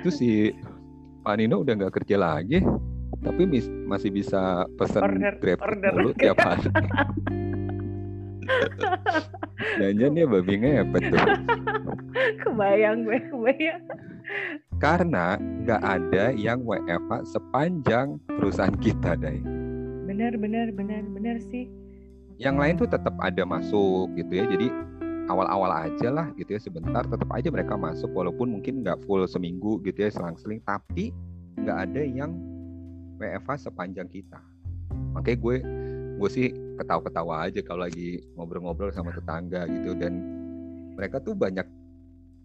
Itu 0.00 0.12
si 0.12 0.52
Pak 1.24 1.34
Nino 1.40 1.64
udah 1.64 1.74
nggak 1.74 1.94
kerja 1.96 2.20
lagi 2.20 2.60
tapi 3.16 3.42
mis- 3.42 3.72
masih 3.88 4.12
bisa 4.12 4.68
pesan 4.76 5.02
Order- 5.02 5.40
grab 5.40 5.58
order. 5.58 5.90
mulu 5.90 6.12
tiap 6.14 6.36
hari 6.38 6.68
Jangan 9.80 10.12
dia 10.12 10.26
babi 10.28 10.54
ngepet 10.60 11.02
tuh 11.12 11.20
kebayang 12.44 13.04
gue, 13.04 13.18
kebayang. 13.32 13.82
Karena 14.76 15.36
nggak 15.38 15.82
ada 15.82 16.24
yang 16.36 16.64
WFH 16.64 17.32
sepanjang 17.32 18.20
perusahaan 18.26 18.76
kita, 18.80 19.16
Dai. 19.16 19.40
Bener, 20.04 20.36
bener, 20.36 20.72
bener, 20.72 21.02
bener 21.12 21.36
sih. 21.48 21.68
Yang 22.36 22.56
lain 22.56 22.74
tuh 22.76 22.88
tetap 22.88 23.16
ada 23.20 23.42
masuk 23.48 24.12
gitu 24.16 24.32
ya. 24.32 24.44
Jadi 24.44 24.68
awal-awal 25.26 25.90
aja 25.90 26.08
lah 26.10 26.26
gitu 26.38 26.54
ya 26.54 26.60
sebentar 26.62 27.02
tetap 27.02 27.26
aja 27.34 27.48
mereka 27.50 27.74
masuk 27.74 28.10
walaupun 28.14 28.58
mungkin 28.58 28.82
nggak 28.82 29.02
full 29.04 29.26
seminggu 29.26 29.82
gitu 29.82 30.06
ya 30.06 30.10
selang-seling 30.10 30.62
tapi 30.62 31.10
nggak 31.58 31.78
ada 31.90 32.02
yang 32.06 32.30
WFH 33.18 33.70
sepanjang 33.70 34.06
kita 34.06 34.38
makanya 35.12 35.38
gue 35.42 35.56
gue 36.16 36.30
sih 36.32 36.46
ketawa-ketawa 36.80 37.48
aja 37.48 37.60
kalau 37.62 37.84
lagi 37.84 38.24
ngobrol-ngobrol 38.34 38.92
sama 38.92 39.12
tetangga 39.12 39.68
gitu. 39.68 39.92
Dan 39.96 40.20
mereka 40.96 41.20
tuh 41.20 41.36
banyak 41.36 41.64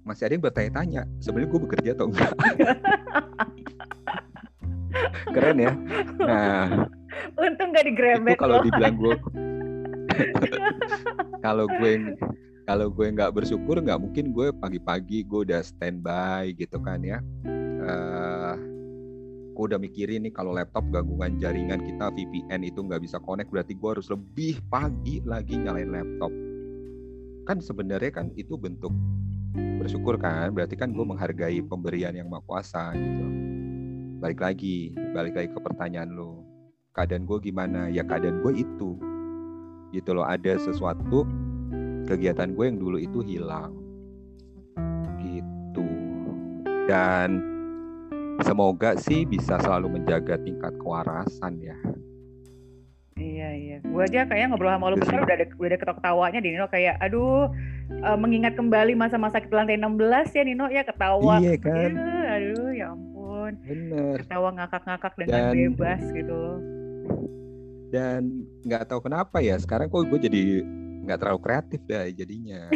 masih 0.03 0.27
ada 0.27 0.33
yang 0.33 0.43
bertanya-tanya 0.43 1.01
sebenarnya 1.21 1.49
gue 1.49 1.61
bekerja 1.65 1.89
atau 1.95 2.05
enggak? 2.09 2.31
Keren 5.35 5.57
ya. 5.57 5.73
Nah. 6.19 6.67
Untung 7.39 7.71
gak 7.75 7.85
digrebek 7.87 8.39
kalau 8.39 8.63
dibilang 8.63 8.95
gue 8.99 9.15
kalau 11.45 11.65
gue 11.67 12.15
kalau 12.65 12.87
gue 12.93 13.07
nggak 13.11 13.33
bersyukur 13.33 13.81
nggak 13.81 13.99
mungkin 13.99 14.31
gue 14.31 14.53
pagi-pagi 14.55 15.25
gue 15.25 15.39
udah 15.49 15.61
standby 15.65 16.53
gitu 16.55 16.77
kan 16.79 17.01
ya. 17.01 17.19
Uh, 17.81 18.55
gue 19.61 19.77
udah 19.77 19.77
mikirin 19.77 20.25
nih 20.25 20.33
kalau 20.33 20.57
laptop 20.57 20.81
gangguan 20.89 21.37
jaringan 21.37 21.77
kita 21.85 22.09
VPN 22.09 22.65
itu 22.65 22.81
nggak 22.81 22.97
bisa 23.05 23.21
connect 23.21 23.53
berarti 23.53 23.77
gue 23.77 23.89
harus 23.93 24.09
lebih 24.09 24.57
pagi 24.73 25.21
lagi 25.21 25.53
nyalain 25.53 25.93
laptop. 25.93 26.33
Kan 27.45 27.61
sebenarnya 27.61 28.09
kan 28.09 28.33
itu 28.33 28.57
bentuk 28.57 28.89
bersyukur 29.53 30.17
kan 30.17 30.49
berarti 30.57 30.73
kan 30.73 30.89
gue 30.89 31.05
menghargai 31.05 31.61
pemberian 31.61 32.17
yang 32.17 32.25
maha 32.25 32.41
kuasa 32.49 32.89
gitu. 32.97 33.25
Balik 34.17 34.41
lagi 34.41 34.97
balik 35.13 35.37
lagi 35.37 35.53
ke 35.53 35.59
pertanyaan 35.61 36.09
lo 36.09 36.41
keadaan 36.97 37.29
gue 37.29 37.37
gimana? 37.45 37.85
Ya 37.93 38.01
keadaan 38.01 38.41
gue 38.41 38.65
itu. 38.65 38.97
Gitu 39.93 40.09
loh 40.09 40.25
ada 40.25 40.57
sesuatu 40.57 41.21
kegiatan 42.09 42.57
gue 42.57 42.65
yang 42.65 42.81
dulu 42.81 42.97
itu 42.97 43.21
hilang. 43.21 43.77
Gitu. 45.21 45.85
Dan 46.89 47.60
semoga 48.43 48.97
sih 48.97 49.25
bisa 49.25 49.57
selalu 49.61 49.99
menjaga 49.99 50.37
tingkat 50.41 50.73
kewarasan 50.81 51.61
ya 51.61 51.77
Iya 53.21 53.49
iya, 53.53 53.77
gue 53.85 54.01
aja 54.01 54.25
kayaknya 54.25 54.47
ngobrol 54.49 54.73
sama 54.73 54.89
lo 54.89 54.95
bentar 54.97 55.21
udah 55.21 55.35
ada 55.37 55.45
udah 55.53 55.69
ada 55.69 55.77
ketawa-ketawanya 55.77 56.39
di 56.41 56.49
Nino 56.57 56.67
kayak 56.73 56.95
aduh 56.97 57.53
uh, 58.01 58.17
mengingat 58.17 58.57
kembali 58.57 58.97
masa-masa 58.97 59.37
kita 59.37 59.61
lantai 59.61 59.77
16 59.77 60.37
ya 60.37 60.43
Nino 60.47 60.65
ya 60.73 60.81
ketawa. 60.81 61.37
Iya 61.37 61.55
kan. 61.61 61.89
Aduh, 61.91 62.23
aduh 62.33 62.69
ya 62.73 62.85
ampun. 62.95 63.51
Bener. 63.61 64.15
Ketawa 64.25 64.49
ngakak-ngakak 64.57 65.13
dengan 65.21 65.37
Dan, 65.37 65.53
bebas 65.53 66.01
gitu. 66.09 66.43
Dan 67.93 68.21
nggak 68.65 68.89
tahu 68.89 69.05
kenapa 69.05 69.37
ya 69.43 69.59
sekarang 69.61 69.91
kok 69.91 70.07
gue 70.07 70.19
jadi 70.31 70.43
nggak 71.05 71.19
terlalu 71.21 71.39
kreatif 71.45 71.81
dah 71.85 72.09
jadinya. 72.09 72.61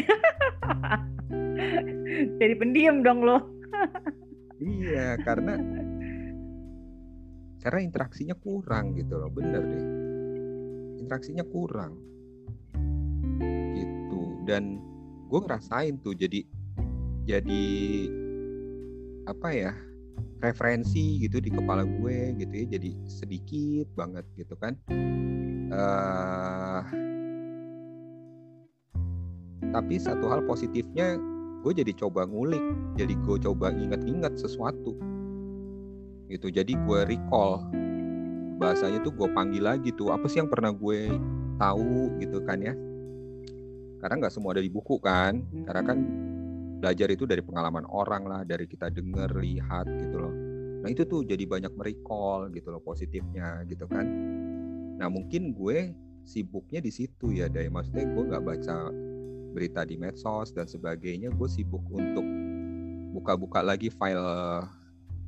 Jadi 2.40 2.54
pendiam 2.56 3.04
dong 3.04 3.28
lo. 3.28 3.38
iya, 4.62 5.20
karena 5.24 5.60
karena 7.66 7.80
interaksinya 7.82 8.38
kurang 8.38 8.94
gitu 8.94 9.18
loh, 9.18 9.32
bener 9.34 9.64
deh. 9.66 9.86
Interaksinya 11.02 11.44
kurang. 11.50 11.98
Gitu. 13.74 14.22
Dan 14.46 14.78
gue 15.26 15.40
ngerasain 15.42 15.98
tuh 16.06 16.14
jadi 16.14 16.46
jadi 17.26 17.66
apa 19.26 19.50
ya 19.50 19.74
referensi 20.46 21.18
gitu 21.18 21.42
di 21.42 21.50
kepala 21.50 21.82
gue 21.82 22.38
gitu 22.38 22.54
ya 22.54 22.66
jadi 22.78 22.92
sedikit 23.10 23.90
banget 23.98 24.22
gitu 24.38 24.54
kan 24.62 24.78
uh, 25.74 26.86
tapi 29.74 29.96
satu 29.98 30.30
hal 30.30 30.46
positifnya 30.46 31.18
gue 31.66 31.82
jadi 31.82 31.98
coba 31.98 32.30
ngulik 32.30 32.62
jadi 32.94 33.18
gue 33.18 33.38
coba 33.42 33.74
inget-inget 33.74 34.38
sesuatu. 34.38 34.94
Gitu 36.30 36.54
jadi 36.54 36.70
gue 36.70 37.00
recall. 37.10 37.66
Bahasanya 38.62 39.02
tuh 39.02 39.10
gue 39.18 39.26
panggil 39.34 39.66
lagi 39.66 39.90
tuh 39.98 40.14
apa 40.14 40.30
sih 40.30 40.38
yang 40.38 40.50
pernah 40.54 40.70
gue 40.70 41.10
tahu? 41.58 42.22
Gitu 42.22 42.38
kan 42.46 42.62
ya. 42.62 42.78
Karena 43.98 44.14
nggak 44.22 44.34
semua 44.38 44.54
ada 44.54 44.62
di 44.62 44.70
buku 44.70 45.02
kan 45.02 45.42
karena 45.66 45.82
kan 45.82 45.98
belajar 46.86 47.10
itu 47.10 47.26
dari 47.26 47.42
pengalaman 47.42 47.90
orang 47.90 48.30
lah 48.30 48.42
dari 48.46 48.70
kita 48.70 48.94
denger 48.94 49.34
lihat 49.42 49.90
gitu 49.90 50.22
loh. 50.22 50.34
Nah 50.86 50.94
itu 50.94 51.02
tuh 51.10 51.26
jadi 51.26 51.50
banyak 51.50 51.74
merecall 51.74 52.54
gitu 52.54 52.70
loh 52.70 52.82
positifnya 52.86 53.66
gitu 53.66 53.90
kan. 53.90 54.06
Nah 55.02 55.10
mungkin 55.10 55.58
gue 55.58 55.98
sibuknya 56.22 56.78
di 56.78 56.94
situ 56.94 57.34
ya 57.34 57.50
dari 57.50 57.74
maksudnya 57.74 58.06
gue 58.06 58.24
nggak 58.30 58.44
baca 58.46 58.94
berita 59.56 59.88
di 59.88 59.96
medsos 59.96 60.52
dan 60.52 60.68
sebagainya 60.68 61.32
gue 61.32 61.48
sibuk 61.48 61.80
untuk 61.88 62.28
buka-buka 63.16 63.64
lagi 63.64 63.88
file 63.88 64.68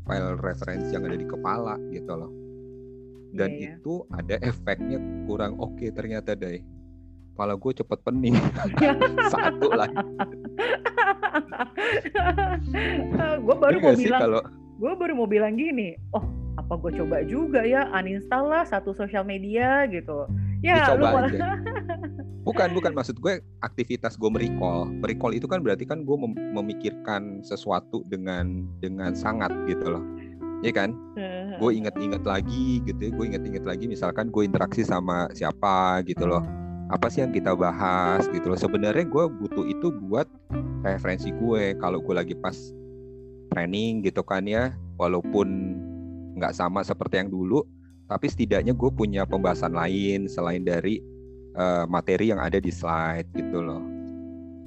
file 0.04 0.36
referensi 0.44 0.92
yang 0.92 1.08
ada 1.08 1.16
di 1.16 1.24
kepala 1.24 1.80
gitu 1.96 2.12
loh. 2.12 2.32
Dan 3.32 3.56
yeah, 3.56 3.64
yeah. 3.72 3.76
itu 3.80 4.04
ada 4.12 4.36
efeknya 4.44 5.00
kurang 5.24 5.56
oke 5.64 5.80
okay, 5.80 5.96
ternyata 5.96 6.36
deh. 6.36 6.60
Kepala 7.32 7.56
gue 7.56 7.72
cepet 7.72 8.00
pening. 8.04 8.36
Satu 9.34 9.72
lagi. 9.72 9.96
Gue 13.40 13.56
baru 13.56 13.78
mau 13.80 13.96
bilang 13.96 14.20
kalau 14.20 14.42
gue 14.78 14.92
baru 14.94 15.14
mau 15.18 15.26
bilang 15.26 15.58
gini 15.58 15.98
oh 16.14 16.22
apa 16.58 16.74
gue 16.84 16.92
coba 17.00 17.24
juga 17.24 17.62
ya? 17.64 17.88
Uninstall 17.96 18.50
lah 18.50 18.64
satu 18.68 18.92
sosial 18.92 19.24
media 19.24 19.86
gitu. 19.88 20.28
Ya 20.66 20.90
Dicoba 20.90 21.30
lu 21.30 21.32
aja. 21.32 21.50
bukan 22.48 22.70
bukan. 22.72 22.92
maksud 22.96 23.20
gue 23.20 23.44
aktivitas 23.60 24.16
gue 24.16 24.30
merecall. 24.32 24.88
Merecall 24.88 25.36
itu 25.36 25.46
kan 25.52 25.60
berarti 25.60 25.84
kan 25.84 26.08
gue 26.08 26.16
mem 26.16 26.34
memikirkan 26.56 27.44
sesuatu 27.44 28.08
dengan 28.08 28.64
dengan 28.80 29.12
sangat 29.12 29.52
gitu 29.68 29.92
loh. 29.92 30.04
Ya 30.64 30.72
kan? 30.72 30.96
Gue 31.58 31.76
inget-inget 31.76 32.24
lagi 32.24 32.80
gitu 32.86 32.98
ya 32.98 33.12
gue 33.12 33.26
inget-inget 33.34 33.66
lagi 33.68 33.86
misalkan 33.90 34.32
gue 34.32 34.48
interaksi 34.48 34.88
sama 34.88 35.28
siapa 35.36 36.02
gitu 36.08 36.26
loh. 36.26 36.42
Apa 36.88 37.12
sih 37.12 37.20
yang 37.20 37.36
kita 37.36 37.52
bahas 37.52 38.26
gitu 38.32 38.48
loh. 38.48 38.58
Sebenarnya 38.58 39.04
gue 39.04 39.26
butuh 39.28 39.68
itu 39.68 39.92
buat 40.08 40.26
referensi 40.88 41.36
gue. 41.36 41.76
Kalau 41.78 42.00
gue 42.00 42.16
lagi 42.16 42.34
pas 42.38 42.56
training 43.52 44.06
gitu 44.06 44.22
kan 44.22 44.46
ya 44.46 44.76
walaupun 45.02 45.78
nggak 46.38 46.54
sama 46.54 46.86
seperti 46.86 47.26
yang 47.26 47.32
dulu 47.34 47.66
tapi 48.08 48.30
setidaknya 48.30 48.72
gue 48.78 48.92
punya 48.94 49.26
pembahasan 49.28 49.74
lain 49.74 50.30
selain 50.30 50.64
dari 50.64 51.02
uh, 51.58 51.86
materi 51.90 52.30
yang 52.32 52.40
ada 52.40 52.62
di 52.62 52.70
slide 52.70 53.28
gitu 53.34 53.60
loh. 53.60 53.82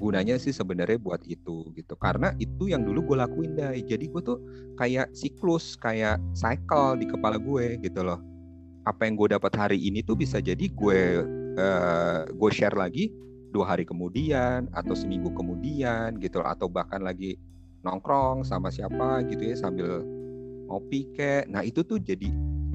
Gunanya 0.01 0.35
sih 0.41 0.51
sebenarnya 0.51 0.97
buat 0.97 1.21
itu 1.25 1.71
gitu. 1.77 1.93
Karena 1.97 2.33
itu 2.37 2.69
yang 2.69 2.83
dulu 2.83 3.13
gue 3.13 3.17
lakuin 3.21 3.55
deh 3.55 3.81
jadi 3.85 4.05
gue 4.05 4.21
tuh 4.21 4.37
kayak 4.75 5.13
siklus 5.15 5.79
kayak 5.79 6.19
cycle 6.35 6.99
di 6.99 7.07
kepala 7.07 7.39
gue 7.39 7.79
gitu 7.79 8.01
loh. 8.03 8.19
Apa 8.85 9.05
yang 9.05 9.15
gue 9.15 9.37
dapat 9.37 9.53
hari 9.55 9.77
ini 9.77 10.01
tuh 10.01 10.17
bisa 10.17 10.41
jadi 10.41 10.65
gue 10.67 11.01
uh, 11.57 12.25
gue 12.27 12.51
share 12.51 12.73
lagi 12.75 13.13
dua 13.51 13.75
hari 13.75 13.83
kemudian 13.83 14.71
atau 14.73 14.95
seminggu 14.97 15.29
kemudian 15.37 16.17
gitu 16.17 16.41
loh. 16.41 16.49
atau 16.49 16.65
bahkan 16.65 17.03
lagi 17.03 17.37
nongkrong 17.85 18.45
sama 18.45 18.69
siapa 18.73 19.21
gitu 19.29 19.53
ya 19.53 19.55
sambil 19.57 20.01
ngopi 20.65 21.05
kek. 21.13 21.45
Nah 21.45 21.61
itu 21.61 21.85
tuh 21.85 22.01
jadi 22.01 22.31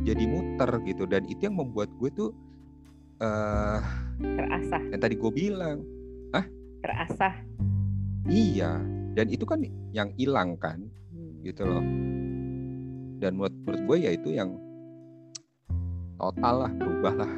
jadi 0.06 0.24
muter 0.30 0.70
gitu. 0.86 1.10
Dan 1.10 1.26
itu 1.26 1.50
yang 1.50 1.58
membuat 1.58 1.90
gue 1.98 2.10
tuh 2.14 2.30
uh, 3.20 3.80
terasah. 4.20 4.82
yang 4.92 5.00
tadi 5.00 5.14
gue 5.16 5.32
bilang. 5.32 5.78
Ah 6.34 6.44
terasah. 6.84 7.34
Iya. 8.26 8.82
Dan 9.16 9.32
itu 9.32 9.48
kan 9.48 9.64
yang 9.96 10.12
hilang 10.14 10.60
kan? 10.60 10.80
Hmm. 11.12 11.40
gitu 11.40 11.64
loh. 11.64 11.84
Dan 13.16 13.40
menurut, 13.40 13.54
menurut 13.64 13.82
gue 13.88 13.96
ya 14.04 14.10
itu 14.12 14.28
yang 14.36 14.60
total 16.20 16.68
lah 16.68 16.72
berubah 16.76 17.14
lah. 17.24 17.32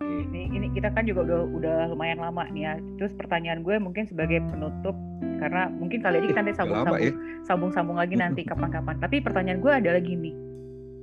Ini 0.00 0.42
ini 0.54 0.66
kita 0.70 0.94
kan 0.94 1.08
juga 1.08 1.26
udah 1.26 1.40
udah 1.58 1.76
lumayan 1.90 2.22
lama 2.22 2.46
nih 2.54 2.62
ya. 2.70 2.74
Terus 3.02 3.12
pertanyaan 3.18 3.66
gue 3.66 3.74
mungkin 3.82 4.06
sebagai 4.06 4.38
penutup 4.46 4.94
karena 5.42 5.72
mungkin 5.72 6.04
kali 6.04 6.20
ini 6.22 6.26
kita 6.30 6.40
nanti 6.44 6.54
sambung 6.54 6.84
sambung, 6.84 7.00
ya? 7.00 7.12
sambung 7.42 7.70
sambung 7.72 7.98
lagi 7.98 8.14
nanti 8.14 8.46
kapan-kapan. 8.50 9.00
Tapi 9.02 9.16
pertanyaan 9.24 9.58
gue 9.58 9.72
adalah 9.72 9.98
gini 9.98 10.50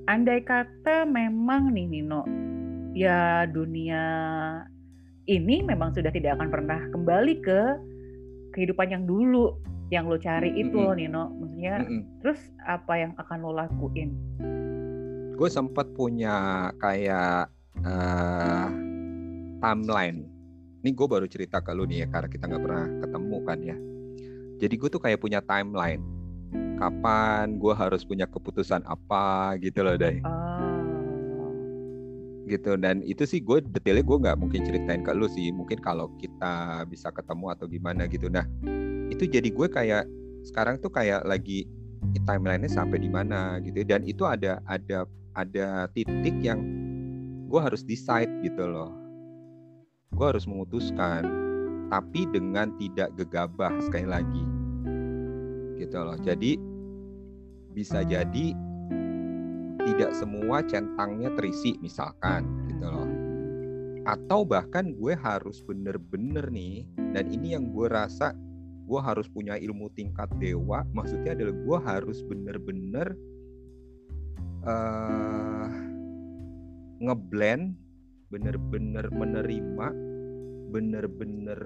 andai 0.07 0.39
kata 0.39 1.03
memang 1.03 1.75
nih 1.75 1.85
Nino 1.99 2.23
ya 2.97 3.45
dunia 3.45 4.03
ini 5.29 5.61
memang 5.61 5.93
sudah 5.93 6.09
tidak 6.09 6.41
akan 6.41 6.49
pernah 6.49 6.79
kembali 6.89 7.33
ke 7.45 7.61
kehidupan 8.57 8.89
yang 8.89 9.03
dulu 9.05 9.53
yang 9.93 10.09
lo 10.09 10.17
cari 10.17 10.49
itu 10.57 10.73
mm 10.73 10.89
-hmm. 10.89 10.97
Nino 10.97 11.23
maksudnya 11.37 11.75
mm 11.77 11.85
-hmm. 11.85 12.01
terus 12.25 12.39
apa 12.65 12.93
yang 12.97 13.13
akan 13.21 13.37
lo 13.45 13.51
lakuin 13.53 14.09
gue 15.37 15.49
sempat 15.53 15.85
punya 15.93 16.67
kayak 16.81 17.53
uh, 17.85 18.67
timeline 19.61 20.25
ini 20.81 20.89
gue 20.89 21.07
baru 21.07 21.29
cerita 21.29 21.61
ke 21.61 21.69
lu 21.77 21.85
nih 21.85 22.03
ya 22.03 22.07
karena 22.09 22.29
kita 22.33 22.43
nggak 22.49 22.63
pernah 22.65 22.85
ketemu 23.05 23.37
kan 23.45 23.59
ya 23.61 23.77
jadi 24.57 24.73
gue 24.73 24.89
tuh 24.89 25.01
kayak 25.05 25.21
punya 25.21 25.39
timeline 25.45 26.01
kapan 26.81 27.61
gue 27.61 27.73
harus 27.77 28.01
punya 28.01 28.25
keputusan 28.25 28.81
apa 28.89 29.53
gitu 29.61 29.85
loh 29.85 29.93
deh 29.93 30.17
Oh. 30.25 30.46
Gitu. 32.47 32.79
Dan 32.79 33.03
itu 33.03 33.27
sih 33.27 33.43
gue 33.43 33.61
detailnya 33.61 34.01
gue 34.01 34.17
nggak 34.23 34.37
mungkin 34.39 34.63
ceritain 34.63 35.03
ke 35.03 35.11
lu 35.11 35.27
sih. 35.27 35.51
Mungkin 35.51 35.83
kalau 35.83 36.09
kita 36.17 36.87
bisa 36.87 37.11
ketemu 37.11 37.53
atau 37.53 37.65
gimana 37.67 38.07
gitu. 38.07 38.31
Nah 38.31 38.47
itu 39.11 39.27
jadi 39.27 39.47
gue 39.51 39.67
kayak 39.67 40.03
sekarang 40.47 40.79
tuh 40.79 40.89
kayak 40.89 41.27
lagi 41.27 41.67
timelinenya 42.23 42.71
sampai 42.71 43.03
di 43.03 43.11
mana 43.11 43.59
gitu. 43.61 43.83
Dan 43.83 44.07
itu 44.07 44.23
ada 44.23 44.63
ada 44.65 45.03
ada 45.35 45.91
titik 45.91 46.35
yang 46.41 46.63
gue 47.47 47.59
harus 47.59 47.83
decide 47.83 48.31
gitu 48.41 48.63
loh. 48.63 48.95
Gue 50.15 50.33
harus 50.33 50.47
memutuskan 50.47 51.27
tapi 51.87 52.27
dengan 52.31 52.71
tidak 52.79 53.11
gegabah 53.19 53.75
sekali 53.83 54.07
lagi. 54.07 54.43
Gitu 55.77 55.97
loh. 55.99 56.17
Jadi 56.19 56.57
bisa 57.77 58.01
jadi 58.01 58.57
tidak 59.87 60.11
semua 60.11 60.59
centangnya 60.67 61.31
terisi 61.39 61.79
misalkan 61.79 62.43
gitu 62.67 62.91
loh. 62.91 63.07
Atau 64.03 64.43
bahkan 64.43 64.91
gue 64.91 65.15
harus 65.15 65.63
bener-bener 65.63 66.51
nih 66.51 66.83
dan 67.15 67.31
ini 67.31 67.55
yang 67.55 67.71
gue 67.71 67.87
rasa 67.87 68.35
gue 68.87 68.99
harus 69.03 69.27
punya 69.27 69.59
ilmu 69.59 69.91
tingkat 69.99 70.31
dewa 70.39 70.87
maksudnya 70.95 71.35
adalah 71.35 71.55
gue 71.59 71.77
harus 71.83 72.23
bener-bener 72.23 73.07
uh, 74.63 75.67
ngeblend 77.03 77.75
bener-bener 78.31 79.11
menerima 79.11 79.87
bener-bener 80.71 81.59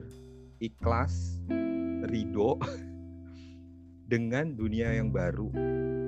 ikhlas 0.57 1.37
ridho 2.09 2.57
dengan 4.11 4.57
dunia 4.57 4.97
yang 4.97 5.13
baru 5.13 5.53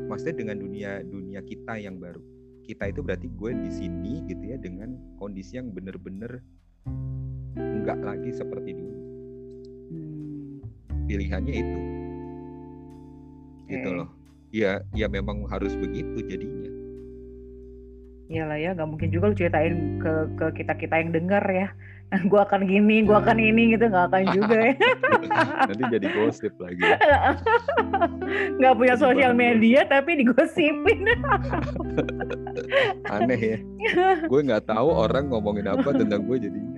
maksudnya 0.07 0.35
dengan 0.39 0.57
dunia 0.59 1.01
dunia 1.03 1.41
kita 1.43 1.79
yang 1.79 1.97
baru. 1.99 2.21
Kita 2.63 2.87
itu 2.87 3.03
berarti 3.03 3.27
gue 3.27 3.51
di 3.59 3.71
sini 3.71 4.23
gitu 4.27 4.43
ya 4.43 4.55
dengan 4.55 4.95
kondisi 5.19 5.59
yang 5.59 5.75
bener-bener 5.75 6.39
nggak 7.57 7.99
lagi 7.99 8.31
seperti 8.31 8.71
dulu. 8.71 8.99
Hmm. 9.91 10.63
pilihannya 11.03 11.53
itu. 11.53 11.79
Gitu 13.67 13.89
loh. 13.91 14.09
Ya 14.53 14.79
ya 14.95 15.11
memang 15.11 15.43
harus 15.51 15.75
begitu 15.75 16.23
jadinya. 16.23 16.71
Iyalah 18.31 18.57
ya, 18.57 18.71
nggak 18.71 18.89
mungkin 18.89 19.09
juga 19.11 19.29
lu 19.29 19.35
ceritain 19.35 19.99
ke 19.99 20.13
ke 20.39 20.45
kita 20.63 20.73
kita 20.79 20.95
yang 20.95 21.11
dengar 21.11 21.43
ya. 21.51 21.67
gue 22.31 22.39
akan 22.39 22.61
gini, 22.69 23.01
gue 23.05 23.15
akan 23.15 23.37
ini 23.41 23.73
gitu 23.73 23.89
nggak 23.89 24.05
akan 24.11 24.23
juga 24.35 24.57
ya. 24.69 24.73
nanti 25.69 25.83
jadi 25.89 26.07
gosip 26.13 26.53
lagi 26.61 26.81
Nggak 28.59 28.73
punya 28.77 28.95
Jadi 28.97 29.03
sosial 29.03 29.33
media 29.33 29.81
tapi 29.89 30.21
digosipin. 30.21 31.09
aneh 33.09 33.41
ya. 33.41 33.57
Gue 34.29 34.39
nggak 34.45 34.69
tahu 34.69 34.89
orang 34.93 35.33
ngomongin 35.33 35.69
apa 35.69 35.89
tentang 35.93 36.25
gue 36.29 36.37
jadinya 36.37 36.71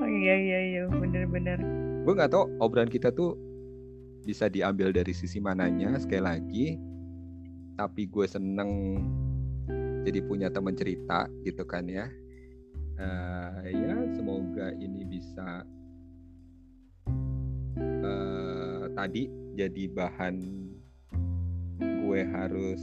oh, 0.00 0.08
iya 0.08 0.34
iya 0.34 0.58
iya, 0.72 0.82
bener-bener. 0.88 1.58
gue 2.00 2.12
nggak 2.16 2.32
tahu 2.32 2.48
obrolan 2.64 2.88
kita 2.88 3.12
tuh 3.12 3.36
bisa 4.24 4.48
diambil 4.48 4.92
dari 4.92 5.12
sisi 5.16 5.40
mananya 5.40 5.96
sekali 5.96 6.22
lagi. 6.22 6.66
Tapi 7.80 8.12
gue 8.12 8.26
seneng 8.28 9.00
jadi 10.04 10.20
punya 10.24 10.48
teman 10.52 10.76
cerita 10.76 11.28
gitu 11.44 11.64
kan 11.64 11.88
ya 11.88 12.08
Eh, 13.00 13.72
ya 13.72 13.96
semoga 14.12 14.76
ini 14.76 15.08
bisa 15.08 15.64
eh, 17.80 18.84
tadi 18.92 19.24
jadi 19.56 19.88
bahan 19.88 20.36
gue 21.80 22.20
harus 22.28 22.82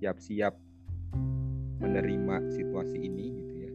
siap-siap 0.00 0.56
menerima 1.84 2.36
situasi 2.56 2.96
ini 2.96 3.24
gitu 3.36 3.54
ya. 3.68 3.72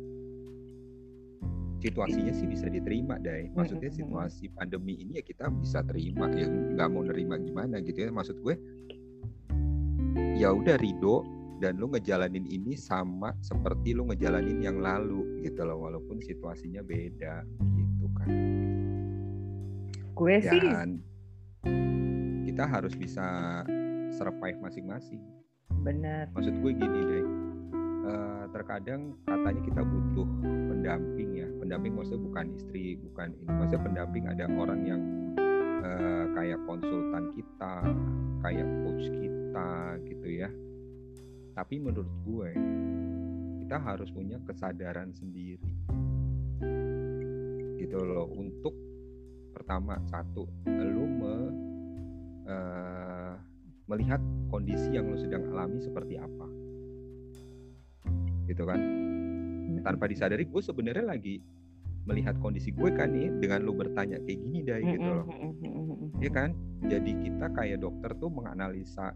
Situasinya 1.86 2.34
sih 2.34 2.50
bisa 2.50 2.66
diterima 2.66 3.22
deh 3.22 3.54
maksudnya 3.54 3.94
situasi 3.94 4.50
pandemi 4.58 5.06
ini 5.06 5.22
ya 5.22 5.24
kita 5.26 5.54
bisa 5.54 5.86
terima 5.86 6.34
ya 6.34 6.50
nggak 6.50 6.90
mau 6.90 7.06
nerima 7.06 7.38
gimana 7.38 7.78
gitu 7.86 8.10
ya. 8.10 8.10
Maksud 8.10 8.42
gue 8.42 8.58
ya 10.34 10.50
udah 10.50 10.82
ridho 10.82 11.41
dan 11.62 11.78
lu 11.78 11.94
ngejalanin 11.94 12.50
ini 12.50 12.74
sama 12.74 13.38
seperti 13.46 13.94
lu 13.94 14.10
ngejalanin 14.10 14.66
yang 14.66 14.82
lalu 14.82 15.46
gitu 15.46 15.62
loh 15.62 15.86
walaupun 15.86 16.18
situasinya 16.18 16.82
beda 16.82 17.46
gitu 17.78 18.06
kan. 18.18 18.30
Gue 20.18 20.42
sih 20.42 20.58
dan 20.58 20.98
kita 22.50 22.66
harus 22.66 22.98
bisa 22.98 23.62
survive 24.18 24.58
masing-masing. 24.58 25.22
Bener. 25.82 26.30
maksud 26.38 26.62
gue 26.62 26.72
gini 26.78 27.00
deh 27.10 27.26
eh, 28.06 28.44
terkadang 28.54 29.18
katanya 29.26 29.62
kita 29.62 29.82
butuh 29.86 30.28
pendamping 30.42 31.30
ya. 31.46 31.48
Pendamping 31.62 31.94
maksudnya 31.94 32.26
bukan 32.26 32.46
istri 32.58 32.98
bukan 33.06 33.38
ini. 33.38 33.50
Maksudnya 33.54 33.82
pendamping 33.86 34.26
ada 34.26 34.46
orang 34.50 34.82
yang 34.82 35.02
eh, 35.86 36.26
kayak 36.34 36.58
konsultan 36.66 37.30
kita 37.38 37.74
kayak 38.42 38.66
coach 38.82 39.06
kita 39.14 39.70
gitu 40.10 40.30
ya 40.42 40.50
tapi 41.62 41.78
menurut 41.78 42.10
gue 42.26 42.50
kita 43.62 43.78
harus 43.78 44.10
punya 44.10 44.42
kesadaran 44.50 45.14
sendiri. 45.14 45.62
Gitu 47.78 48.02
loh 48.02 48.26
untuk 48.34 48.74
pertama 49.54 50.02
satu 50.10 50.50
lu 50.66 51.06
me, 51.06 51.38
eh, 52.50 53.34
melihat 53.86 54.18
kondisi 54.50 54.90
yang 54.98 55.06
lu 55.14 55.22
sedang 55.22 55.54
alami 55.54 55.86
seperti 55.86 56.18
apa. 56.18 56.50
Gitu 58.50 58.66
kan? 58.66 58.82
Tanpa 59.86 60.10
disadari 60.10 60.50
gue 60.50 60.62
sebenarnya 60.66 61.14
lagi 61.14 61.38
melihat 62.10 62.42
kondisi 62.42 62.74
gue 62.74 62.90
kan 62.90 63.14
nih 63.14 63.38
dengan 63.38 63.62
lu 63.62 63.78
bertanya 63.78 64.18
kayak 64.26 64.50
gini 64.50 64.66
deh 64.66 64.82
gitu 64.82 65.10
loh. 65.14 65.30
ya 66.18 66.34
kan? 66.34 66.58
Jadi 66.90 67.22
kita 67.22 67.54
kayak 67.54 67.86
dokter 67.86 68.18
tuh 68.18 68.34
menganalisa 68.34 69.14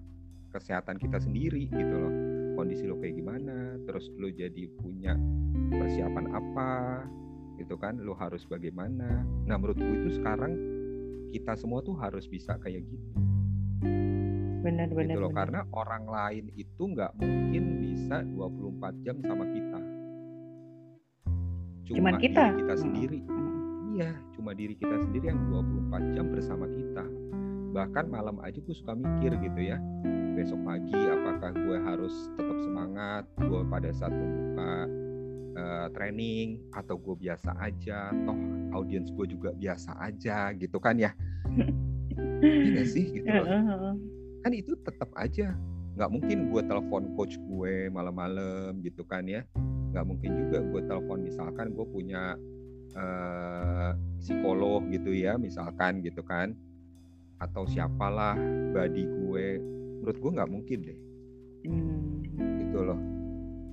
kesehatan 0.53 1.01
kita 1.01 1.17
sendiri 1.17 1.65
gitu 1.73 1.97
loh 1.97 2.34
kondisi 2.65 2.89
lo 2.89 2.97
kayak 2.97 3.21
gimana 3.21 3.77
terus 3.85 4.09
lu 4.17 4.33
jadi 4.33 4.65
punya 4.81 5.13
persiapan 5.69 6.33
apa 6.33 7.05
gitu 7.61 7.77
kan 7.77 8.01
lu 8.01 8.17
harus 8.17 8.41
bagaimana 8.49 9.21
nah 9.45 9.53
menurut 9.53 9.77
gue 9.77 9.95
itu 10.01 10.17
sekarang 10.17 10.57
kita 11.29 11.53
semua 11.61 11.85
tuh 11.85 11.93
harus 11.93 12.25
bisa 12.25 12.57
kayak 12.57 12.81
gitu 12.89 13.05
Bener 14.65 14.89
bener. 14.89 15.13
gitu 15.13 15.21
loh 15.21 15.29
karena 15.29 15.61
orang 15.77 16.09
lain 16.09 16.49
itu 16.57 16.89
nggak 16.89 17.13
mungkin 17.21 17.63
bisa 17.85 18.25
24 18.33 19.05
jam 19.05 19.21
sama 19.21 19.45
kita 19.53 19.79
Cuman 21.85 22.17
kita. 22.17 22.49
kita 22.57 22.75
sendiri 22.81 23.21
Mm. 23.29 23.93
iya 23.93 24.09
cuma 24.33 24.57
diri 24.57 24.73
kita 24.73 25.05
sendiri 25.05 25.29
yang 25.29 25.37
24 25.53 26.17
jam 26.17 26.33
bersama 26.33 26.65
kita 26.65 27.05
bahkan 27.75 28.07
malam 28.07 28.39
aja 28.39 28.63
gue 28.63 28.71
suka 28.71 28.95
mikir 28.95 29.35
gitu 29.43 29.75
ya 29.75 29.77
besok 30.35 30.59
pagi 30.67 30.95
apakah 30.95 31.51
gue 31.55 31.77
harus 31.79 32.15
tetap 32.35 32.57
semangat? 32.59 33.23
Gue 33.39 33.63
pada 33.71 33.87
saat 33.95 34.11
membuka 34.11 34.71
eh, 35.55 35.87
training 35.95 36.59
atau 36.75 36.99
gue 36.99 37.15
biasa 37.15 37.55
aja? 37.55 38.11
Toh 38.11 38.39
audiens 38.75 39.07
gue 39.15 39.25
juga 39.31 39.55
biasa 39.55 39.95
aja 40.03 40.51
gitu 40.59 40.77
kan 40.79 40.99
ya. 40.99 41.15
Iya 42.43 42.83
sih? 42.83 43.15
Gitu 43.15 43.27
loh. 43.31 43.95
Kan 44.43 44.51
itu 44.51 44.75
tetap 44.83 45.07
aja. 45.15 45.55
Nggak 45.95 46.11
mungkin 46.11 46.37
gue 46.51 46.61
telepon 46.67 47.03
coach 47.15 47.39
gue 47.39 47.87
malam-malam 47.87 48.83
gitu 48.83 49.07
kan 49.07 49.23
ya. 49.23 49.47
Nggak 49.95 50.03
mungkin 50.03 50.31
juga 50.35 50.59
gue 50.67 50.81
telepon 50.83 51.23
misalkan 51.23 51.71
gue 51.71 51.87
punya 51.87 52.35
eh, 52.91 53.91
psikolog 54.19 54.83
gitu 54.91 55.15
ya 55.15 55.39
misalkan 55.39 56.03
gitu 56.03 56.19
kan 56.27 56.51
atau 57.37 57.63
siapalah 57.65 58.35
body 58.71 59.03
gue 59.03 59.45
menurut 59.97 60.17
gue 60.17 60.31
nggak 60.33 60.49
mungkin 60.49 60.79
deh 60.81 60.99
Hmm. 61.65 62.21
gitu 62.59 62.77
loh 62.79 62.99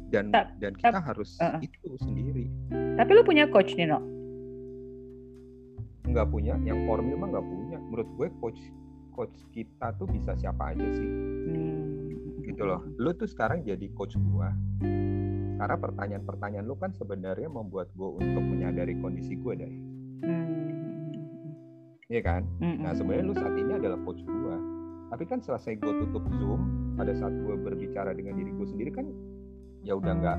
dan 0.08 0.28
Tap- 0.28 0.56
dan 0.56 0.72
kita 0.72 0.96
harus 0.98 1.36
uh-uh. 1.36 1.60
itu 1.60 1.92
sendiri 1.98 2.48
Tapi 2.70 3.10
lu 3.10 3.22
punya 3.22 3.44
coach 3.46 3.72
nih, 3.72 3.84
no? 3.86 4.00
nggak 6.02 6.26
punya 6.26 6.56
yang 6.60 6.84
formil 6.84 7.14
mah 7.14 7.28
nggak 7.30 7.46
punya 7.46 7.76
menurut 7.80 8.08
gue 8.10 8.28
coach 8.38 8.60
coach 9.10 9.36
kita 9.50 9.92
tuh 9.94 10.04
bisa 10.06 10.32
siapa 10.34 10.72
aja 10.72 10.86
sih 10.90 11.08
Hmm. 11.44 12.42
gitu 12.42 12.64
loh. 12.64 12.80
Lu 12.96 13.12
tuh 13.12 13.24
sekarang 13.24 13.62
jadi 13.62 13.86
coach 13.92 14.16
gua. 14.16 14.50
Karena 15.54 15.76
pertanyaan-pertanyaan 15.76 16.64
lu 16.64 16.74
kan 16.74 16.90
sebenarnya 16.90 17.46
membuat 17.46 17.92
gua 17.92 18.16
untuk 18.16 18.42
menyadari 18.42 18.96
kondisi 18.96 19.36
gua 19.36 19.54
deh. 19.54 19.70
Hmm. 20.22 20.91
Iya 22.12 22.20
kan? 22.20 22.42
Hmm. 22.60 22.76
Nah, 22.84 22.92
sebenarnya 22.92 23.24
lu 23.24 23.32
saat 23.32 23.56
ini 23.56 23.72
adalah 23.72 23.96
coach 24.04 24.20
gua. 24.28 24.60
Tapi 25.16 25.24
kan 25.24 25.40
selesai 25.40 25.80
gua 25.80 25.96
tutup 25.96 26.24
Zoom, 26.36 26.92
pada 27.00 27.16
saat 27.16 27.32
gua 27.40 27.56
berbicara 27.56 28.12
dengan 28.12 28.36
diri 28.36 28.52
gua 28.52 28.68
sendiri 28.68 28.92
kan 28.92 29.08
ya 29.80 29.96
udah 29.96 30.12
nggak 30.20 30.38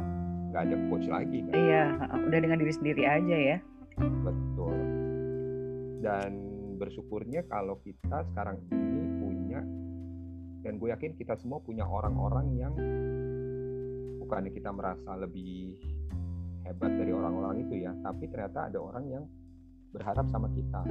nggak 0.53 0.61
ada 0.69 0.76
coach 0.93 1.09
lagi 1.09 1.41
kan? 1.49 1.53
Iya, 1.57 1.84
udah 2.30 2.39
dengan 2.45 2.57
diri 2.61 2.74
sendiri 2.78 3.03
aja 3.09 3.38
ya. 3.57 3.57
Betul. 3.97 4.78
Dan 6.05 6.30
bersyukurnya 6.78 7.41
kalau 7.49 7.82
kita 7.82 8.21
sekarang 8.30 8.61
ini 8.69 9.01
punya 9.17 9.61
dan 10.61 10.78
gue 10.78 10.89
yakin 10.93 11.17
kita 11.17 11.36
semua 11.41 11.59
punya 11.59 11.84
orang-orang 11.84 12.47
yang 12.55 12.74
bukan 14.21 14.47
kita 14.53 14.69
merasa 14.71 15.15
lebih 15.19 15.76
hebat 16.63 16.91
dari 16.95 17.11
orang-orang 17.11 17.67
itu 17.67 17.84
ya, 17.84 17.91
tapi 17.99 18.30
ternyata 18.32 18.71
ada 18.71 18.80
orang 18.80 19.05
yang 19.09 19.24
berharap 19.91 20.26
sama 20.32 20.47
kita. 20.55 20.82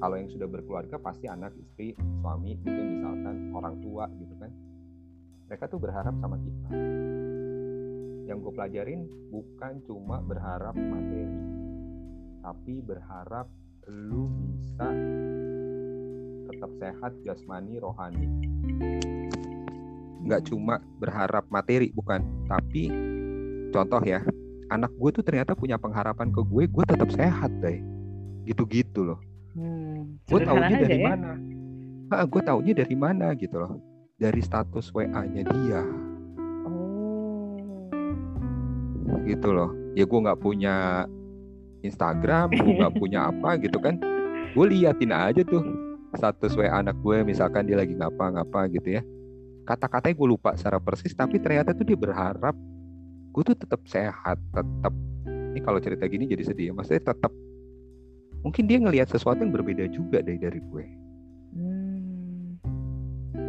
Kalau 0.00 0.16
yang 0.16 0.32
sudah 0.32 0.48
berkeluarga 0.48 0.96
pasti 0.96 1.28
anak, 1.28 1.52
istri, 1.60 1.92
suami 2.24 2.56
gitu 2.64 2.80
misalkan 2.80 3.52
orang 3.52 3.76
tua 3.84 4.08
gitu 4.16 4.34
kan. 4.40 4.48
Mereka 5.52 5.64
tuh 5.68 5.76
berharap 5.76 6.14
sama 6.24 6.40
kita. 6.40 6.68
Yang 8.24 8.36
gue 8.40 8.52
pelajarin 8.56 9.00
bukan 9.28 9.74
cuma 9.84 10.24
berharap 10.24 10.72
materi, 10.72 11.36
tapi 12.40 12.74
berharap 12.80 13.46
lu 13.90 14.32
bisa 14.40 14.88
tetap 16.50 16.70
sehat 16.80 17.12
jasmani 17.26 17.76
rohani 17.82 18.28
nggak 20.20 20.46
cuma 20.52 20.78
berharap 21.00 21.48
materi 21.48 21.90
bukan 21.96 22.20
tapi 22.44 22.92
contoh 23.72 24.02
ya 24.04 24.20
anak 24.70 24.92
gue 24.94 25.10
tuh 25.10 25.24
ternyata 25.24 25.56
punya 25.56 25.80
pengharapan 25.80 26.28
ke 26.30 26.40
gue 26.44 26.64
gue 26.68 26.84
tetap 26.86 27.08
sehat 27.10 27.50
deh 27.64 27.80
gitu-gitu 28.44 29.02
loh 29.02 29.20
gue 30.28 30.40
taunya 30.42 30.76
dari 30.82 30.98
ya? 30.98 31.06
mana? 31.10 31.30
Ah, 32.10 32.24
gue 32.26 32.42
taunya 32.42 32.72
dari 32.74 32.96
mana 32.98 33.26
gitu 33.38 33.56
loh. 33.58 33.78
Dari 34.20 34.40
status 34.42 34.90
WA-nya 34.92 35.42
dia. 35.46 35.82
Oh. 39.10 39.18
gitu 39.26 39.50
loh. 39.54 39.70
Ya 39.94 40.06
gue 40.06 40.20
nggak 40.22 40.40
punya 40.42 41.06
Instagram 41.80 42.52
gue 42.52 42.72
nggak 42.82 42.94
punya 42.98 43.30
apa 43.30 43.58
gitu 43.62 43.78
kan. 43.78 43.98
Gue 44.54 44.66
liatin 44.74 45.14
aja 45.14 45.42
tuh 45.46 45.62
status 46.14 46.58
WA 46.58 46.82
anak 46.82 46.98
gue 47.00 47.22
misalkan 47.22 47.66
dia 47.70 47.78
lagi 47.78 47.94
ngapa-ngapa 47.94 48.66
gitu 48.74 48.98
ya. 48.98 49.02
Kata-katanya 49.64 50.14
gue 50.18 50.28
lupa 50.28 50.50
secara 50.58 50.82
persis 50.82 51.14
tapi 51.14 51.38
ternyata 51.38 51.70
tuh 51.70 51.86
dia 51.86 51.94
berharap 51.94 52.58
gue 53.30 53.42
tuh 53.46 53.56
tetap 53.56 53.80
sehat 53.86 54.38
tetap 54.50 54.94
ini 55.54 55.60
kalau 55.62 55.78
cerita 55.78 56.06
gini 56.10 56.26
jadi 56.26 56.42
sedih 56.42 56.66
ya 56.70 56.72
maksudnya 56.74 57.14
tetap 57.14 57.30
mungkin 58.40 58.64
dia 58.66 58.78
ngelihat 58.80 59.08
sesuatu 59.12 59.40
yang 59.44 59.52
berbeda 59.52 59.88
juga 59.92 60.24
dari 60.24 60.40
dari 60.40 60.60
gue. 60.60 60.84
Hmm. 61.50 62.54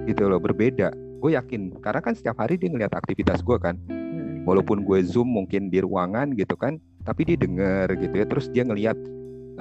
gitu 0.10 0.26
loh 0.26 0.42
berbeda. 0.42 0.90
Gue 1.22 1.38
yakin 1.38 1.78
karena 1.86 2.02
kan 2.02 2.18
setiap 2.18 2.42
hari 2.42 2.58
dia 2.58 2.74
ngelihat 2.74 2.94
aktivitas 2.98 3.46
gue 3.46 3.58
kan. 3.62 3.78
Hmm. 3.90 4.42
walaupun 4.42 4.82
gue 4.82 5.06
zoom 5.06 5.30
mungkin 5.30 5.70
di 5.70 5.86
ruangan 5.86 6.34
gitu 6.34 6.58
kan 6.58 6.82
tapi 7.06 7.30
dia 7.30 7.38
denger 7.38 7.94
gitu 8.02 8.16
ya. 8.18 8.26
Terus 8.26 8.46
dia 8.50 8.64
ngelihat 8.66 8.98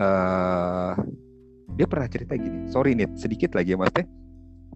uh, 0.01 0.97
dia 1.77 1.87
pernah 1.87 2.09
cerita 2.09 2.35
gini. 2.41 2.67
Sorry 2.73 2.97
nih 2.97 3.13
sedikit 3.15 3.53
lagi 3.53 3.77
ya 3.77 3.79
maksudnya 3.79 4.09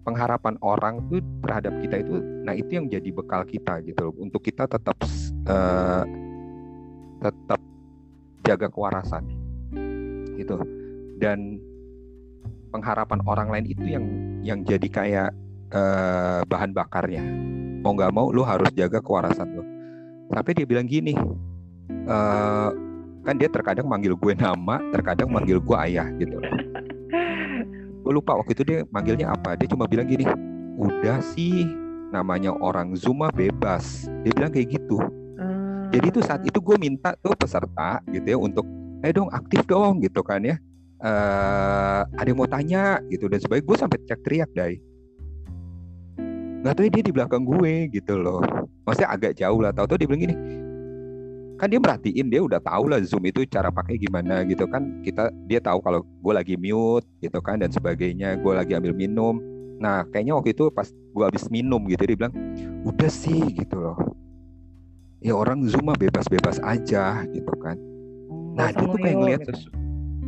pengharapan 0.05 0.61
orang 0.61 1.01
tuh 1.09 1.25
terhadap 1.41 1.73
kita 1.81 2.05
itu 2.05 2.21
nah 2.45 2.53
itu 2.53 2.77
yang 2.77 2.85
jadi 2.85 3.09
bekal 3.09 3.41
kita 3.49 3.81
gitu 3.81 3.99
loh. 4.09 4.13
Untuk 4.21 4.45
kita 4.45 4.69
tetap 4.69 4.97
uh, 5.49 6.05
tetap 7.25 7.59
jaga 8.45 8.69
kewarasan 8.69 9.44
gitu. 10.35 10.59
Dan 11.19 11.59
pengharapan 12.69 13.19
orang 13.23 13.47
lain 13.51 13.65
itu 13.71 13.85
yang 13.87 14.05
yang 14.43 14.59
jadi 14.67 14.87
kayak 14.91 15.29
uh, 15.71 16.43
bahan 16.45 16.75
bakarnya. 16.75 17.23
Mau 17.81 17.93
nggak 17.95 18.11
mau 18.11 18.29
lu 18.33 18.41
harus 18.41 18.67
jaga 18.73 18.99
kewarasan 18.99 19.49
lo 19.55 19.75
tapi 20.31 20.57
dia 20.57 20.65
bilang 20.65 20.89
gini 20.89 21.13
uh, 22.09 22.69
kan 23.25 23.35
dia 23.37 23.49
terkadang 23.49 23.85
manggil 23.85 24.17
gue 24.17 24.33
nama 24.33 24.81
terkadang 24.89 25.29
manggil 25.29 25.57
gue 25.57 25.77
ayah 25.89 26.07
gitu. 26.17 26.37
Gue 28.05 28.13
lupa 28.13 28.37
waktu 28.37 28.53
itu 28.53 28.63
dia 28.69 28.79
manggilnya 28.93 29.33
apa. 29.33 29.57
Dia 29.57 29.65
cuma 29.65 29.89
bilang 29.89 30.05
gini 30.05 30.29
udah 30.77 31.25
sih 31.33 31.65
namanya 32.13 32.53
orang 32.53 32.93
Zuma 32.93 33.33
bebas. 33.33 34.05
Dia 34.21 34.29
bilang 34.33 34.53
kayak 34.53 34.77
gitu. 34.77 35.01
Hmm. 35.35 35.91
jadi 35.91 36.15
itu 36.15 36.21
saat 36.23 36.41
itu 36.47 36.63
gue 36.63 36.77
minta 36.79 37.11
tuh 37.19 37.35
peserta 37.35 37.99
gitu 38.07 38.23
ya 38.23 38.37
untuk 38.39 38.63
eh 39.05 39.13
dong 39.13 39.29
aktif 39.29 39.61
dong 39.69 40.01
gitu 40.01 40.25
kan 40.25 40.41
ya. 40.41 40.57
Uh, 40.97 42.01
ada 42.17 42.25
yang 42.25 42.41
mau 42.41 42.49
tanya 42.49 42.97
gitu. 43.13 43.29
Dan 43.29 43.37
sebagai 43.37 43.61
gue 43.61 43.77
sampai 43.77 44.01
cek 44.01 44.19
teriak 44.25 44.49
dai. 44.57 44.81
Nggak 46.65 46.73
tahu 46.73 46.89
dia 46.89 47.03
di 47.05 47.13
belakang 47.13 47.45
gue 47.45 47.93
gitu 47.93 48.17
loh. 48.17 48.41
Maksudnya 48.89 49.13
agak 49.13 49.37
jauh 49.37 49.61
lah. 49.61 49.69
Tahu 49.69 49.85
tuh 49.85 49.97
dia 50.01 50.09
bilang 50.09 50.25
gini 50.25 50.37
kan 51.55 51.71
dia 51.71 51.79
merhatiin 51.79 52.27
dia 52.27 52.43
udah 52.43 52.59
tahu 52.59 52.91
lah 52.91 52.99
zoom 52.99 53.23
itu 53.31 53.47
cara 53.47 53.71
pakai 53.71 53.95
gimana 54.01 54.43
gitu 54.49 54.65
kan. 54.67 55.05
Kita 55.05 55.29
dia 55.47 55.61
tahu 55.61 55.79
kalau 55.85 56.01
gue 56.03 56.33
lagi 56.33 56.55
mute 56.57 57.05
gitu 57.21 57.37
kan 57.39 57.61
dan 57.61 57.69
sebagainya. 57.69 58.41
Gue 58.41 58.57
lagi 58.57 58.73
ambil 58.73 58.91
minum. 58.91 59.39
Nah 59.77 60.03
kayaknya 60.09 60.35
waktu 60.35 60.57
itu 60.57 60.67
pas 60.73 60.89
gue 60.89 61.23
habis 61.23 61.45
minum 61.53 61.79
gitu 61.85 62.01
dia 62.03 62.17
bilang 62.17 62.33
udah 62.83 63.11
sih 63.13 63.53
gitu 63.53 63.77
loh. 63.77 63.97
Ya 65.23 65.37
orang 65.37 65.63
zoom 65.69 65.87
mah 65.87 65.97
bebas-bebas 65.97 66.59
aja 66.65 67.23
gitu 67.29 67.53
kan 67.61 67.79
nah 68.55 68.71
dia 68.71 68.87
tuh 68.87 68.99
kayak 68.99 69.17
ngeliat 69.19 69.41
gitu. 69.43 69.51
sesu 69.51 69.85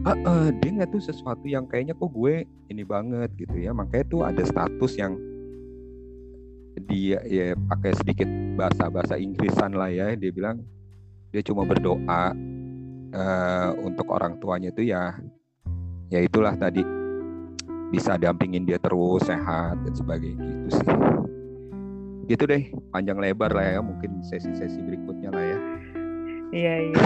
uh, 0.08 0.20
uh, 0.24 0.48
dia 0.64 0.70
nggak 0.72 0.90
tuh 0.96 1.04
sesuatu 1.04 1.46
yang 1.48 1.68
kayaknya 1.68 1.94
kok 1.98 2.12
gue 2.12 2.48
ini 2.72 2.84
banget 2.88 3.30
gitu 3.36 3.56
ya. 3.60 3.76
Makanya 3.76 4.06
tuh 4.08 4.22
ada 4.24 4.44
status 4.44 4.96
yang 4.96 5.20
dia 6.88 7.20
ya 7.26 7.58
pakai 7.58 7.92
sedikit 7.98 8.30
bahasa 8.56 8.88
bahasa 8.88 9.16
Inggrisan 9.20 9.76
lah 9.76 9.92
ya. 9.92 10.16
Dia 10.16 10.32
bilang 10.32 10.64
dia 11.36 11.44
cuma 11.44 11.68
berdoa 11.68 12.32
uh, 13.12 13.70
untuk 13.84 14.08
orang 14.14 14.40
tuanya 14.40 14.72
itu 14.72 14.88
ya 14.88 15.18
ya 16.08 16.20
itulah 16.24 16.56
tadi. 16.56 16.84
Bisa 17.88 18.20
dampingin 18.20 18.68
dia 18.68 18.76
terus 18.80 19.24
sehat 19.24 19.80
dan 19.84 19.94
sebagainya 19.96 20.44
gitu 20.44 20.70
sih. 20.76 20.90
Gitu 22.28 22.44
deh 22.44 22.64
panjang 22.92 23.16
lebar 23.16 23.56
lah 23.56 23.80
ya 23.80 23.80
mungkin 23.80 24.20
sesi-sesi 24.24 24.84
berikutnya 24.84 25.32
lah 25.32 25.44
ya. 25.44 25.60
Iya 26.48 26.76
iya 26.92 27.04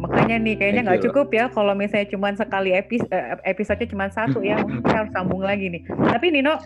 makanya 0.00 0.36
nih 0.42 0.54
kayaknya 0.58 0.82
nggak 0.88 1.02
cukup 1.10 1.28
ya 1.30 1.46
kalau 1.52 1.76
misalnya 1.76 2.08
cuma 2.10 2.34
sekali 2.34 2.74
episode 2.74 3.12
episode 3.46 3.84
cuma 3.86 4.10
satu 4.10 4.42
ya 4.42 4.58
mungkin 4.64 4.82
harus 4.82 5.12
sambung 5.14 5.42
lagi 5.44 5.70
nih. 5.70 5.82
Tapi 5.86 6.34
Nino 6.34 6.58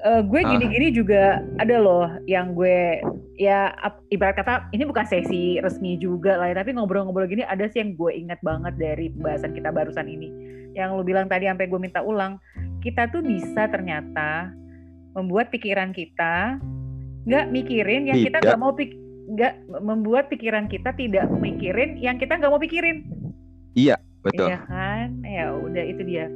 uh, 0.00 0.22
gue 0.24 0.40
ah. 0.40 0.48
gini-gini 0.56 0.88
juga 0.94 1.44
ada 1.60 1.76
loh 1.76 2.08
yang 2.24 2.56
gue 2.56 3.02
ya 3.36 3.74
ibarat 4.08 4.38
kata 4.38 4.70
ini 4.72 4.86
bukan 4.86 5.04
sesi 5.04 5.58
resmi 5.60 5.98
juga 6.00 6.38
lah 6.40 6.52
ya, 6.52 6.64
tapi 6.64 6.72
ngobrol-ngobrol 6.76 7.28
gini 7.28 7.44
ada 7.44 7.68
sih 7.68 7.84
yang 7.84 7.98
gue 7.98 8.12
ingat 8.12 8.40
banget 8.40 8.74
dari 8.80 9.12
pembahasan 9.12 9.52
kita 9.52 9.68
barusan 9.68 10.08
ini. 10.08 10.28
Yang 10.72 10.88
lo 10.96 11.02
bilang 11.04 11.28
tadi 11.28 11.50
sampai 11.50 11.68
gue 11.68 11.80
minta 11.80 12.00
ulang 12.00 12.40
kita 12.80 13.12
tuh 13.12 13.20
bisa 13.20 13.68
ternyata 13.68 14.50
membuat 15.12 15.52
pikiran 15.52 15.92
kita 15.92 16.56
nggak 17.22 17.46
mikirin 17.54 18.10
yang 18.10 18.18
kita 18.18 18.42
nggak 18.42 18.58
mau 18.58 18.74
pik 18.74 19.01
nggak 19.30 19.54
membuat 19.82 20.26
pikiran 20.26 20.66
kita 20.66 20.90
tidak 20.98 21.30
mikirin 21.38 21.94
yang 21.98 22.18
kita 22.18 22.38
nggak 22.38 22.50
mau 22.50 22.62
pikirin. 22.62 23.06
Iya 23.78 23.96
betul. 24.26 24.50
Iya 24.50 24.58
kan? 24.66 25.08
Ya 25.22 25.54
udah 25.54 25.84
itu 25.86 26.02
dia. 26.02 26.26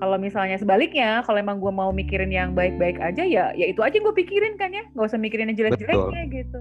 Kalau 0.00 0.16
misalnya 0.16 0.56
sebaliknya 0.56 1.20
kalau 1.28 1.36
emang 1.36 1.60
gue 1.60 1.68
mau 1.68 1.92
mikirin 1.92 2.32
yang 2.32 2.56
baik-baik 2.56 2.96
aja 2.96 3.20
ya 3.20 3.52
ya 3.52 3.66
itu 3.68 3.84
aja 3.84 3.92
gue 4.00 4.14
pikirin 4.16 4.56
kan 4.56 4.72
ya. 4.72 4.84
Nggak 4.96 5.06
usah 5.12 5.20
mikirin 5.20 5.52
yang 5.52 5.58
jelek-jeleknya 5.60 6.22
gitu. 6.32 6.58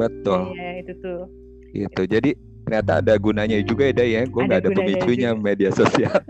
Betul. 0.00 0.40
Ya 0.56 0.70
itu 0.80 0.92
tuh. 1.04 1.28
Itu 1.76 2.02
jadi 2.08 2.32
ternyata 2.64 3.04
ada 3.04 3.14
gunanya 3.20 3.60
juga 3.60 3.92
ya 3.92 4.04
ya. 4.04 4.22
Gue 4.24 4.42
nggak 4.48 4.60
ada, 4.64 4.70
ada 4.72 4.78
pemicunya 4.80 5.30
juga. 5.36 5.44
media 5.44 5.70
sosial. 5.74 6.16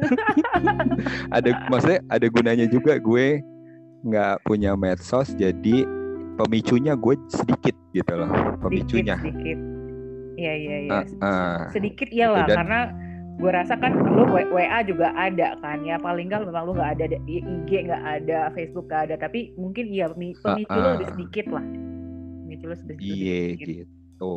Ada 1.33 1.65
maksudnya 1.73 2.05
ada 2.13 2.27
gunanya 2.29 2.67
juga 2.69 3.01
gue 3.01 3.41
nggak 4.05 4.45
punya 4.45 4.77
medsos 4.77 5.33
jadi 5.33 5.89
pemicunya 6.41 6.93
gue 6.97 7.15
sedikit 7.29 7.77
gitu 7.93 8.13
loh 8.17 8.31
pemicunya 8.65 9.17
sedikit. 9.21 9.59
Iya 10.41 10.55
iya 10.57 10.77
iya. 10.89 11.01
Uh, 11.21 11.25
uh, 11.27 11.59
sedikit 11.69 12.09
iyalah 12.09 12.49
dan, 12.49 12.57
karena 12.65 12.81
gue 13.41 13.51
rasa 13.53 13.75
kan 13.77 13.93
lu 13.97 14.25
WA 14.29 14.81
juga 14.85 15.13
ada 15.17 15.57
kan 15.65 15.81
ya 15.85 15.97
paling 15.97 16.29
nggak 16.29 16.45
memang 16.45 16.65
lu 16.69 16.73
nggak 16.77 16.93
ada 16.97 17.05
IG 17.25 17.71
nggak 17.89 18.05
ada 18.05 18.53
Facebook 18.53 18.89
nggak 18.89 19.11
ada 19.11 19.15
tapi 19.17 19.53
mungkin 19.57 19.89
iya 19.89 20.13
pemicu 20.13 20.45
uh, 20.45 20.57
uh. 20.57 20.77
lu 20.77 20.89
lebih 20.97 21.09
sedikit 21.17 21.47
lah 21.49 21.65
pemicu 22.45 22.65
lebih 22.69 22.81
sedikit 22.85 23.01
iya 23.01 23.41
gitu 23.57 24.37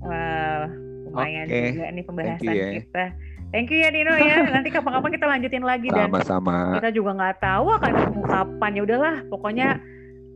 wow 0.00 0.60
lumayan 1.08 1.46
okay. 1.52 1.76
juga 1.76 1.84
nih 1.92 2.04
pembahasan 2.08 2.52
you, 2.52 2.60
ya. 2.60 2.70
kita 2.80 3.04
Thank 3.52 3.68
you 3.68 3.84
ya 3.84 3.92
Dino 3.92 4.16
ya. 4.16 4.48
Nanti 4.48 4.72
kapan-kapan 4.72 5.12
kita 5.12 5.26
lanjutin 5.28 5.60
lagi 5.60 5.92
Sama-sama. 5.92 6.72
dan 6.72 6.80
kita 6.80 6.88
juga 6.96 7.10
nggak 7.20 7.36
tahu 7.44 7.66
akan 7.68 7.90
ketemu 7.92 8.22
kapan 8.24 8.70
ya 8.72 8.82
udahlah. 8.88 9.16
Pokoknya 9.28 9.68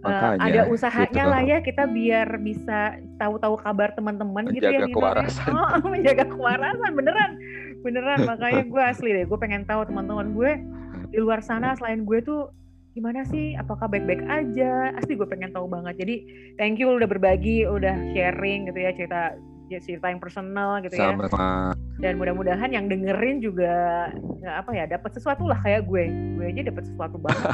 Makanya, 0.07 0.38
uh, 0.38 0.46
ada 0.46 0.61
usahanya 0.70 1.24
gitu. 1.26 1.32
lah 1.32 1.42
ya 1.42 1.59
kita 1.61 1.82
biar 1.90 2.28
bisa 2.38 2.78
tahu-tahu 3.18 3.54
kabar 3.59 3.90
teman-teman 3.92 4.48
gitu 4.54 4.66
ya. 4.66 4.80
Menjaga 4.80 4.94
kewarasan. 4.94 5.50
Oh, 5.57 5.88
menjaga 5.90 6.24
kewarasan 6.30 6.90
beneran, 6.94 7.30
beneran. 7.82 8.18
Makanya 8.30 8.62
gue 8.66 8.82
asli 8.82 9.11
deh, 9.12 9.24
gue 9.26 9.38
pengen 9.38 9.66
tahu 9.66 9.82
teman-teman 9.86 10.32
gue 10.32 10.52
di 11.11 11.18
luar 11.18 11.42
sana 11.42 11.74
selain 11.76 12.02
gue 12.02 12.18
tuh 12.22 12.50
gimana 12.96 13.28
sih 13.28 13.52
apakah 13.61 13.92
baik-baik 13.92 14.24
aja 14.24 14.88
asli 14.96 15.20
gue 15.20 15.28
pengen 15.28 15.52
tahu 15.52 15.68
banget 15.68 16.00
jadi 16.00 16.16
thank 16.57 16.80
you 16.80 16.88
udah 16.88 17.04
berbagi 17.04 17.68
udah 17.68 17.92
sharing 18.16 18.72
gitu 18.72 18.78
ya 18.80 18.90
cerita 18.96 19.36
cerita 19.82 20.06
yang 20.08 20.22
personal 20.22 20.78
gitu 20.84 20.94
ya. 20.94 21.12
Sama 21.12 21.74
dan 21.96 22.20
mudah-mudahan 22.20 22.70
yang 22.76 22.92
dengerin 22.92 23.40
juga 23.40 24.08
ya 24.44 24.60
apa 24.60 24.70
ya 24.76 24.84
dapat 24.84 25.16
sesuatu 25.16 25.48
lah 25.48 25.56
kayak 25.64 25.88
gue. 25.88 26.04
Gue 26.36 26.44
aja 26.52 26.62
dapat 26.68 26.84
sesuatu 26.84 27.16
banget. 27.16 27.44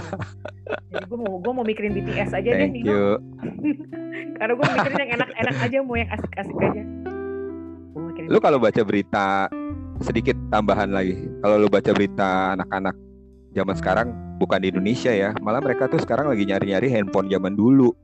Jadi 0.93 1.05
gue 1.07 1.19
mau 1.19 1.33
gue 1.39 1.53
mau 1.55 1.65
mikirin 1.65 1.95
BTS 1.95 2.35
aja 2.35 2.51
thank 2.51 2.75
deh 2.75 2.83
you. 2.83 2.83
Nino 2.83 3.03
karena 4.39 4.53
gue 4.59 4.67
mikirin 4.67 4.99
yang 4.99 5.13
enak-enak 5.23 5.57
aja 5.63 5.77
mau 5.81 5.97
yang 5.97 6.11
asik-asik 6.11 6.57
aja. 6.59 6.83
Lu 8.29 8.39
kalau 8.43 8.59
baca 8.59 8.83
berita 8.83 9.47
sedikit 10.03 10.35
tambahan 10.51 10.91
lagi. 10.91 11.15
Kalau 11.41 11.57
lu 11.57 11.71
baca 11.71 11.91
berita 11.95 12.59
anak-anak 12.59 12.95
zaman 13.53 13.77
sekarang 13.79 14.09
bukan 14.41 14.59
di 14.59 14.75
Indonesia 14.75 15.13
ya 15.13 15.31
malah 15.45 15.63
mereka 15.63 15.87
tuh 15.87 16.01
sekarang 16.03 16.27
lagi 16.33 16.49
nyari-nyari 16.49 16.89
handphone 16.91 17.31
zaman 17.31 17.55
dulu 17.55 17.95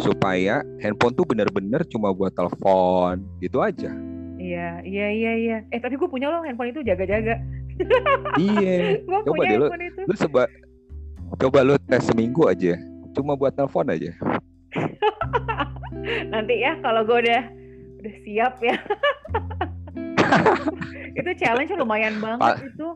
supaya 0.00 0.54
handphone 0.78 1.12
tuh 1.12 1.22
bener-bener 1.22 1.84
cuma 1.86 2.10
buat 2.10 2.32
telepon 2.32 3.20
gitu 3.38 3.60
aja 3.60 3.92
Iya, 4.36 4.80
iya, 4.82 5.06
iya, 5.10 5.32
iya. 5.36 5.56
Eh 5.68 5.76
tapi 5.76 5.94
gue 5.94 6.08
punya 6.08 6.26
loh 6.26 6.40
handphone 6.40 6.70
itu 6.70 6.80
jaga-jaga. 6.80 7.36
iya 8.34 8.96
gue 9.04 9.18
Coba 9.22 9.44
deh 9.44 9.52
lu- 9.54 9.68
handphone 9.68 9.84
itu. 9.86 10.00
lu 10.02 10.14
seba 10.14 10.42
coba 11.36 11.58
lu 11.62 11.76
tes 11.78 12.00
seminggu 12.02 12.44
aja 12.44 12.72
cuma 13.12 13.34
buat 13.34 13.52
telepon 13.52 13.86
aja 13.86 14.16
Nanti 16.32 16.54
ya 16.58 16.72
kalau 16.78 17.04
gue 17.04 17.20
udah 17.20 17.42
udah 18.00 18.14
siap 18.22 18.54
ya. 18.60 18.76
itu 21.14 21.30
challenge 21.36 21.70
lumayan 21.74 22.16
banget 22.16 22.40
Pa- 22.40 22.58
itu. 22.58 22.88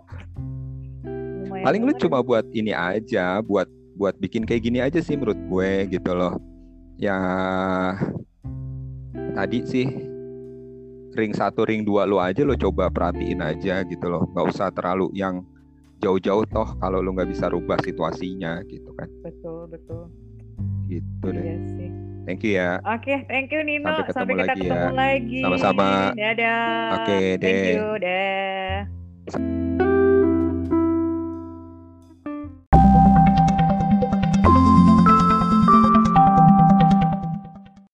Lumayan 1.45 1.61
paling 1.63 1.83
lu 1.83 1.93
banget. 1.93 2.03
cuma 2.03 2.19
buat 2.21 2.45
ini 2.51 2.73
aja 2.73 3.39
buat 3.41 3.69
buat 3.95 4.17
bikin 4.17 4.43
kayak 4.43 4.63
gini 4.63 4.79
aja 4.81 4.99
sih 4.99 5.13
menurut 5.13 5.39
gue 5.39 5.71
gitu 5.91 6.11
loh 6.11 6.35
ya 6.97 7.19
tadi 9.35 9.59
sih 9.67 9.87
ring 11.15 11.33
satu 11.35 11.63
ring 11.67 11.83
dua 11.83 12.07
lu 12.07 12.19
aja 12.19 12.43
lo 12.43 12.55
coba 12.55 12.91
perhatiin 12.91 13.39
aja 13.39 13.83
gitu 13.87 14.07
loh 14.07 14.27
nggak 14.31 14.47
usah 14.51 14.71
terlalu 14.75 15.11
yang 15.15 15.43
jauh-jauh 16.03 16.45
toh 16.47 16.75
kalau 16.79 16.99
lu 17.01 17.15
nggak 17.15 17.31
bisa 17.31 17.47
rubah 17.49 17.79
situasinya 17.81 18.63
gitu 18.67 18.91
kan 18.99 19.09
betul, 19.23 19.67
betul. 19.71 20.11
gitu 20.87 21.27
deh 21.33 21.43
Iya 21.43 21.57
sih. 21.75 21.91
thank 22.27 22.43
you 22.43 22.59
ya 22.59 22.79
Oke, 22.85 23.25
thank 23.27 23.49
you 23.51 23.63
Nino. 23.63 23.89
Sampai 23.89 24.05
ketemu 24.05 24.15
Sampai 24.15 24.35
kita 24.35 24.43
lagi 24.45 24.61
ketemu 24.61 24.75
ya. 24.75 24.91
lagi. 24.93 25.41
Sama-sama. 25.45 25.89
Dadah. 26.15 26.89
Oke, 26.99 27.19
Thank 27.41 27.59
deh. 27.59 27.75
you, 27.77 27.87
dah. 28.01 29.94